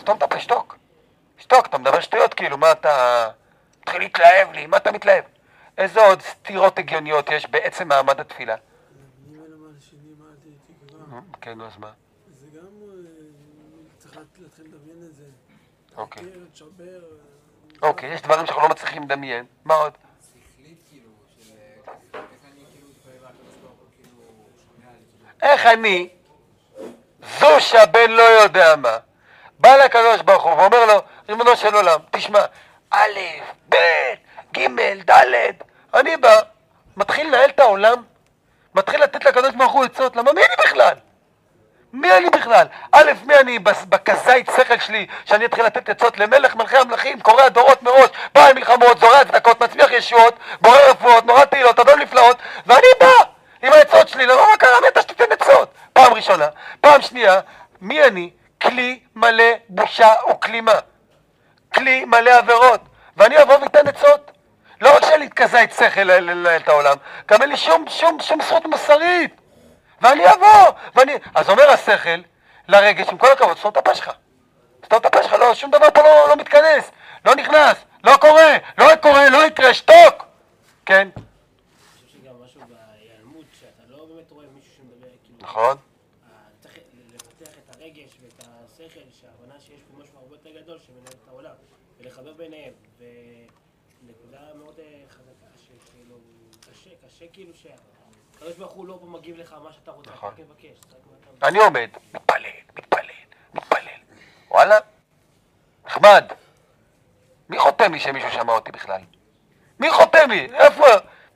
סתום 0.00 0.16
את 0.18 0.22
הפה, 0.22 0.40
שתוק. 0.40 0.76
שתוק, 1.38 1.66
אתה 1.66 1.78
מדבר 1.78 2.00
שטויות 2.00 2.34
כאילו, 2.34 2.58
מה 2.58 2.72
אתה... 2.72 3.28
מתחיל 3.82 4.00
להתלהב 4.00 4.52
לי, 4.52 4.66
מה 4.66 4.76
אתה 4.76 4.92
מתלהב? 4.92 5.24
איזה 5.78 6.00
עוד 6.06 6.20
סתירות 6.22 6.78
הגיוניות 6.78 7.30
יש 7.30 7.46
בעצם 7.50 7.88
מעמד 7.88 8.20
התפילה? 8.20 8.56
כן, 11.40 11.60
אז 11.60 11.76
מה? 11.78 11.92
זה 12.30 12.46
גם 12.58 12.66
צריך 13.98 14.16
להת- 14.16 14.38
להתחיל 14.38 14.64
לדמיין 14.66 15.02
את 15.10 15.14
זה. 15.14 15.24
אוקיי. 15.96 16.22
אוקיי, 17.82 18.14
יש 18.14 18.22
דברים 18.22 18.46
שאנחנו 18.46 18.62
לא 18.62 18.68
מצליחים 18.68 19.02
לדמיין. 19.02 19.44
מה 19.64 19.74
עוד? 19.74 19.92
איך 25.42 25.66
אני 25.66 26.08
שהבן 27.60 28.10
לא 28.10 28.22
יודע 28.22 28.76
מה, 28.76 28.96
בא 29.58 29.76
לקדוש 29.76 30.20
ברוך 30.22 30.42
הוא 30.42 30.52
ואומר 30.52 30.84
לו, 30.84 31.02
ריבונו 31.28 31.56
של 31.56 31.74
עולם, 31.74 32.00
תשמע, 32.10 32.44
א', 32.90 33.18
ב', 33.68 33.76
ג', 34.56 34.66
ד', 35.10 35.52
אני 35.94 36.16
בא, 36.16 36.40
מתחיל 36.96 37.26
לנהל 37.26 37.50
את 37.50 37.60
העולם, 37.60 38.02
מתחיל 38.74 39.02
לתת 39.02 39.24
לקדוש 39.24 39.54
ברוך 39.54 39.72
הוא 39.72 39.84
עצות, 39.84 40.16
למה 40.16 40.32
מי 40.32 40.40
אני 40.40 40.54
בכלל? 40.64 40.94
מי 41.92 42.12
אני 42.12 42.30
בכלל? 42.30 42.66
א', 42.92 43.12
מי 43.24 43.36
אני 43.36 43.58
בכזית 43.58 44.50
שכל 44.56 44.78
שלי, 44.78 45.06
שאני 45.24 45.44
אתחיל 45.44 45.64
לתת 45.66 45.88
עצות 45.88 46.18
למלך 46.18 46.56
מלכי 46.56 46.76
המלכים, 46.76 47.20
קורא 47.20 47.42
הדורות 47.42 47.82
מראש, 47.82 48.10
בעל 48.34 48.54
מלחמות, 48.54 49.00
זורע 49.00 49.24
צדקות, 49.24 49.62
מצמיח 49.62 49.90
ישועות, 49.92 50.34
בורא 50.60 50.78
רפואות, 50.78 51.26
נורא 51.26 51.44
תהילות, 51.44 51.78
אדון 51.78 51.98
נפלאות, 51.98 52.36
ואני 52.66 52.86
בא 53.00 53.12
עם 53.62 53.72
העצות 53.72 54.08
שלי, 54.08 54.26
למה 54.26 54.40
מה 54.50 54.56
קרה? 54.58 54.80
מי 54.80 54.88
אתה 54.88 55.02
שתיתן 55.02 55.24
עצות? 55.30 55.74
פעם 55.98 56.14
ראשונה. 56.14 56.46
פעם 56.80 57.02
שנייה, 57.02 57.40
מי 57.80 58.04
אני? 58.04 58.30
כלי 58.62 59.00
מלא 59.14 59.44
בושה 59.68 60.12
וכלימה. 60.30 60.72
כלי 61.74 62.04
מלא 62.04 62.30
עבירות, 62.30 62.80
ואני 63.16 63.42
אבוא 63.42 63.54
ואתן 63.54 63.88
עצות. 63.88 64.30
לא 64.80 64.96
רק 64.96 65.04
שאין 65.04 65.20
לי 65.20 65.30
כזית 65.30 65.72
שכל 65.72 66.00
ל- 66.00 66.30
לנהל 66.30 66.60
את 66.60 66.68
העולם, 66.68 66.96
גם 67.28 67.42
אין 67.42 67.50
לי 67.50 67.56
שום, 67.56 67.84
שום, 67.88 68.20
שום 68.20 68.42
זכות 68.42 68.66
מוסרית. 68.66 69.40
ואני 70.00 70.22
אבוא, 70.32 70.70
ואני... 70.94 71.12
אז 71.34 71.50
אומר 71.50 71.70
השכל 71.70 72.20
לרגש, 72.68 73.08
עם 73.08 73.18
כל 73.18 73.32
הכבוד, 73.32 73.58
סתום 73.58 73.70
את 73.72 73.76
הפה 73.76 73.94
שלך. 73.94 74.10
סתום 74.84 74.98
את 74.98 75.06
הפה 75.06 75.22
שלך, 75.22 75.32
לא, 75.32 75.54
שום 75.54 75.70
דבר 75.70 75.90
פה 75.94 76.02
לא, 76.02 76.28
לא 76.28 76.36
מתכנס, 76.36 76.90
לא 77.24 77.34
נכנס. 77.34 77.76
לא 78.04 78.16
קורה, 78.20 78.56
לא 78.78 78.96
קורה, 79.02 79.28
לא 79.28 79.46
יקרה, 79.46 79.74
שתוק! 79.74 80.24
כן, 80.86 81.08
אני 81.14 81.24
חושב 81.94 82.18
שגם 82.22 82.34
משהו 82.44 82.60
בהיעלמות, 82.60 83.44
שאתה 83.60 83.82
לא 83.88 84.04
באמת 84.04 84.30
רואה 84.30 84.46
מישהו 84.54 84.70
שמדבר, 84.76 85.08
כאילו, 85.24 85.38
נכון. 85.40 85.76
אה, 85.76 86.30
צריך 86.60 86.74
לפתח 87.14 87.52
את 87.58 87.76
הרגש 87.76 88.10
ואת 88.22 88.44
השכל, 88.66 89.00
שההבנה 89.20 89.60
שיש 89.60 89.80
פה 89.88 90.02
משהו 90.02 90.18
הרבה 90.22 90.34
יותר 90.34 90.50
גדול 90.62 90.78
שמנהל 90.86 91.12
את 91.22 91.28
העולם, 91.28 91.54
ולחבר 92.00 92.27
ביניהם, 92.38 92.72
ונקודה 92.98 94.38
מאוד 94.54 94.78
אה, 94.78 94.84
חזקה, 95.10 95.46
שכאילו, 95.56 96.14
קשה, 96.70 96.90
קשה 97.06 97.24
כאילו 97.32 97.52
שהקדוש 97.54 98.56
ברוך 98.56 98.72
הוא 98.72 98.86
לא 98.86 98.98
מגיב 99.02 99.36
לך 99.36 99.54
מה 99.64 99.72
שאתה 99.72 99.90
רוצה, 99.90 100.10
נכון. 100.10 100.34
אתה 100.34 100.42
רק 100.42 100.48
מבקש, 100.48 100.78
אני 101.42 101.58
עומד, 101.58 101.88
מתפלל, 102.14 102.50
מתפלל, 102.78 103.10
מתפלל. 103.54 104.00
וואלה, 104.50 104.78
נחמד. 105.86 106.24
מי 107.48 107.58
חותם 107.58 107.92
לי 107.92 108.00
שמישהו 108.00 108.30
שמע 108.30 108.52
אותי 108.52 108.72
בכלל? 108.72 109.00
מי 109.80 109.90
חותם 109.90 110.30
לי? 110.30 110.48
איפה? 110.54 110.86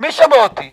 מי 0.00 0.12
שמע 0.12 0.36
אותי? 0.36 0.70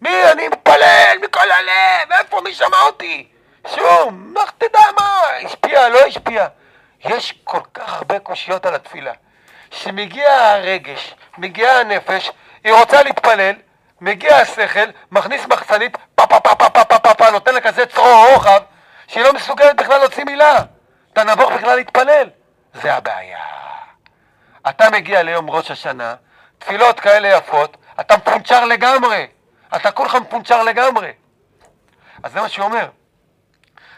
מי? 0.00 0.32
אני 0.32 0.48
מתפלל 0.48 1.16
מכל 1.22 1.50
הלב, 1.50 2.12
איפה? 2.12 2.40
מי 2.40 2.54
שמע 2.54 2.80
אותי? 2.86 3.28
שום, 3.74 4.34
לך 4.36 4.50
תדע 4.58 4.80
מה, 5.00 5.20
השפיע, 5.44 5.88
לא 5.88 5.98
השפיע. 5.98 6.46
יש 7.00 7.32
כל 7.44 7.60
כך 7.74 7.94
הרבה 7.94 8.18
קושיות 8.18 8.66
על 8.66 8.74
התפילה. 8.74 9.12
שמגיע 9.74 10.32
הרגש, 10.32 11.14
מגיעה 11.38 11.80
הנפש, 11.80 12.30
היא 12.64 12.72
רוצה 12.72 13.02
להתפלל, 13.02 13.54
מגיע 14.00 14.36
השכל, 14.36 14.90
מכניס 15.10 15.46
מחסנית, 15.46 15.96
פה 16.14 16.26
פה 16.26 16.40
פה 16.40 16.54
פה 16.54 16.70
פה 16.70 16.84
פה 16.84 16.98
פה 16.98 17.14
פה, 17.14 17.30
נותן 17.30 17.54
לה 17.54 17.60
כזה 17.60 17.86
צרור 17.86 18.26
רוחב, 18.32 18.60
שהיא 19.06 19.24
לא 19.24 19.32
מסוגלת 19.32 19.76
בכלל 19.76 19.98
להוציא 19.98 20.24
מילה. 20.24 20.56
אתה 21.12 21.24
נבוך 21.24 21.52
בכלל 21.52 21.76
להתפלל. 21.76 22.30
זה 22.74 22.94
הבעיה. 22.94 23.38
אתה 24.68 24.90
מגיע 24.90 25.22
ליום 25.22 25.50
ראש 25.50 25.70
השנה, 25.70 26.14
תפילות 26.58 27.00
כאלה 27.00 27.28
יפות, 27.28 27.76
אתה 28.00 28.16
מפונצ'ר 28.16 28.64
לגמרי. 28.64 29.26
אתה 29.76 29.90
כולך 29.90 30.14
מפונצ'ר 30.14 30.62
לגמרי. 30.62 31.12
אז 32.22 32.32
זה 32.32 32.40
מה 32.40 32.48
שהוא 32.48 32.64
אומר. 32.64 32.88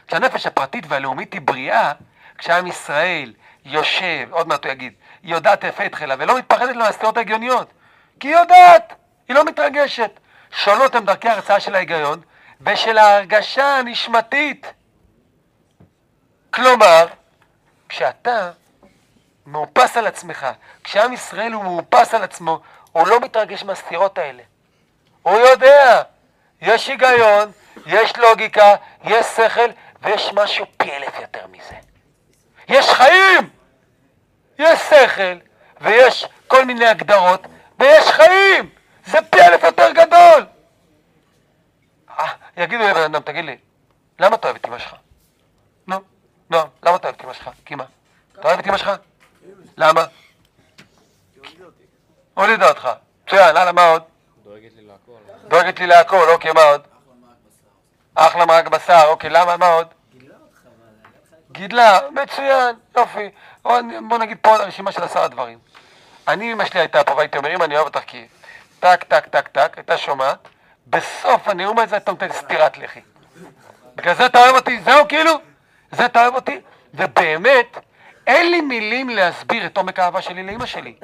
כשהנפש 0.09 0.47
הפרטית 0.47 0.85
והלאומית 0.89 1.33
היא 1.33 1.41
בריאה, 1.45 1.93
כשעם 2.39 2.67
ישראל 2.67 3.33
יושב, 3.65 4.29
עוד 4.31 4.49
מעט 4.49 4.65
הוא 4.65 4.73
יגיד, 4.73 4.93
היא 5.27 5.35
יודעת 5.35 5.65
יפה 5.65 5.87
את 5.87 5.95
חילה 5.95 6.15
ולא 6.19 6.39
מתפחדת 6.39 6.77
מהסתירות 6.77 7.17
ההגיוניות. 7.17 7.69
כי 8.21 8.29
היא 8.29 8.37
יודעת, 8.37 8.93
היא 9.29 9.37
לא 9.37 9.45
מתרגשת. 9.45 10.11
שונות 10.51 10.95
הן 10.95 11.05
דרכי 11.05 11.29
ההרצאה 11.29 11.61
של 11.61 11.75
ההיגיון 11.75 12.21
ושל 12.61 12.99
ההרגשה 12.99 13.79
הנשמתית. 13.79 14.73
כלומר, 16.51 17.07
כשאתה 17.89 18.51
מאופס 19.47 19.97
על 19.97 20.07
עצמך, 20.07 20.47
כשעם 20.85 21.13
ישראל 21.13 21.53
הוא 21.53 21.65
מאופס 21.65 22.15
על 22.15 22.23
עצמו, 22.23 22.61
הוא 22.93 23.07
לא 23.09 23.21
מתרגש 23.21 23.63
מהסתירות 23.63 24.19
האלה. 24.19 24.43
הוא 25.23 25.39
יודע, 25.39 26.03
יש 26.61 26.89
היגיון, 26.89 27.53
יש 27.87 28.19
לוגיקה, 28.19 28.75
יש 29.05 29.27
שכל, 29.27 29.71
ויש 30.03 30.33
משהו 30.33 30.67
פי 30.77 30.93
אלף 30.93 31.21
יותר 31.21 31.47
מזה. 31.47 31.77
יש 32.69 32.91
חיים! 32.91 33.56
יש 34.59 34.81
שכל, 34.81 35.39
ויש 35.81 36.27
כל 36.47 36.65
מיני 36.65 36.87
הגדרות, 36.87 37.47
ויש 37.79 38.11
חיים! 38.11 38.71
זה 39.07 39.19
פי 39.31 39.41
אלף 39.41 39.63
יותר 39.63 39.93
גדול! 39.93 40.47
אה, 42.19 42.33
יגידו 42.57 42.83
לבן 42.83 43.03
אדם, 43.03 43.23
תגיד 43.23 43.45
לי, 43.45 43.57
למה 44.19 44.37
אתה 44.37 44.47
אוהב 44.49 44.57
את 44.57 44.67
אמא 44.67 44.79
שלך? 44.79 44.95
נו, 45.87 45.97
נו, 46.51 46.59
למה 46.83 46.97
אתה 46.97 47.09
אוהב 47.09 47.17
את 47.17 47.25
אמא 47.25 47.33
שלך? 47.33 47.51
כי 47.65 47.75
מה? 47.75 47.85
אתה 48.33 48.49
אוהב 48.49 48.59
את 48.59 48.67
אמא 48.67 48.77
שלך? 48.77 48.91
למה? 49.77 50.05
הולידה 52.35 52.69
אותך. 52.69 52.89
מצוין, 53.27 53.57
הלאה, 53.57 53.73
מה 53.73 53.89
עוד? 53.91 54.03
דואגת 54.45 54.73
לי 54.77 54.87
להכל. 54.87 55.13
דואגת 55.49 55.79
לי 55.79 55.87
להכל, 55.87 56.31
אוקיי, 56.31 56.53
מה 56.53 56.63
עוד? 56.63 56.81
אחלה 58.15 58.47
מרק 58.47 58.69
בשר, 58.69 59.05
אוקיי, 59.07 59.31
למה, 59.31 59.57
מה 59.57 59.69
עוד? 59.69 59.87
לך 60.15 60.33
גידלה, 61.53 62.01
מצוין, 62.11 62.77
יופי. 62.97 63.31
בוא, 64.09 64.19
נגיד 64.19 64.39
פה 64.41 64.57
רשימה 64.57 64.93
של 64.93 65.03
עשרה 65.03 65.29
דברים. 65.29 65.59
אני, 66.29 66.53
אמא 66.53 66.65
שלי 66.65 66.81
הייתה 66.81 67.05
פה 67.05 67.15
והייתי 67.15 67.39
אומר, 67.39 67.55
אמא, 67.55 67.65
אני 67.65 67.75
אוהב 67.75 67.87
אותך 67.87 68.01
כי... 68.07 68.27
טק, 68.81 69.05
טק, 69.05 69.27
טק, 69.27 69.49
טק, 69.49 69.73
הייתה 69.77 69.99
שומעת. 69.99 70.49
בסוף 70.87 71.49
הנאום 71.49 71.79
הזה 71.79 71.97
אתה 71.97 72.11
נותן 72.11 72.33
סטירת 72.33 72.79
לחי. 72.79 73.01
בגלל 73.97 74.15
זה 74.15 74.27
אתה 74.27 74.39
אוהב 74.39 74.55
אותי, 74.55 74.81
זהו 74.81 75.09
כאילו? 75.09 75.33
זה 75.93 76.07
אתה 76.07 76.23
אוהב 76.23 76.35
אותי? 76.35 76.61
ובאמת, 76.95 77.79
אין 78.27 78.51
לי 78.51 78.61
מילים 78.61 79.09
להסביר 79.09 79.67
את 79.67 79.77
עומק 79.77 79.99
האהבה 79.99 80.23
שלי 80.23 80.43
לאמא 80.43 80.67
שלי. 80.67 80.95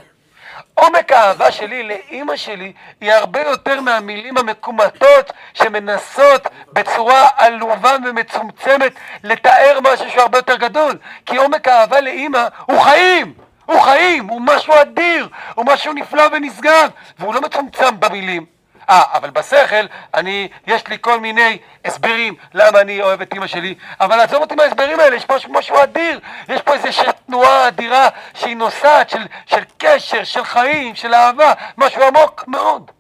עומק 0.75 1.13
האהבה 1.13 1.53
שלי 1.53 1.83
לאימא 1.83 2.37
שלי 2.37 2.73
היא 3.01 3.13
הרבה 3.13 3.41
יותר 3.41 3.81
מהמילים 3.81 4.39
המקומטות 4.39 5.33
שמנסות 5.55 6.47
בצורה 6.73 7.29
עלובה 7.37 7.97
ומצומצמת 8.05 8.93
לתאר 9.25 9.79
משהו 9.83 10.11
שהוא 10.11 10.23
הרבה 10.23 10.39
יותר 10.39 10.57
גדול. 10.57 10.99
כי 11.27 11.37
עומק 11.37 11.69
האהבה 11.69 12.01
לאימא 12.01 12.49
הוא 12.67 12.81
חיים! 12.81 13.35
הוא 13.67 13.81
חיים! 13.81 14.29
הוא 14.29 14.41
משהו 14.45 14.75
אדיר! 14.83 15.29
הוא 15.55 15.67
משהו 15.67 15.93
נפלא 15.93 16.23
ונשגב! 16.33 16.91
והוא 17.19 17.35
לא 17.35 17.41
מצומצם 17.41 18.01
במילים. 18.01 18.62
אה, 18.93 19.03
אבל 19.13 19.31
בשכל, 19.31 19.87
אני, 20.15 20.49
יש 20.67 20.87
לי 20.89 20.97
כל 21.01 21.21
מיני 21.21 21.59
הסברים 21.85 22.35
למה 22.55 22.81
אני 22.81 23.03
אוהב 23.03 23.21
את 23.21 23.35
אמא 23.35 23.47
שלי, 23.47 23.75
אבל 24.01 24.21
עזוב 24.21 24.43
אותי 24.43 24.55
מההסברים 24.55 25.01
האלה, 25.01 25.17
יש 25.17 25.25
פה 25.25 25.35
משהו 25.49 25.83
אדיר, 25.83 26.21
יש 26.49 26.63
פה 26.63 26.75
איזושהי 26.75 27.07
תנועה 27.27 27.69
אדירה 27.69 28.09
שהיא 28.35 28.57
נוסעת 28.57 29.11
של, 29.11 29.27
של 29.47 29.63
קשר, 29.79 30.25
של 30.25 30.45
חיים, 30.45 30.95
של 30.95 31.15
אהבה, 31.15 31.53
משהו 31.79 32.03
עמוק 32.03 32.45
מאוד. 32.47 32.91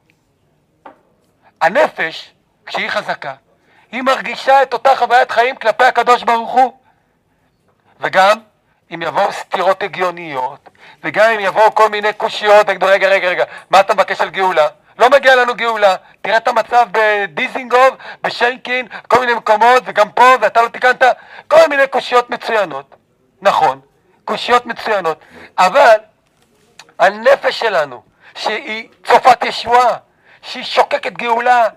הנפש, 1.61 2.33
כשהיא 2.67 2.91
חזקה, 2.91 3.35
היא 3.93 4.03
מרגישה 4.03 4.63
את 4.63 4.73
אותה 4.73 4.97
חוויית 4.97 5.31
חיים 5.31 5.57
כלפי 5.57 5.85
הקדוש 5.85 6.23
ברוך 6.23 6.51
הוא. 6.53 6.73
וגם 8.01 8.39
אם 8.95 9.03
יבואו 9.03 9.33
סתירות 9.33 9.83
הגיוניות, 9.83 10.69
וגם 11.05 11.31
אם 11.31 11.41
יבואו 11.41 11.75
כל 11.75 11.89
מיני 11.89 12.13
קושיות, 12.13 12.67
תגידו, 12.67 12.87
רגע, 12.87 13.09
רגע, 13.09 13.29
רגע, 13.29 13.45
מה 13.71 13.81
אתה 13.81 13.95
מבקש 13.95 14.21
על 14.21 14.31
גאולה? 14.31 14.69
לא 14.99 15.11
מגיע 15.11 15.37
לנו 15.37 15.55
גאולה. 15.55 15.97
תראה 16.23 16.37
את 16.37 16.49
המצב 16.49 16.87
בדיזינגוף, 16.93 17.95
בשיינקין, 18.23 18.87
כל 19.09 19.21
מיני 19.21 19.35
מקומות, 19.35 19.83
וגם 19.87 20.11
פה, 20.11 20.35
ואתה 20.41 20.63
לא 20.63 20.69
תיקנת, 20.69 21.03
כל 21.49 21.69
מיני 21.69 21.87
קושיות 21.87 22.31
מצוינות. 22.31 22.95
נכון, 23.43 23.81
קושיות 24.25 24.67
מצוינות. 24.67 25.19
אבל 25.59 25.97
הנפש 26.99 27.59
שלנו, 27.59 28.03
שהיא 28.35 28.89
צופת 29.07 29.45
ישועה, 29.45 29.97
שהיא 30.43 30.65
שוקקת 30.65 31.13
גאולה, 31.13 31.69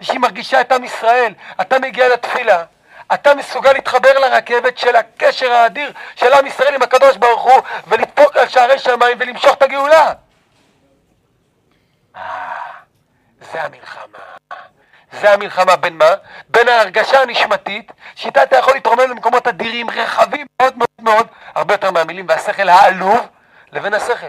שהיא 0.00 0.20
מרגישה 0.20 0.60
את 0.60 0.72
עם 0.72 0.84
ישראל, 0.84 1.34
אתה 1.60 1.78
מגיע 1.78 2.08
לתפילה, 2.08 2.64
אתה 3.14 3.34
מסוגל 3.34 3.72
להתחבר 3.72 4.18
לרכבת 4.18 4.78
של 4.78 4.96
הקשר 4.96 5.52
האדיר 5.52 5.92
של 6.16 6.32
עם 6.32 6.46
ישראל 6.46 6.74
עם 6.74 6.82
הקדוש 6.82 7.16
ברוך 7.16 7.42
הוא 7.42 7.62
ולדפוק 7.86 8.36
על 8.36 8.48
שערי 8.48 8.78
שמיים 8.78 9.16
ולמשוך 9.20 9.52
את 9.52 9.62
הגאולה. 9.62 10.12
אה, 12.16 12.20
זה 13.52 13.62
המלחמה. 13.62 14.18
זה 15.12 15.32
המלחמה 15.32 15.76
בין 15.76 15.98
מה? 15.98 16.10
בין 16.48 16.68
ההרגשה 16.68 17.22
הנשמתית, 17.22 17.92
שאיתה 18.14 18.42
אתה 18.42 18.56
יכול 18.56 18.74
להתרומם 18.74 19.10
למקומות 19.10 19.46
אדירים, 19.46 19.90
רחבים 19.90 20.46
מאוד 20.62 20.78
מאוד 20.78 20.88
מאוד, 21.02 21.26
הרבה 21.54 21.74
יותר 21.74 21.90
מהמילים 21.90 22.26
והשכל 22.28 22.68
העלוב, 22.68 23.26
לבין 23.72 23.94
השכל. 23.94 24.26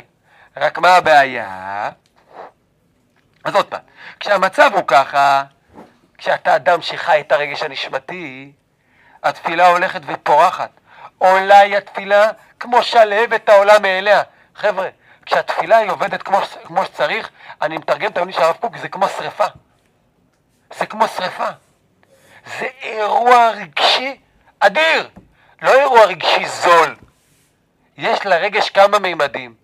רק 0.57 0.77
מה 0.77 0.95
הבעיה? 0.95 1.89
אז 3.43 3.55
עוד 3.55 3.65
פעם, 3.65 3.81
כשהמצב 4.19 4.71
הוא 4.73 4.83
ככה, 4.87 5.43
כשאתה 6.17 6.55
אדם 6.55 6.81
שחי 6.81 7.21
את 7.21 7.31
הרגש 7.31 7.63
הנשמתי, 7.63 8.51
התפילה 9.23 9.67
הולכת 9.67 10.01
ופורחת. 10.05 10.69
עולה 11.17 11.59
היא 11.59 11.77
התפילה 11.77 12.29
כמו 12.59 12.83
שלהבת 12.83 13.49
העולה 13.49 13.79
מאליה. 13.79 14.21
חבר'ה, 14.55 14.89
כשהתפילה 15.25 15.77
היא 15.77 15.91
עובדת 15.91 16.21
כמו, 16.23 16.37
כמו 16.63 16.85
שצריך, 16.85 17.29
אני 17.61 17.77
מתרגם 17.77 18.11
את 18.11 18.17
המילים 18.17 18.35
של 18.39 18.45
הרב 18.45 18.55
קוק, 18.55 18.77
זה 18.77 18.89
כמו 18.89 19.07
שריפה. 19.07 19.45
זה 20.79 20.85
כמו 20.85 21.07
שריפה. 21.07 21.47
זה 22.59 22.67
אירוע 22.81 23.49
רגשי 23.49 24.19
אדיר, 24.59 25.09
לא 25.61 25.73
אירוע 25.79 26.05
רגשי 26.05 26.45
זול. 26.47 26.95
יש 27.97 28.25
לרגש 28.25 28.69
כמה 28.69 28.99
מימדים. 28.99 29.55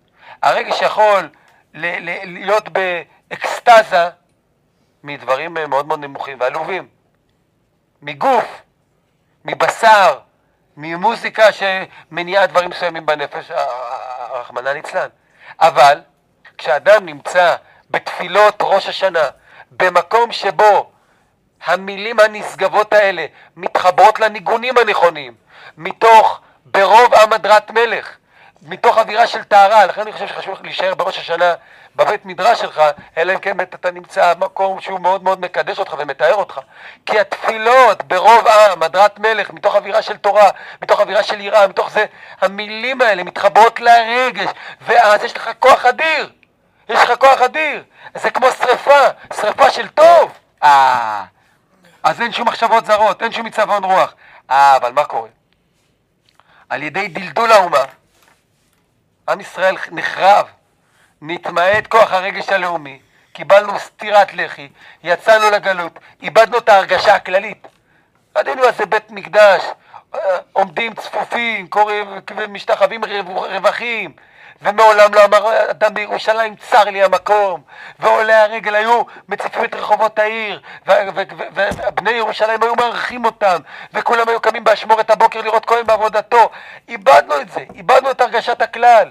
הרגש 0.42 0.82
יכול 0.82 1.28
ל- 1.74 2.10
ל- 2.10 2.38
להיות 2.44 2.68
באקסטזה 2.68 4.08
מדברים 5.02 5.54
מאוד 5.54 5.86
מאוד 5.86 6.00
נמוכים 6.00 6.40
ועלובים. 6.40 6.88
מגוף, 8.02 8.62
מבשר, 9.44 10.18
ממוזיקה 10.76 11.44
שמניעה 11.52 12.46
דברים 12.46 12.70
מסוימים 12.70 13.06
בנפש, 13.06 13.50
רחמנא 14.32 14.68
ליצלן. 14.68 15.08
אבל 15.62 16.00
כשאדם 16.58 17.06
נמצא 17.06 17.56
בתפילות 17.90 18.56
ראש 18.60 18.88
השנה, 18.88 19.28
במקום 19.70 20.32
שבו 20.32 20.90
המילים 21.64 22.20
הנשגבות 22.20 22.92
האלה 22.92 23.26
מתחברות 23.56 24.20
לניגונים 24.20 24.78
הנכונים, 24.78 25.34
מתוך 25.76 26.40
ברוב 26.64 27.14
עם 27.14 27.32
הדרת 27.32 27.70
מלך, 27.70 28.16
מתוך 28.62 28.98
אווירה 28.98 29.26
של 29.26 29.44
טהרה, 29.44 29.86
לכן 29.86 30.00
אני 30.00 30.12
חושב 30.12 30.28
שחשוב 30.28 30.58
להישאר 30.62 30.94
בראש 30.94 31.18
השנה 31.18 31.54
בבית 31.96 32.24
מדרש 32.24 32.60
שלך, 32.60 32.82
אלא 33.16 33.32
אם 33.32 33.38
כן 33.38 33.60
אתה 33.60 33.90
נמצא 33.90 34.34
במקום 34.34 34.80
שהוא 34.80 35.00
מאוד 35.00 35.22
מאוד 35.22 35.40
מקדש 35.40 35.78
אותך 35.78 35.94
ומתאר 35.98 36.34
אותך. 36.34 36.60
כי 37.06 37.20
התפילות 37.20 38.02
ברוב 38.02 38.48
עם, 38.48 38.82
הדרת 38.82 39.18
מלך, 39.18 39.50
מתוך 39.50 39.76
אווירה 39.76 40.02
של 40.02 40.16
תורה, 40.16 40.50
מתוך 40.82 41.00
אווירה 41.00 41.22
של 41.22 41.40
יראה, 41.40 41.68
מתוך 41.68 41.90
זה, 41.90 42.04
המילים 42.40 43.00
האלה 43.00 43.22
מתחברות 43.22 43.80
לרגש, 43.80 44.50
ואז 44.80 45.24
יש 45.24 45.36
לך 45.36 45.50
כוח 45.58 45.86
אדיר. 45.86 46.30
יש 46.88 47.02
לך 47.02 47.12
כוח 47.18 47.42
אדיר. 47.42 47.84
זה 48.14 48.30
כמו 48.30 48.46
שריפה, 48.50 49.08
שריפה 49.40 49.70
של 49.70 49.88
טוב. 49.88 50.32
אה, 50.62 51.24
אז 52.02 52.20
אין 52.20 52.32
שום 52.32 52.48
מחשבות 52.48 52.86
זרות, 52.86 53.22
אין 53.22 53.32
שום 53.32 53.46
מצוון 53.46 53.84
רוח. 53.84 54.14
אה, 54.50 54.76
אבל 54.76 54.92
מה 54.92 55.04
קורה? 55.04 55.28
על 56.68 56.82
ידי 56.82 57.08
דלדול 57.08 57.52
האומה, 57.52 57.84
עם 59.28 59.40
ישראל 59.40 59.76
נחרב, 59.90 60.46
נתמעט 61.22 61.86
כוח 61.86 62.12
הרגש 62.12 62.48
הלאומי, 62.48 63.00
קיבלנו 63.32 63.78
סטירת 63.78 64.34
לחי, 64.34 64.68
יצאנו 65.04 65.50
לגלות, 65.50 65.98
איבדנו 66.22 66.58
את 66.58 66.68
ההרגשה 66.68 67.14
הכללית. 67.14 67.66
ראינו 68.36 68.64
איזה 68.64 68.86
בית 68.86 69.10
מקדש, 69.10 69.62
אה, 70.14 70.38
עומדים 70.52 70.94
צפופים, 70.94 71.68
קוראים 71.68 72.06
ומשתחווים 72.36 73.00
רווחים, 73.34 74.12
ומעולם 74.62 75.14
לא 75.14 75.24
אמר 75.24 75.70
אדם 75.70 75.94
בירושלים 75.94 76.56
צר 76.56 76.84
לי 76.84 77.02
המקום, 77.02 77.62
ועולי 77.98 78.32
הרגל 78.32 78.74
היו 78.74 79.02
מציפים 79.28 79.64
את 79.64 79.74
רחובות 79.74 80.18
העיר, 80.18 80.62
ובני 80.86 82.10
ירושלים 82.10 82.62
היו 82.62 82.74
מארחים 82.74 83.24
אותם, 83.24 83.60
וכולם 83.92 84.28
היו 84.28 84.40
קמים 84.40 84.64
באשמורת 84.64 85.10
הבוקר 85.10 85.40
לראות 85.40 85.66
כהן 85.66 85.86
בעבודתו. 85.86 86.50
איבדנו 86.88 87.40
את 87.40 87.50
זה, 87.50 87.64
איבדנו 87.74 88.10
את 88.10 88.20
הרגשת 88.20 88.62
הכלל. 88.62 89.10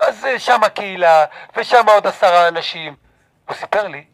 אז 0.00 0.24
אה, 0.24 0.38
שם 0.38 0.64
הקהילה, 0.64 1.24
ושם 1.56 1.88
עוד 1.88 2.06
עשרה 2.06 2.48
אנשים. 2.48 2.96
הוא 3.48 3.56
סיפר 3.56 3.88
לי, 3.88 4.04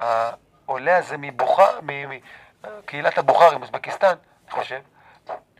העולה 0.00 0.96
הזה 0.96 1.16
מבוכר, 1.18 1.78
מקהילת 1.82 3.18
הבוכרים, 3.18 3.62
אוזבקיסטן, 3.62 4.14
אני 4.44 4.50
חושב, 4.50 4.80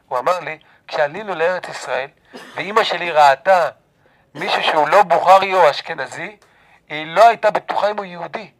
הוא 0.09 0.19
אמר 0.19 0.41
לי, 0.41 0.59
כשעלינו 0.89 1.35
לארץ 1.35 1.69
ישראל, 1.69 2.09
ואימא 2.55 2.85
שלי 2.85 3.11
ראתה 3.11 3.69
מישהו 4.35 4.63
שהוא 4.63 4.89
לא 4.89 5.03
בוכרי 5.03 5.55
או 5.55 5.71
אשכנזי, 5.71 6.37
היא 6.89 7.07
לא 7.07 7.29
הייתה 7.29 7.51
בטוחה 7.51 7.91
אם 7.91 7.97
הוא 7.97 8.05
יהודי. 8.05 8.51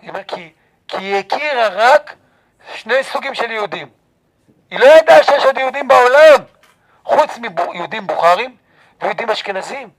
היא 0.00 0.10
אומרת, 0.10 0.28
כי, 0.28 0.52
כי 0.88 0.96
היא 0.96 1.16
הכירה 1.16 1.68
רק 1.68 2.14
שני 2.74 3.02
סוגים 3.02 3.34
של 3.34 3.50
יהודים. 3.50 3.88
היא 4.70 4.78
לא 4.78 4.86
ידעה 4.86 5.22
שיש 5.22 5.44
עוד 5.44 5.58
יהודים 5.58 5.88
בעולם, 5.88 6.44
חוץ 7.04 7.38
מיהודים 7.38 8.06
בוכרים 8.06 8.56
ויהודים 9.00 9.30
אשכנזים. 9.30 9.90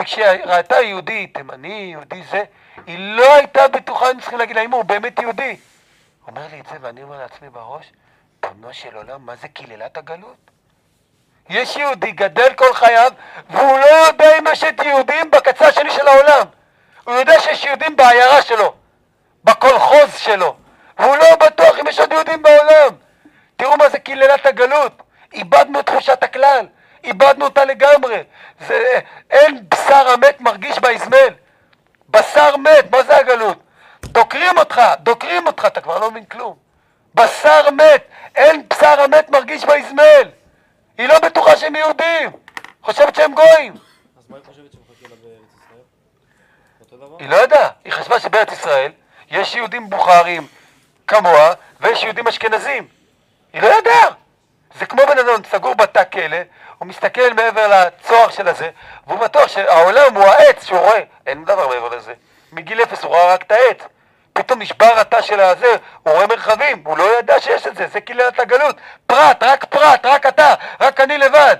וכשראתה 0.00 0.76
יהודי 0.80 1.26
תימני, 1.26 1.88
יהודי 1.92 2.22
זה, 2.30 2.44
היא 2.86 2.98
לא 2.98 3.34
הייתה 3.34 3.68
בטוחה 3.68 4.10
אם 4.10 4.20
צריכים 4.20 4.38
להגיד 4.38 4.56
האם 4.58 4.70
הוא 4.70 4.82
באמת 4.84 5.18
יהודי. 5.18 5.56
הוא 6.20 6.28
אומר 6.30 6.46
לי 6.50 6.60
את 6.60 6.66
זה 6.66 6.76
ואני 6.80 7.02
אומר 7.02 7.18
לעצמי 7.18 7.50
בראש, 7.50 7.92
בנו 8.42 8.74
של 8.74 8.96
עולם, 8.96 9.26
מה 9.26 9.36
זה 9.36 9.48
קללת 9.48 9.96
הגלות? 9.96 10.50
יש 11.50 11.76
יהודי 11.76 12.12
גדל 12.12 12.54
כל 12.54 12.74
חייו, 12.74 13.12
והוא 13.50 13.78
לא 13.78 13.86
יודע 13.86 14.38
אם 14.38 14.44
יש 14.52 14.64
את 14.64 14.80
יהודים 14.84 15.30
בקצה 15.30 15.68
השני 15.68 15.90
של 15.90 16.08
העולם. 16.08 16.46
הוא 17.04 17.14
יודע 17.14 17.40
שיש 17.40 17.64
יהודים 17.64 17.96
בעיירה 17.96 18.42
שלו, 18.42 18.74
בקולחוז 19.44 20.16
שלו, 20.16 20.56
והוא 20.98 21.16
לא 21.16 21.36
בטוח 21.36 21.78
אם 21.80 21.86
יש 21.86 22.00
עוד 22.00 22.12
יהודים 22.12 22.42
בעולם. 22.42 22.94
תראו 23.56 23.76
מה 23.76 23.88
זה 23.88 23.98
קללת 23.98 24.46
הגלות. 24.46 25.02
איבדנו 25.32 25.80
את 25.80 25.86
תחושת 25.86 26.22
הכלל, 26.22 26.66
איבדנו 27.04 27.44
אותה 27.44 27.64
לגמרי. 27.64 28.22
זה, 28.66 28.98
אין 29.30 29.64
בשר 29.68 30.08
המת 30.08 30.40
מרגיש 30.40 30.78
באזמל. 30.78 31.34
בשר 32.08 32.56
מת, 32.56 32.90
מה 32.90 33.02
זה 33.02 33.16
הגלות? 33.16 33.58
דוקרים 34.04 34.58
אותך, 34.58 34.80
דוקרים 35.00 35.46
אותך, 35.46 35.64
אתה 35.66 35.80
כבר 35.80 35.98
לא 35.98 36.10
מבין 36.10 36.24
כלום. 36.24 36.56
בשר 37.14 37.70
מת, 37.70 38.02
אין 38.36 38.62
בשר 38.68 39.00
המת 39.00 39.30
מרגיש 39.30 39.64
באזמל. 39.64 40.28
היא 41.00 41.08
לא 41.08 41.18
בטוחה 41.18 41.56
שהם 41.56 41.74
יהודים, 41.74 42.30
חושבת 42.82 43.14
שהם 43.14 43.34
גויים. 43.34 43.72
אז 44.18 44.24
מה 44.28 44.36
היא 44.36 44.44
חושבת 44.46 44.72
שמחכה 44.72 45.08
לה 45.08 45.16
בארץ 45.22 45.50
ישראל? 45.64 45.80
אותו 46.80 46.96
דבר? 46.96 47.16
היא 47.18 47.28
לא 47.28 47.36
יודעה, 47.36 47.68
היא 47.84 47.92
חשבה 47.92 48.20
שבארץ 48.20 48.52
ישראל 48.52 48.92
יש 49.30 49.54
יהודים 49.54 49.90
בוכרים 49.90 50.46
כמוה 51.06 51.52
ויש 51.80 52.02
יהודים 52.02 52.28
אשכנזים. 52.28 52.88
היא 53.52 53.62
לא 53.62 53.66
יודעה. 53.66 54.08
זה 54.78 54.86
כמו 54.86 55.02
בן 55.06 55.18
אדם 55.18 55.44
סגור 55.50 55.74
בתא 55.74 56.02
כלא, 56.12 56.36
הוא 56.78 56.88
מסתכל 56.88 57.32
מעבר 57.36 57.68
לצוהר 57.68 58.30
של 58.30 58.48
הזה, 58.48 58.70
והוא 59.06 59.18
בטוח 59.18 59.48
שהעולם 59.48 60.14
הוא 60.14 60.24
העץ 60.24 60.64
שהוא 60.64 60.78
רואה. 60.78 61.00
אין 61.26 61.44
דבר 61.44 61.68
מעבר 61.68 61.96
לזה. 61.96 62.14
מגיל 62.52 62.82
אפס 62.82 63.02
הוא 63.02 63.14
ראה 63.14 63.34
רק 63.34 63.42
את 63.42 63.52
העץ. 63.52 63.78
פתאום 64.42 64.62
נשבר 64.62 64.92
התא 65.00 65.22
של 65.22 65.40
הזה, 65.40 65.66
הוא 66.02 66.12
רואה 66.14 66.26
מרחבים, 66.26 66.82
הוא 66.86 66.98
לא 66.98 67.18
ידע 67.18 67.40
שיש 67.40 67.66
את 67.66 67.76
זה, 67.76 67.86
זה 67.92 68.00
קהילת 68.00 68.38
הגלות. 68.40 68.76
פרט, 69.06 69.42
רק 69.42 69.64
פרט, 69.64 70.00
רק 70.04 70.26
אתה, 70.26 70.54
רק 70.80 71.00
אני 71.00 71.18
לבד. 71.18 71.56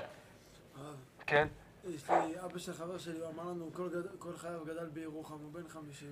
כן? 1.27 1.47
יש 1.95 2.01
לי 2.09 2.15
אבא 2.45 2.59
של 2.59 2.73
חבר 2.73 2.97
שלי, 2.97 3.13
הוא 3.19 3.27
אמר 3.35 3.43
לנו, 3.51 3.69
כל, 3.75 3.89
גד... 3.89 4.19
כל 4.19 4.29
חייו 4.41 4.59
גדל 4.65 4.85
בירוחם, 4.93 5.33
הוא 5.33 5.51
בן 5.53 5.69
50. 5.73 6.07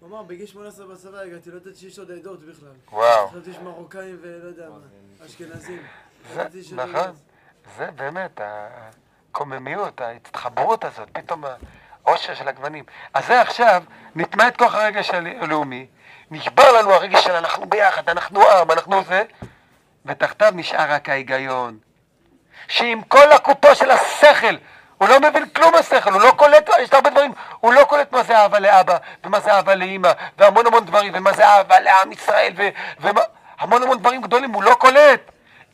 הוא 0.00 0.08
אמר, 0.08 0.22
בגיל 0.22 0.46
18 0.46 0.86
בצבא 0.86 1.18
הגעתי, 1.18 1.50
לא 1.50 1.56
ידעתי 1.56 1.76
שיש 1.78 1.98
עוד 1.98 2.10
עדות 2.10 2.40
בכלל. 2.42 2.68
וואו. 2.92 3.28
חשבתי 3.28 3.52
שיש 3.52 3.62
מרוקאים 3.62 4.18
ולא 4.22 4.46
יודע 4.48 4.68
מה, 4.68 5.26
אשכנזים. 5.26 5.82
זה, 6.34 6.44
נכון, 6.74 7.12
זה 7.78 7.90
באמת 7.96 8.40
הקוממיות, 8.44 10.00
ההתחברות 10.00 10.84
הזאת, 10.84 11.08
פתאום 11.12 11.44
העושר 12.04 12.34
של 12.34 12.48
הגוונים. 12.48 12.84
אז 13.14 13.26
זה 13.26 13.40
עכשיו, 13.40 13.82
נטמע 14.14 14.48
את 14.48 14.56
כוח 14.56 14.74
הרגש 14.74 15.10
הלא- 15.10 15.42
הלאומי, 15.42 15.86
נשבר 16.30 16.72
לנו 16.72 16.92
הרגש 16.92 17.24
של 17.24 17.32
אנחנו 17.32 17.66
ביחד, 17.66 18.08
אנחנו 18.08 18.42
עם, 18.42 18.72
אנחנו 18.72 19.04
זה, 19.04 19.22
ותחתיו 20.06 20.52
נשאר 20.54 20.92
רק 20.92 21.08
ההיגיון. 21.08 21.78
שעם 22.68 23.02
כל 23.02 23.24
לקותו 23.34 23.74
של 23.74 23.90
השכל, 23.90 24.56
הוא 24.98 25.08
לא 25.08 25.20
מבין 25.20 25.48
כלום 25.48 25.74
השכל, 25.74 26.12
הוא 26.12 26.20
לא 26.20 26.30
קולט, 26.30 26.70
יש 26.78 26.92
הרבה 26.92 27.10
דברים, 27.10 27.32
הוא 27.60 27.72
לא 27.72 27.84
קולט 27.84 28.12
מה 28.12 28.22
זה 28.22 28.38
אהבה 28.38 28.58
לאבא, 28.58 28.96
ומה 29.24 29.40
זה 29.40 29.52
אהבה 29.52 29.74
לאימא, 29.74 30.12
והמון 30.38 30.66
המון 30.66 30.84
דברים, 30.84 31.12
ומה 31.14 31.32
זה 31.32 31.46
אהבה 31.48 31.80
לעם 31.80 32.12
ישראל, 32.12 32.52
ו- 32.56 32.68
ומה, 33.00 33.20
המון 33.58 33.82
המון 33.82 33.98
דברים 33.98 34.22
גדולים, 34.22 34.52
הוא 34.52 34.62
לא 34.62 34.74
קולט. 34.74 35.20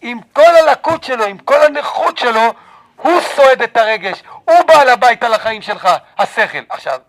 עם 0.01 0.21
כל 0.33 0.57
הלקות 0.57 1.05
שלו, 1.05 1.25
עם 1.25 1.39
כל 1.39 1.63
הנכות 1.63 2.19
שלו, 2.19 2.53
הוא 2.97 3.21
סועד 3.21 3.63
את 3.63 3.77
הרגש, 3.77 4.23
הוא 4.45 4.63
בעל 4.67 4.89
הבית 4.89 5.23
על 5.23 5.35
החיים 5.35 5.63
שלך, 5.63 5.89
השכל. 6.19 6.63
עכשיו, 6.69 7.01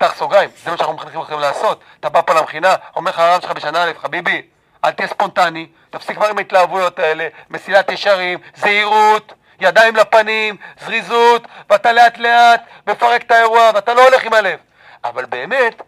פתח 0.00 0.14
סוגריים, 0.14 0.50
זה 0.64 0.70
מה 0.70 0.76
שאנחנו 0.76 0.94
מחנכים 0.94 1.20
אתכם 1.20 1.38
לעשות. 1.38 1.80
אתה 2.00 2.08
בא 2.08 2.20
פה 2.20 2.34
למכינה, 2.34 2.74
אומר 2.96 3.10
לך 3.10 3.18
הרב 3.18 3.40
שלך 3.40 3.50
בשנה 3.50 3.84
א', 3.84 3.92
חביבי, 3.98 4.42
אל 4.84 4.90
תהיה 4.90 5.08
ספונטני, 5.08 5.66
תפסיק 5.90 6.16
כבר 6.16 6.26
עם 6.26 6.38
ההתלהבויות 6.38 6.98
האלה, 6.98 7.28
מסילת 7.50 7.90
ישרים, 7.90 8.38
זהירות, 8.54 9.32
ידיים 9.60 9.96
לפנים, 9.96 10.56
זריזות, 10.80 11.42
ואתה 11.70 11.92
לאט 11.92 12.18
לאט 12.18 12.62
מפרק 12.86 13.22
את 13.22 13.30
האירוע, 13.30 13.70
ואתה 13.74 13.94
לא 13.94 14.04
הולך 14.04 14.24
עם 14.24 14.32
הלב. 14.32 14.58
אבל 15.04 15.24
באמת, 15.24 15.82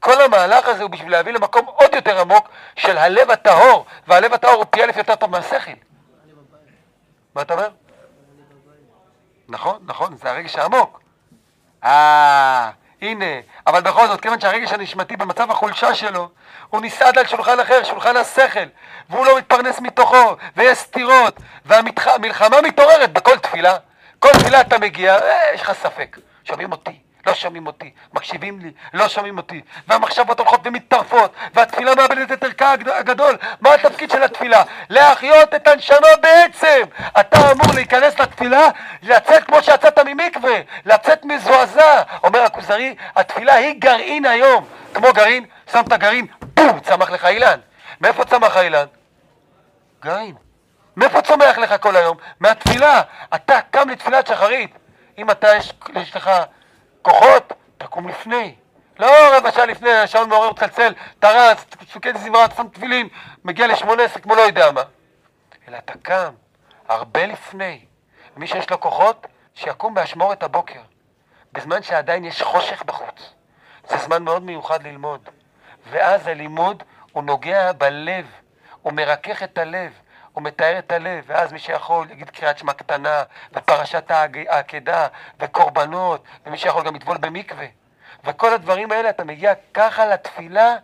כל 0.00 0.20
המהלך 0.20 0.68
הזה 0.68 0.82
הוא 0.82 0.90
בשביל 0.90 1.12
להביא 1.12 1.32
למקום 1.32 1.66
עוד 1.66 1.94
יותר 1.94 2.20
עמוק 2.20 2.48
של 2.76 2.98
הלב 2.98 3.30
הטהור, 3.30 3.86
והלב 4.06 4.34
הטהור 4.34 4.54
הוא 4.54 4.66
פי 4.70 4.84
אלף 4.84 4.96
יותר 4.96 5.14
טוב 5.14 5.30
מהשכל. 5.30 5.70
מה 7.34 7.42
אתה 7.42 7.54
אומר? 7.54 7.68
נכון, 9.48 9.78
נכון, 9.86 10.16
זה 10.16 10.30
הרגש 10.30 10.56
העמוק. 10.56 11.00
אה, 11.84 12.70
הנה, 13.02 13.40
אבל 13.66 13.80
בכל 13.80 14.06
זאת, 14.06 14.20
כיוון 14.20 14.40
שהרגש 14.40 14.72
הנשמתי 14.72 15.16
במצב 15.16 15.50
החולשה 15.50 15.94
שלו, 15.94 16.28
הוא 16.68 16.80
נסעד 16.80 17.18
על 17.18 17.26
שולחן 17.26 17.60
אחר, 17.60 17.84
שולחן 17.84 18.16
השכל, 18.16 18.64
והוא 19.10 19.26
לא 19.26 19.38
מתפרנס 19.38 19.80
מתוכו, 19.80 20.36
ויש 20.56 20.78
סתירות, 20.78 21.36
והמלחמה 21.64 22.60
מתעוררת 22.62 23.12
בכל 23.12 23.38
תפילה. 23.38 23.76
כל 24.18 24.28
תפילה 24.32 24.60
אתה 24.60 24.78
מגיע, 24.78 25.18
אה, 25.18 25.54
יש 25.54 25.62
לך 25.62 25.72
ספק, 25.72 26.18
שומעים 26.44 26.72
אותי, 26.72 26.98
לא 27.28 27.34
שומעים 27.34 27.66
אותי, 27.66 27.90
מקשיבים 28.12 28.58
לי, 28.60 28.70
לא 28.94 29.08
שומעים 29.08 29.36
אותי, 29.36 29.60
והמחשבות 29.88 30.38
הולכות 30.38 30.60
ומתטרפות, 30.64 31.32
והתפילה 31.54 31.94
מאבדת 31.94 32.32
את 32.32 32.44
ערכה 32.44 32.72
הגד- 32.72 32.88
הגדול. 32.88 33.36
מה 33.60 33.74
התפקיד 33.74 34.10
של 34.10 34.22
התפילה? 34.22 34.62
להחיות 34.90 35.54
את 35.54 35.68
הנשמה 35.68 36.16
בעצם. 36.22 36.82
אתה 37.20 37.52
אמור 37.52 37.74
להיכנס 37.74 38.18
לתפילה, 38.20 38.68
לצאת 39.02 39.44
כמו 39.44 39.62
שיצאת 39.62 39.98
ממקווה, 39.98 40.54
לצאת 40.86 41.24
מזועזע. 41.24 42.02
אומר 42.24 42.42
הכוזרי, 42.42 42.94
התפילה 43.16 43.54
היא 43.54 43.74
גרעין 43.78 44.26
היום. 44.26 44.66
כמו 44.94 45.12
גרעין, 45.12 45.46
שם 45.72 45.80
את 45.88 45.92
הגרעין, 45.92 46.26
בום, 46.54 46.80
צמח 46.80 47.10
לך 47.10 47.24
אילן. 47.24 47.60
מאיפה 48.00 48.24
צמח 48.24 48.56
האילן? 48.56 48.86
גרעין. 50.02 50.34
מאיפה 50.96 51.22
צומח 51.22 51.58
לך 51.58 51.74
כל 51.80 51.96
היום? 51.96 52.16
מהתפילה. 52.40 53.02
אתה 53.34 53.60
קם 53.70 53.88
לתפילת 53.88 54.26
שחרית. 54.26 54.70
אם 55.18 55.30
אתה, 55.30 55.56
יש, 55.56 55.72
יש 55.94 56.16
לך 56.16 56.30
כוחות, 57.08 57.52
תקום 57.78 58.08
לפני. 58.08 58.54
לא 58.98 59.36
רבע 59.36 59.52
שעה 59.52 59.66
לפני, 59.66 59.90
השעון 59.90 60.28
מעורר 60.28 60.50
מצלצל, 60.50 60.92
אתה 61.18 61.30
רץ, 61.30 61.64
סוכן 61.92 62.18
זמרה, 62.18 62.46
שם 62.56 62.68
תפילין, 62.68 63.08
מגיע 63.44 63.66
לשמונה 63.66 64.02
עשרה 64.02 64.22
כמו 64.22 64.34
לא 64.34 64.40
יודע 64.40 64.72
מה. 64.72 64.82
אלא 65.68 65.78
אתה 65.78 65.92
קם 66.02 66.32
הרבה 66.88 67.26
לפני. 67.26 67.84
מי 68.36 68.46
שיש 68.46 68.70
לו 68.70 68.80
כוחות, 68.80 69.26
שיקום 69.54 69.94
באשמורת 69.94 70.42
הבוקר, 70.42 70.80
בזמן 71.52 71.82
שעדיין 71.82 72.24
יש 72.24 72.42
חושך 72.42 72.82
בחוץ. 72.82 73.32
זה 73.88 73.96
זמן 73.96 74.22
מאוד 74.22 74.42
מיוחד 74.42 74.82
ללמוד. 74.82 75.28
ואז 75.90 76.26
הלימוד 76.26 76.82
הוא 77.12 77.22
נוגע 77.22 77.72
בלב, 77.72 78.26
הוא 78.82 78.92
מרכך 78.92 79.42
את 79.42 79.58
הלב, 79.58 79.92
הוא 80.32 80.44
מתאר 80.44 80.78
את 80.78 80.92
הלב, 80.92 81.24
ואז 81.26 81.52
מי 81.52 81.58
שיכול 81.58 82.10
יגיד 82.10 82.30
קריאת 82.30 82.58
שמע 82.58 82.72
קטנה, 82.72 83.22
ופרשת 83.52 84.10
העקדה, 84.48 85.06
וקורבנות, 85.40 86.24
ומי 86.46 86.58
שיכול 86.58 86.82
גם 86.84 86.96
יטבול 86.96 87.16
במקווה. 87.16 87.66
וכל 88.24 88.52
הדברים 88.52 88.92
האלה, 88.92 89.10
אתה 89.10 89.24
מגיע 89.24 89.52
ככה 89.74 90.06
לתפילה, 90.06 90.76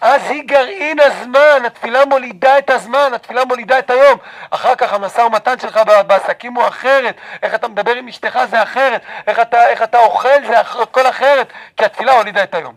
אז 0.00 0.22
היא 0.30 0.42
גרעין 0.46 1.00
הזמן, 1.00 1.62
התפילה 1.66 2.04
מולידה 2.04 2.58
את 2.58 2.70
הזמן, 2.70 3.10
התפילה 3.14 3.44
מולידה 3.44 3.78
את 3.78 3.90
היום. 3.90 4.18
אחר 4.50 4.74
כך 4.74 4.92
המשא 4.92 5.20
ומתן 5.20 5.58
שלך 5.58 5.80
בעסקים 6.06 6.54
הוא 6.54 6.68
אחרת, 6.68 7.16
איך 7.42 7.54
אתה 7.54 7.68
מדבר 7.68 7.94
עם 7.94 8.08
אשתך 8.08 8.38
זה 8.50 8.62
אחרת, 8.62 9.02
איך 9.26 9.40
אתה, 9.40 9.68
איך 9.68 9.82
אתה 9.82 9.98
אוכל 9.98 10.46
זה 10.46 10.60
הכל 10.60 11.08
אחרת, 11.08 11.52
כי 11.76 11.84
התפילה 11.84 12.12
הולידה 12.12 12.42
את 12.42 12.54
היום. 12.54 12.74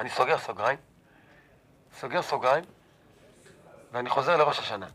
אני 0.00 0.10
סוגר 0.10 0.38
סוגריים, 0.38 0.78
סוגר 2.00 2.22
סוגריים, 2.22 2.64
ואני 3.92 4.10
חוזר 4.10 4.36
לראש 4.36 4.58
השנה. 4.58 4.86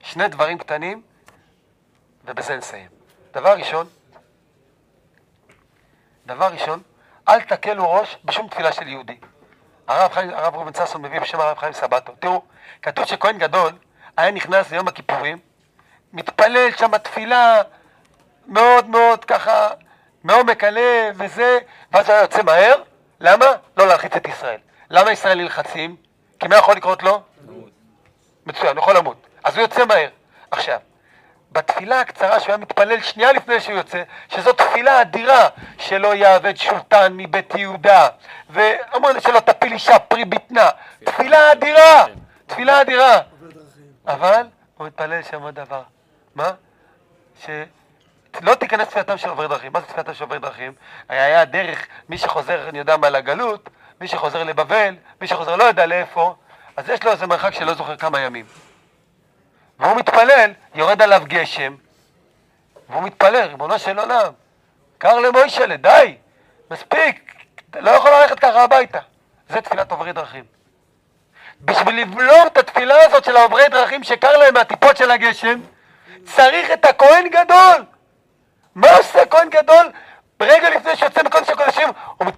שני 0.00 0.28
דברים 0.28 0.58
קטנים, 0.58 1.02
ובזה 2.24 2.56
נסיים. 2.56 2.88
דבר 3.32 3.52
ראשון, 3.58 3.86
דבר 6.26 6.46
ראשון, 6.52 6.82
אל 7.28 7.40
תקלו 7.40 7.92
ראש 7.92 8.16
בשום 8.24 8.48
תפילה 8.48 8.72
של 8.72 8.88
יהודי. 8.88 9.16
הרב, 9.88 10.10
הרב 10.14 10.54
ראובן 10.54 10.72
ששון 10.74 11.02
מביא 11.02 11.20
בשם 11.20 11.40
הרב 11.40 11.58
חיים 11.58 11.72
סבתו. 11.72 12.12
תראו, 12.18 12.42
כתוב 12.82 13.04
שכהן 13.04 13.38
גדול 13.38 13.72
היה 14.16 14.30
נכנס 14.30 14.70
ליום 14.70 14.88
הכיפורים, 14.88 15.38
מתפלל 16.12 16.70
שם 16.76 16.98
תפילה 16.98 17.62
מאוד 18.46 18.88
מאוד 18.88 19.24
ככה, 19.24 19.68
מעומק 20.24 20.64
הלב 20.64 21.14
וזה, 21.18 21.58
ואז 21.92 22.06
הוא 22.06 22.14
היה 22.14 22.22
יוצא 22.22 22.42
מהר. 22.42 22.82
למה? 23.20 23.46
לא 23.76 23.86
להלחיץ 23.86 24.12
את 24.16 24.28
ישראל. 24.28 24.60
למה 24.90 25.12
ישראל 25.12 25.38
נלחצים? 25.38 26.07
כי 26.40 26.48
מה 26.48 26.56
יכול 26.56 26.76
לקרות 26.76 27.02
לו? 27.02 27.22
מצוין, 28.46 28.76
הוא 28.76 28.82
יכול 28.82 28.96
למות. 28.96 29.26
אז 29.44 29.54
הוא 29.54 29.62
יוצא 29.62 29.84
מהר. 29.84 30.08
עכשיו, 30.50 30.78
בתפילה 31.52 32.00
הקצרה 32.00 32.40
שהוא 32.40 32.48
היה 32.48 32.56
מתפלל 32.56 33.00
שנייה 33.00 33.32
לפני 33.32 33.60
שהוא 33.60 33.74
יוצא, 33.76 34.02
שזו 34.28 34.52
תפילה 34.52 35.00
אדירה, 35.00 35.48
שלא 35.78 36.14
יעבד 36.14 36.56
שולטן 36.56 37.12
מבית 37.16 37.54
יהודה, 37.54 38.08
ואמרנו 38.50 39.20
שלא 39.20 39.40
תפיל 39.40 39.72
אישה 39.72 39.98
פרי 39.98 40.24
בטנה, 40.24 40.70
תפילה 41.04 41.52
אדירה, 41.52 42.04
תפילה 42.46 42.80
אדירה. 42.80 43.20
אבל 44.06 44.46
הוא 44.76 44.86
מתפלל 44.86 45.22
שם 45.22 45.42
עוד 45.42 45.54
דבר. 45.54 45.82
מה? 46.34 46.50
שלא 47.46 48.54
תיכנס 48.58 48.88
תפילתם 48.88 49.18
של 49.18 49.28
עובר 49.28 49.46
דרכים. 49.46 49.72
מה 49.72 49.80
זה 49.80 49.86
תפילתם 49.86 50.14
של 50.14 50.24
עובר 50.24 50.38
דרכים? 50.38 50.72
היה 51.08 51.44
דרך, 51.44 51.86
מי 52.08 52.18
שחוזר, 52.18 52.68
אני 52.68 52.78
יודע 52.78 52.96
מה, 52.96 53.10
לגלות, 53.10 53.70
מי 54.00 54.08
שחוזר 54.08 54.44
לבבל, 54.44 54.94
מי 55.20 55.26
שחוזר 55.26 55.56
לא 55.56 55.64
יודע 55.64 55.86
לאיפה, 55.86 56.34
אז 56.76 56.88
יש 56.88 57.04
לו 57.04 57.10
איזה 57.10 57.26
מרחק 57.26 57.54
שלא 57.54 57.74
זוכר 57.74 57.96
כמה 57.96 58.20
ימים. 58.20 58.44
והוא 59.78 59.96
מתפלל, 59.96 60.50
יורד 60.74 61.02
עליו 61.02 61.22
גשם, 61.24 61.74
והוא 62.88 63.02
מתפלל, 63.02 63.48
ריבונו 63.48 63.78
של 63.78 63.98
עולם, 63.98 64.32
קר 64.98 65.18
למוישלה, 65.18 65.76
די, 65.76 66.16
מספיק, 66.70 67.34
לא 67.76 67.90
יכול 67.90 68.10
ללכת 68.10 68.40
ככה 68.40 68.64
הביתה. 68.64 68.98
זה 69.48 69.60
תפילת 69.60 69.90
עוברי 69.90 70.12
דרכים. 70.12 70.44
בשביל 71.60 72.00
לבלום 72.00 72.46
את 72.46 72.58
התפילה 72.58 73.04
הזאת 73.04 73.24
של 73.24 73.36
העוברי 73.36 73.68
דרכים 73.68 74.04
שקר 74.04 74.36
להם 74.36 74.54
מהטיפות 74.54 74.96
של 74.96 75.10
הגשם, 75.10 75.60
צריך 76.24 76.70
את 76.70 76.84
הכהן 76.84 77.28
גדול. 77.28 77.84
מה 78.74 78.96
עושה 78.96 79.26
כהן 79.26 79.50
גדול? 79.50 79.90
רגע 80.40 80.70
לפני 80.70 80.96
שיוצא 80.96 81.22
מקודש 81.22 81.48
הקודשים, 81.48 81.88
הוא 82.16 82.26
מתפל, 82.26 82.37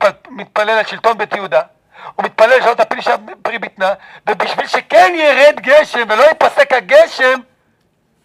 מתפלל 0.61 0.79
על 0.79 0.87
שלטון 0.87 1.19
בית 1.19 1.35
יהודה, 1.35 1.63
הוא 2.17 2.25
מתפלל 2.25 2.63
שלא 2.63 2.75
תפיל 2.75 2.99
אישה 2.99 3.15
פרי 3.43 3.59
בטנה, 3.59 3.95
ובשביל 4.29 4.67
שכן 4.67 5.13
ירד 5.15 5.61
גשם 5.61 6.03
ולא 6.09 6.23
ייפסק 6.23 6.73
הגשם, 6.73 7.41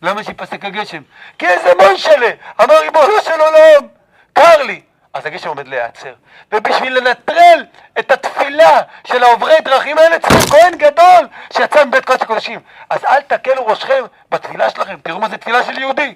למה 0.02 0.24
שיפסק 0.24 0.66
הגשם? 0.66 1.02
כי 1.40 1.48
איזה 1.48 1.74
מוישלה 1.80 2.30
אמר 2.62 2.80
ריבונו 2.80 3.22
של 3.24 3.42
עולם, 3.42 3.88
קר 4.34 4.64
לי. 4.64 4.82
אז 5.14 5.26
הגשם 5.26 5.50
עומד 5.50 5.68
להיעצר. 5.68 6.14
ובשביל 6.52 6.98
לנטרל 6.98 7.66
את 8.00 8.12
התפילה 8.12 8.82
של 9.08 9.24
העוברי 9.24 9.56
דרכים 9.64 9.98
האלה 9.98 10.20
צריך 10.20 10.46
כהן 10.50 10.78
גדול 10.78 11.28
שיצא 11.54 11.86
מבית 11.86 12.06
קודש 12.06 12.22
הקודשים. 12.22 12.60
אז 12.90 13.06
אל 13.06 13.22
תקלו 13.22 13.68
ראשכם 13.68 14.04
בתפילה 14.30 14.70
שלכם, 14.70 14.98
תראו 15.04 15.20
מה 15.20 15.30
זה 15.30 15.38
תפילה 15.38 15.64
של 15.64 15.78
יהודי. 15.78 16.16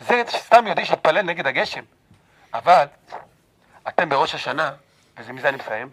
זה 0.00 0.22
סתם 0.28 0.66
יהודי 0.66 0.84
שהתפלל 0.84 1.22
נגד 1.22 1.46
הגשם. 1.46 1.82
אבל 2.54 2.84
אתם 3.88 4.08
בראש 4.08 4.34
השנה, 4.34 4.72
ומזה 5.16 5.48
אני 5.48 5.56
מסיים, 5.56 5.90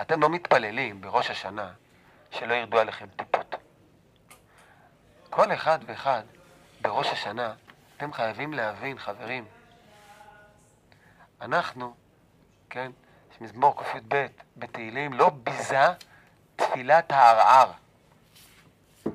אתם 0.00 0.22
לא 0.22 0.28
מתפללים 0.28 1.00
בראש 1.00 1.30
השנה 1.30 1.72
שלא 2.30 2.54
ירדו 2.54 2.78
עליכם 2.78 3.06
טיפות. 3.16 3.54
כל 5.30 5.52
אחד 5.52 5.78
ואחד 5.86 6.22
בראש 6.80 7.06
השנה, 7.06 7.54
אתם 7.96 8.12
חייבים 8.12 8.52
להבין, 8.52 8.98
חברים, 8.98 9.44
אנחנו, 11.40 11.94
כן, 12.70 12.90
מזמור 13.40 13.82
קי"ב 13.84 14.26
בתהילים, 14.56 15.12
לא 15.12 15.30
ביזה 15.30 15.86
תפילת 16.56 17.12
הערער. 17.12 17.72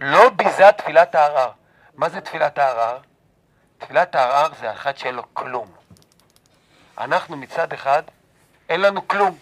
לא 0.02 0.30
ביזה 0.30 0.72
תפילת 0.78 1.16
הערער. 1.16 1.52
מה 1.96 2.10
זה 2.10 2.22
תפילת 2.22 2.58
הערער? 2.58 3.00
תפילת 3.78 4.16
הערער 4.16 4.54
זה 4.60 4.72
אחד 4.72 4.98
שאין 4.98 5.16
לו 5.16 5.34
כלום. 5.34 5.83
אנחנו 6.98 7.38
מצד 7.38 7.74
אחד, 7.74 8.04
אין 8.70 8.82
לנו 8.82 9.08
כלום. 9.08 9.38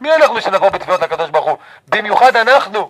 מי 0.00 0.14
אנחנו 0.14 0.40
שנבוא 0.40 0.68
בתפילות 0.68 1.00
לקדוש 1.00 1.30
ברוך 1.30 1.46
הוא? 1.46 1.58
במיוחד 1.88 2.36
אנחנו, 2.36 2.88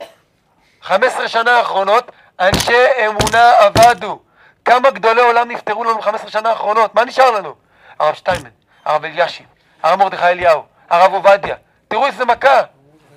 15 0.82 1.28
שנה 1.28 1.50
האחרונות, 1.50 2.12
אנשי 2.40 3.06
אמונה 3.06 3.66
אבדו. 3.66 4.20
כמה 4.64 4.90
גדולי 4.90 5.20
עולם 5.20 5.50
נפטרו 5.50 5.84
לנו 5.84 6.02
15 6.02 6.30
שנה 6.30 6.50
האחרונות? 6.50 6.94
מה 6.94 7.04
נשאר 7.04 7.30
לנו? 7.30 7.54
הרב 7.98 8.14
שטיינמן, 8.14 8.50
הרב 8.84 9.04
אלישיב, 9.04 9.46
הרב 9.82 9.98
מרדכי 9.98 10.24
אליהו, 10.24 10.64
הרב 10.90 11.14
עובדיה. 11.14 11.56
תראו 11.88 12.06
איזה 12.06 12.24
מכה. 12.24 12.60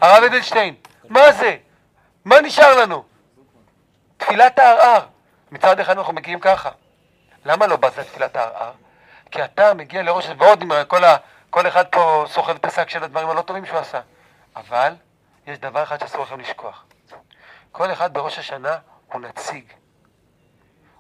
הרב 0.02 0.24
אדלשטיין. 0.24 0.76
מה 1.10 1.32
זה? 1.32 1.58
מה 2.26 2.42
נשאר 2.42 2.78
לנו? 2.82 3.04
תפילת 4.18 4.60
הערער. 4.60 5.06
מצד 5.52 5.80
אחד 5.80 5.98
אנחנו 5.98 6.14
מגיעים 6.14 6.40
ככה. 6.40 6.70
למה 7.46 7.68
לא 7.68 7.76
בזה 7.76 8.04
תפילת 8.04 8.36
הערער? 8.36 8.72
כי 9.32 9.44
אתה 9.44 9.74
מגיע 9.74 10.04
לראש, 10.04 10.28
ועוד 10.38 10.62
עם 10.62 10.72
כל, 10.88 11.04
ה, 11.04 11.18
כל 11.50 11.68
אחד 11.68 11.86
פה 11.92 12.26
סוחב 12.28 12.56
את 12.56 12.66
השק 12.66 12.90
של 12.90 13.04
הדברים 13.04 13.30
הלא 13.30 13.42
טובים 13.42 13.66
שהוא 13.66 13.80
עשה. 13.80 14.02
אבל 14.56 14.94
יש 15.48 15.60
דבר 15.60 15.84
אחד 15.84 16.00
שאסור 16.00 16.24
לכם 16.24 16.40
לשכוח. 16.40 16.86
כל 17.72 17.92
אחד 17.92 18.14
בראש 18.14 18.40
השנה 18.40 18.78
הוא 19.08 19.22
נציג. 19.22 19.74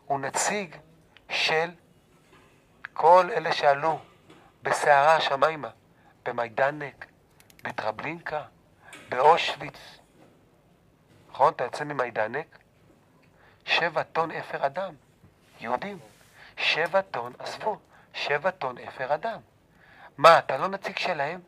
הוא 0.06 0.20
נציג 0.20 0.76
של 1.30 1.70
כל 2.94 3.30
אלה 3.36 3.54
שעלו 3.54 4.00
בסערה 4.64 5.16
השמיימה, 5.16 5.70
במיידנק, 6.26 7.06
בטרבלינקה, 7.64 8.42
באושוויץ. 9.10 9.78
נכון? 11.32 11.54
אתה 11.54 11.64
יוצא 11.64 11.84
ממיידנק, 11.84 12.58
שבע 13.66 14.04
טון 14.04 14.32
אפר 14.32 14.66
אדם, 14.66 14.94
יהודים. 15.60 16.00
שבע 16.58 17.02
טון, 17.02 17.34
עזבו, 17.40 17.80
שבע 18.14 18.52
טון 18.52 18.76
אפר 18.88 19.14
אדם. 19.14 19.38
מה, 20.18 20.40
אתה 20.40 20.58
לא 20.58 20.68
נציג 20.68 20.98
שלהם? 20.98 21.40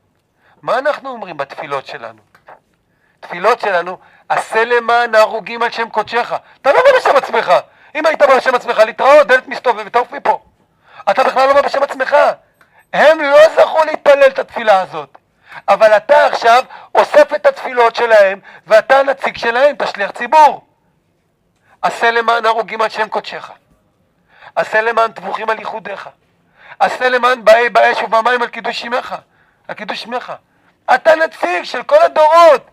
מה 0.62 0.80
אנחנו 0.80 1.10
אומרים 1.10 1.38
בתפילות 1.38 1.86
שלנו? 1.86 2.22
תפילות 3.20 3.60
שלנו, 3.60 3.98
עשה 4.30 4.66
למען 4.66 5.16
ההרוגים 5.16 5.64
על 5.64 5.72
שם 5.72 5.90
קודשך. 5.90 6.34
אתה 6.62 6.74
לא 6.74 6.80
בא 6.80 6.98
בשם 7.00 7.16
עצמך. 7.16 7.54
אם 7.96 8.06
היית 8.06 8.20
בא 8.20 8.38
בשם 8.38 8.56
עצמך, 8.56 8.80
להתראות, 8.80 9.28
דלת 9.28 9.48
מסתובבת, 9.48 9.94
תעוף 9.94 10.12
מפה. 10.12 10.44
אתה 11.12 11.24
בכלל 11.24 11.48
לא 11.48 11.54
בא 11.54 11.62
בשם 11.62 11.84
עצמך. 11.84 12.16
הם 12.94 13.22
לא 13.22 13.50
זכו 13.50 13.84
להתפלל 13.86 14.28
את 14.28 14.40
התפילה 14.40 14.82
הזאת. 14.82 15.18
אבל 15.68 15.98
אתה 15.98 16.26
עכשיו 16.26 16.64
אוסף 16.96 17.34
את 17.34 17.46
התפילות 17.46 17.96
שלהם, 17.96 18.40
ואתה 18.68 19.00
הנציג 19.00 19.38
שלהם, 19.38 19.76
אתה 19.76 19.88
שליח 19.88 20.12
ציבור. 20.12 20.68
עשה 21.82 22.12
למען 22.12 22.46
הרוגים 22.46 22.82
על 22.82 22.90
שם 22.90 23.08
קודשך. 23.08 23.52
עשה 24.56 24.82
למען 24.82 25.12
טבוחים 25.12 25.50
על 25.50 25.60
ייחודיך. 25.60 26.10
עשה 26.84 27.10
למען 27.10 27.46
באי 27.46 27.70
באש 27.70 28.04
ובמים 28.04 28.42
על 28.42 28.48
קידוש 28.48 28.82
שמך. 28.82 29.16
על 29.68 29.76
קידוש 29.76 30.02
שמך. 30.02 30.34
אתה 30.96 31.16
נציג 31.16 31.64
של 31.64 31.84
כל 31.84 32.02
הדורות. 32.02 32.70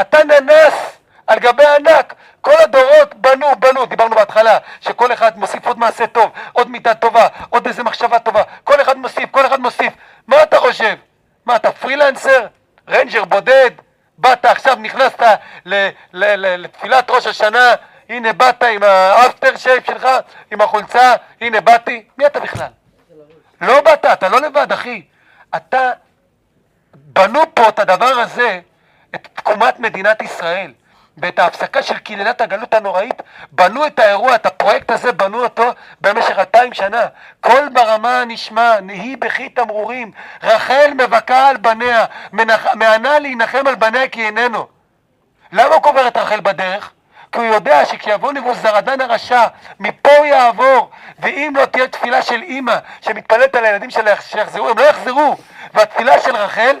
אתה 0.00 0.18
ננס 0.24 0.98
על 1.26 1.38
גבי 1.38 1.66
ענק. 1.66 2.14
כל 2.40 2.54
הדורות 2.62 3.14
בנו, 3.14 3.46
בנו, 3.58 3.86
דיברנו 3.86 4.16
בהתחלה, 4.16 4.58
שכל 4.80 5.12
אחד 5.12 5.38
מוסיף 5.38 5.66
עוד 5.66 5.78
מעשה 5.78 6.06
טוב, 6.06 6.30
עוד 6.52 6.70
מידה 6.70 6.94
טובה, 6.94 7.26
עוד 7.50 7.66
איזה 7.66 7.82
מחשבה 7.82 8.18
טובה. 8.18 8.42
כל 8.64 8.80
אחד 8.80 8.96
מוסיף, 8.96 9.30
כל 9.30 9.46
אחד 9.46 9.60
מוסיף. 9.60 9.92
מה 10.26 10.42
אתה 10.42 10.56
חושב? 10.58 10.94
מה, 11.46 11.56
אתה 11.56 11.72
פרילנסר? 11.72 12.46
רנג'ר 12.88 13.24
בודד? 13.24 13.70
באת 14.18 14.44
עכשיו, 14.44 14.76
נכנסת 14.80 15.22
לתפילת 16.12 17.10
ראש 17.10 17.26
השנה 17.26 17.74
הנה 18.08 18.32
באת 18.32 18.62
עם 18.62 18.82
האפטר 18.82 19.56
שייפ 19.56 19.86
שלך, 19.86 20.08
עם 20.50 20.60
החולצה, 20.60 21.14
הנה 21.40 21.60
באתי, 21.60 22.04
מי 22.18 22.26
אתה 22.26 22.40
בכלל? 22.40 22.68
לא 23.60 23.80
באת, 23.80 24.06
אתה 24.06 24.28
לא 24.28 24.40
לבד, 24.40 24.72
אחי. 24.72 25.02
אתה, 25.56 25.90
בנו 26.94 27.40
פה 27.54 27.68
את 27.68 27.78
הדבר 27.78 28.04
הזה, 28.04 28.60
את 29.14 29.28
תקומת 29.34 29.80
מדינת 29.80 30.22
ישראל, 30.22 30.72
ואת 31.18 31.38
ההפסקה 31.38 31.82
של 31.82 31.98
קללת 31.98 32.40
הגלות 32.40 32.74
הנוראית, 32.74 33.22
בנו 33.52 33.86
את 33.86 33.98
האירוע, 33.98 34.34
את 34.34 34.46
הפרויקט 34.46 34.90
הזה, 34.90 35.12
בנו 35.12 35.42
אותו 35.42 35.70
במשך 36.00 36.38
אלפיים 36.38 36.74
שנה. 36.74 37.06
קול 37.40 37.68
ברמה 37.72 38.24
נשמע, 38.24 38.80
נהי 38.80 39.16
בכי 39.16 39.48
תמרורים, 39.48 40.12
רחל 40.42 40.90
מבכה 40.96 41.48
על 41.48 41.56
בניה, 41.56 42.04
מענה 42.74 43.18
להנחם 43.18 43.66
על 43.66 43.74
בניה 43.74 44.08
כי 44.08 44.26
איננו. 44.26 44.66
למה 45.52 45.74
הוא 45.74 45.82
קובר 45.82 46.08
את 46.08 46.16
רחל 46.16 46.40
בדרך? 46.40 46.92
כי 47.34 47.40
הוא 47.40 47.46
יודע 47.46 47.86
שכשיבוא 47.86 48.32
נבוזרדן 48.32 49.00
הרשע, 49.00 49.44
מפה 49.80 50.16
הוא 50.16 50.26
יעבור, 50.26 50.90
ואם 51.18 51.52
לא 51.56 51.64
תהיה 51.64 51.88
תפילה 51.88 52.22
של 52.22 52.42
אימא 52.42 52.76
שמתפללת 53.00 53.56
על 53.56 53.64
הילדים 53.64 53.90
שלה 53.90 54.20
שיחזרו, 54.20 54.68
הם 54.68 54.78
לא 54.78 54.82
יחזרו. 54.82 55.36
והתפילה 55.74 56.20
של 56.20 56.36
רחל, 56.36 56.76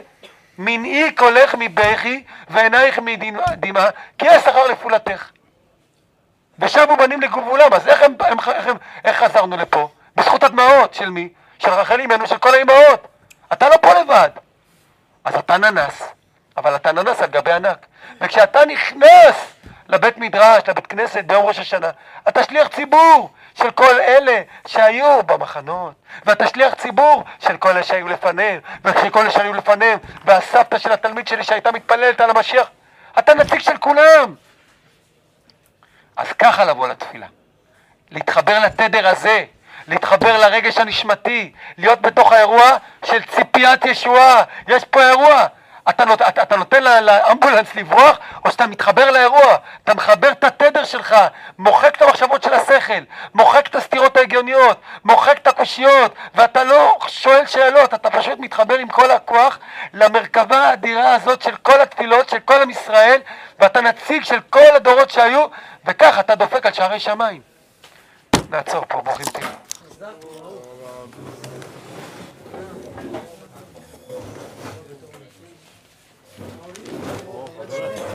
מנעי 0.58 1.12
קולך 1.12 1.54
מבכי 1.58 2.24
ועינייך 2.48 2.98
מדמעה, 2.98 3.90
כי 4.18 4.26
יש 4.26 4.42
שכר 4.42 4.66
לפעולתך. 4.66 5.30
ושבו 6.58 6.96
בנים 6.96 7.20
לגבולם, 7.20 7.72
אז 7.72 7.88
איך, 7.88 8.02
הם, 8.02 8.14
הם, 8.20 8.38
איך, 8.38 8.66
הם, 8.66 8.76
איך 9.04 9.24
חזרנו 9.24 9.56
לפה? 9.56 9.88
בזכות 10.16 10.42
הדמעות 10.42 10.94
של 10.94 11.10
מי? 11.10 11.28
של 11.58 11.70
רחל 11.70 12.00
אימנו, 12.00 12.26
של 12.26 12.38
כל 12.38 12.54
האימהות. 12.54 13.08
אתה 13.52 13.68
לא 13.68 13.76
פה 13.76 13.94
לבד. 13.94 14.30
אז 15.24 15.34
אתה 15.34 15.56
ננס, 15.56 16.02
אבל 16.56 16.76
אתה 16.76 16.92
ננס 16.92 17.20
על 17.20 17.30
גבי 17.30 17.52
ענק. 17.52 17.86
וכשאתה 18.20 18.64
נכנס 18.64 19.54
לבית 19.88 20.18
מדרש, 20.18 20.62
לבית 20.68 20.86
כנסת 20.86 21.24
ביום 21.24 21.46
ראש 21.46 21.58
השנה, 21.58 21.90
אתה 22.28 22.44
שליח 22.44 22.68
ציבור 22.68 23.30
של 23.54 23.70
כל 23.70 24.00
אלה 24.00 24.42
שהיו 24.66 25.22
במחנות, 25.22 25.94
ואתה 26.26 26.46
שליח 26.46 26.74
ציבור 26.74 27.24
של 27.38 27.56
כל 27.56 27.70
אלה 27.70 27.82
שהיו 27.82 28.08
לפניהם, 28.08 28.60
ושל 28.84 29.10
כל 29.10 29.20
אלה 29.20 29.30
שהיו 29.30 29.54
לפניהם, 29.54 29.98
והסבתא 30.24 30.78
של 30.78 30.92
התלמיד 30.92 31.28
שלי 31.28 31.44
שהייתה 31.44 31.72
מתפללת 31.72 32.20
על 32.20 32.30
המשיח, 32.30 32.70
אתה 33.18 33.34
נציג 33.34 33.58
של 33.58 33.76
כולם. 33.76 34.34
אז 36.16 36.32
ככה 36.32 36.64
לבוא 36.64 36.88
לתפילה. 36.88 37.26
להתחבר 38.10 38.58
לתדר 38.58 39.08
הזה, 39.08 39.44
להתחבר 39.88 40.38
לרגש 40.38 40.78
הנשמתי, 40.78 41.52
להיות 41.78 42.00
בתוך 42.00 42.32
האירוע 42.32 42.76
של 43.04 43.22
ציפיית 43.22 43.84
ישועה. 43.84 44.42
יש 44.68 44.84
פה 44.84 45.08
אירוע. 45.08 45.46
אתה, 45.88 46.04
נות, 46.04 46.22
אתה, 46.22 46.42
אתה 46.42 46.56
נותן 46.56 46.82
לאמבולנס 47.04 47.74
לברוח, 47.74 48.18
או 48.44 48.50
שאתה 48.50 48.66
מתחבר 48.66 49.10
לאירוע, 49.10 49.56
אתה 49.84 49.94
מחבר 49.94 50.30
את 50.30 50.44
התדר 50.44 50.84
שלך, 50.84 51.16
מוחק 51.58 51.96
את 51.96 52.02
המחשבות 52.02 52.42
של 52.42 52.54
השכל, 52.54 53.02
מוחק 53.34 53.66
את 53.66 53.74
הסתירות 53.74 54.16
ההגיוניות, 54.16 54.80
מוחק 55.04 55.38
את 55.38 55.46
הקושיות, 55.46 56.14
ואתה 56.34 56.64
לא 56.64 56.98
שואל 57.08 57.46
שאלות, 57.46 57.94
אתה 57.94 58.10
פשוט 58.10 58.38
מתחבר 58.38 58.74
עם 58.74 58.88
כל 58.88 59.10
הכוח 59.10 59.58
למרכבה 59.94 60.58
האדירה 60.58 61.14
הזאת 61.14 61.42
של 61.42 61.56
כל 61.56 61.80
התפילות, 61.80 62.28
של 62.28 62.38
כל 62.38 62.62
עם 62.62 62.70
ישראל, 62.70 63.20
ואתה 63.60 63.80
נציג 63.80 64.24
של 64.24 64.40
כל 64.50 64.76
הדורות 64.76 65.10
שהיו, 65.10 65.46
וכך 65.86 66.18
אתה 66.20 66.34
דופק 66.34 66.66
על 66.66 66.72
שערי 66.72 67.00
שמיים. 67.00 67.40
נעצור 68.50 68.84
פה, 68.88 69.00
ברוכים 69.00 69.26
תהיו. 69.26 69.48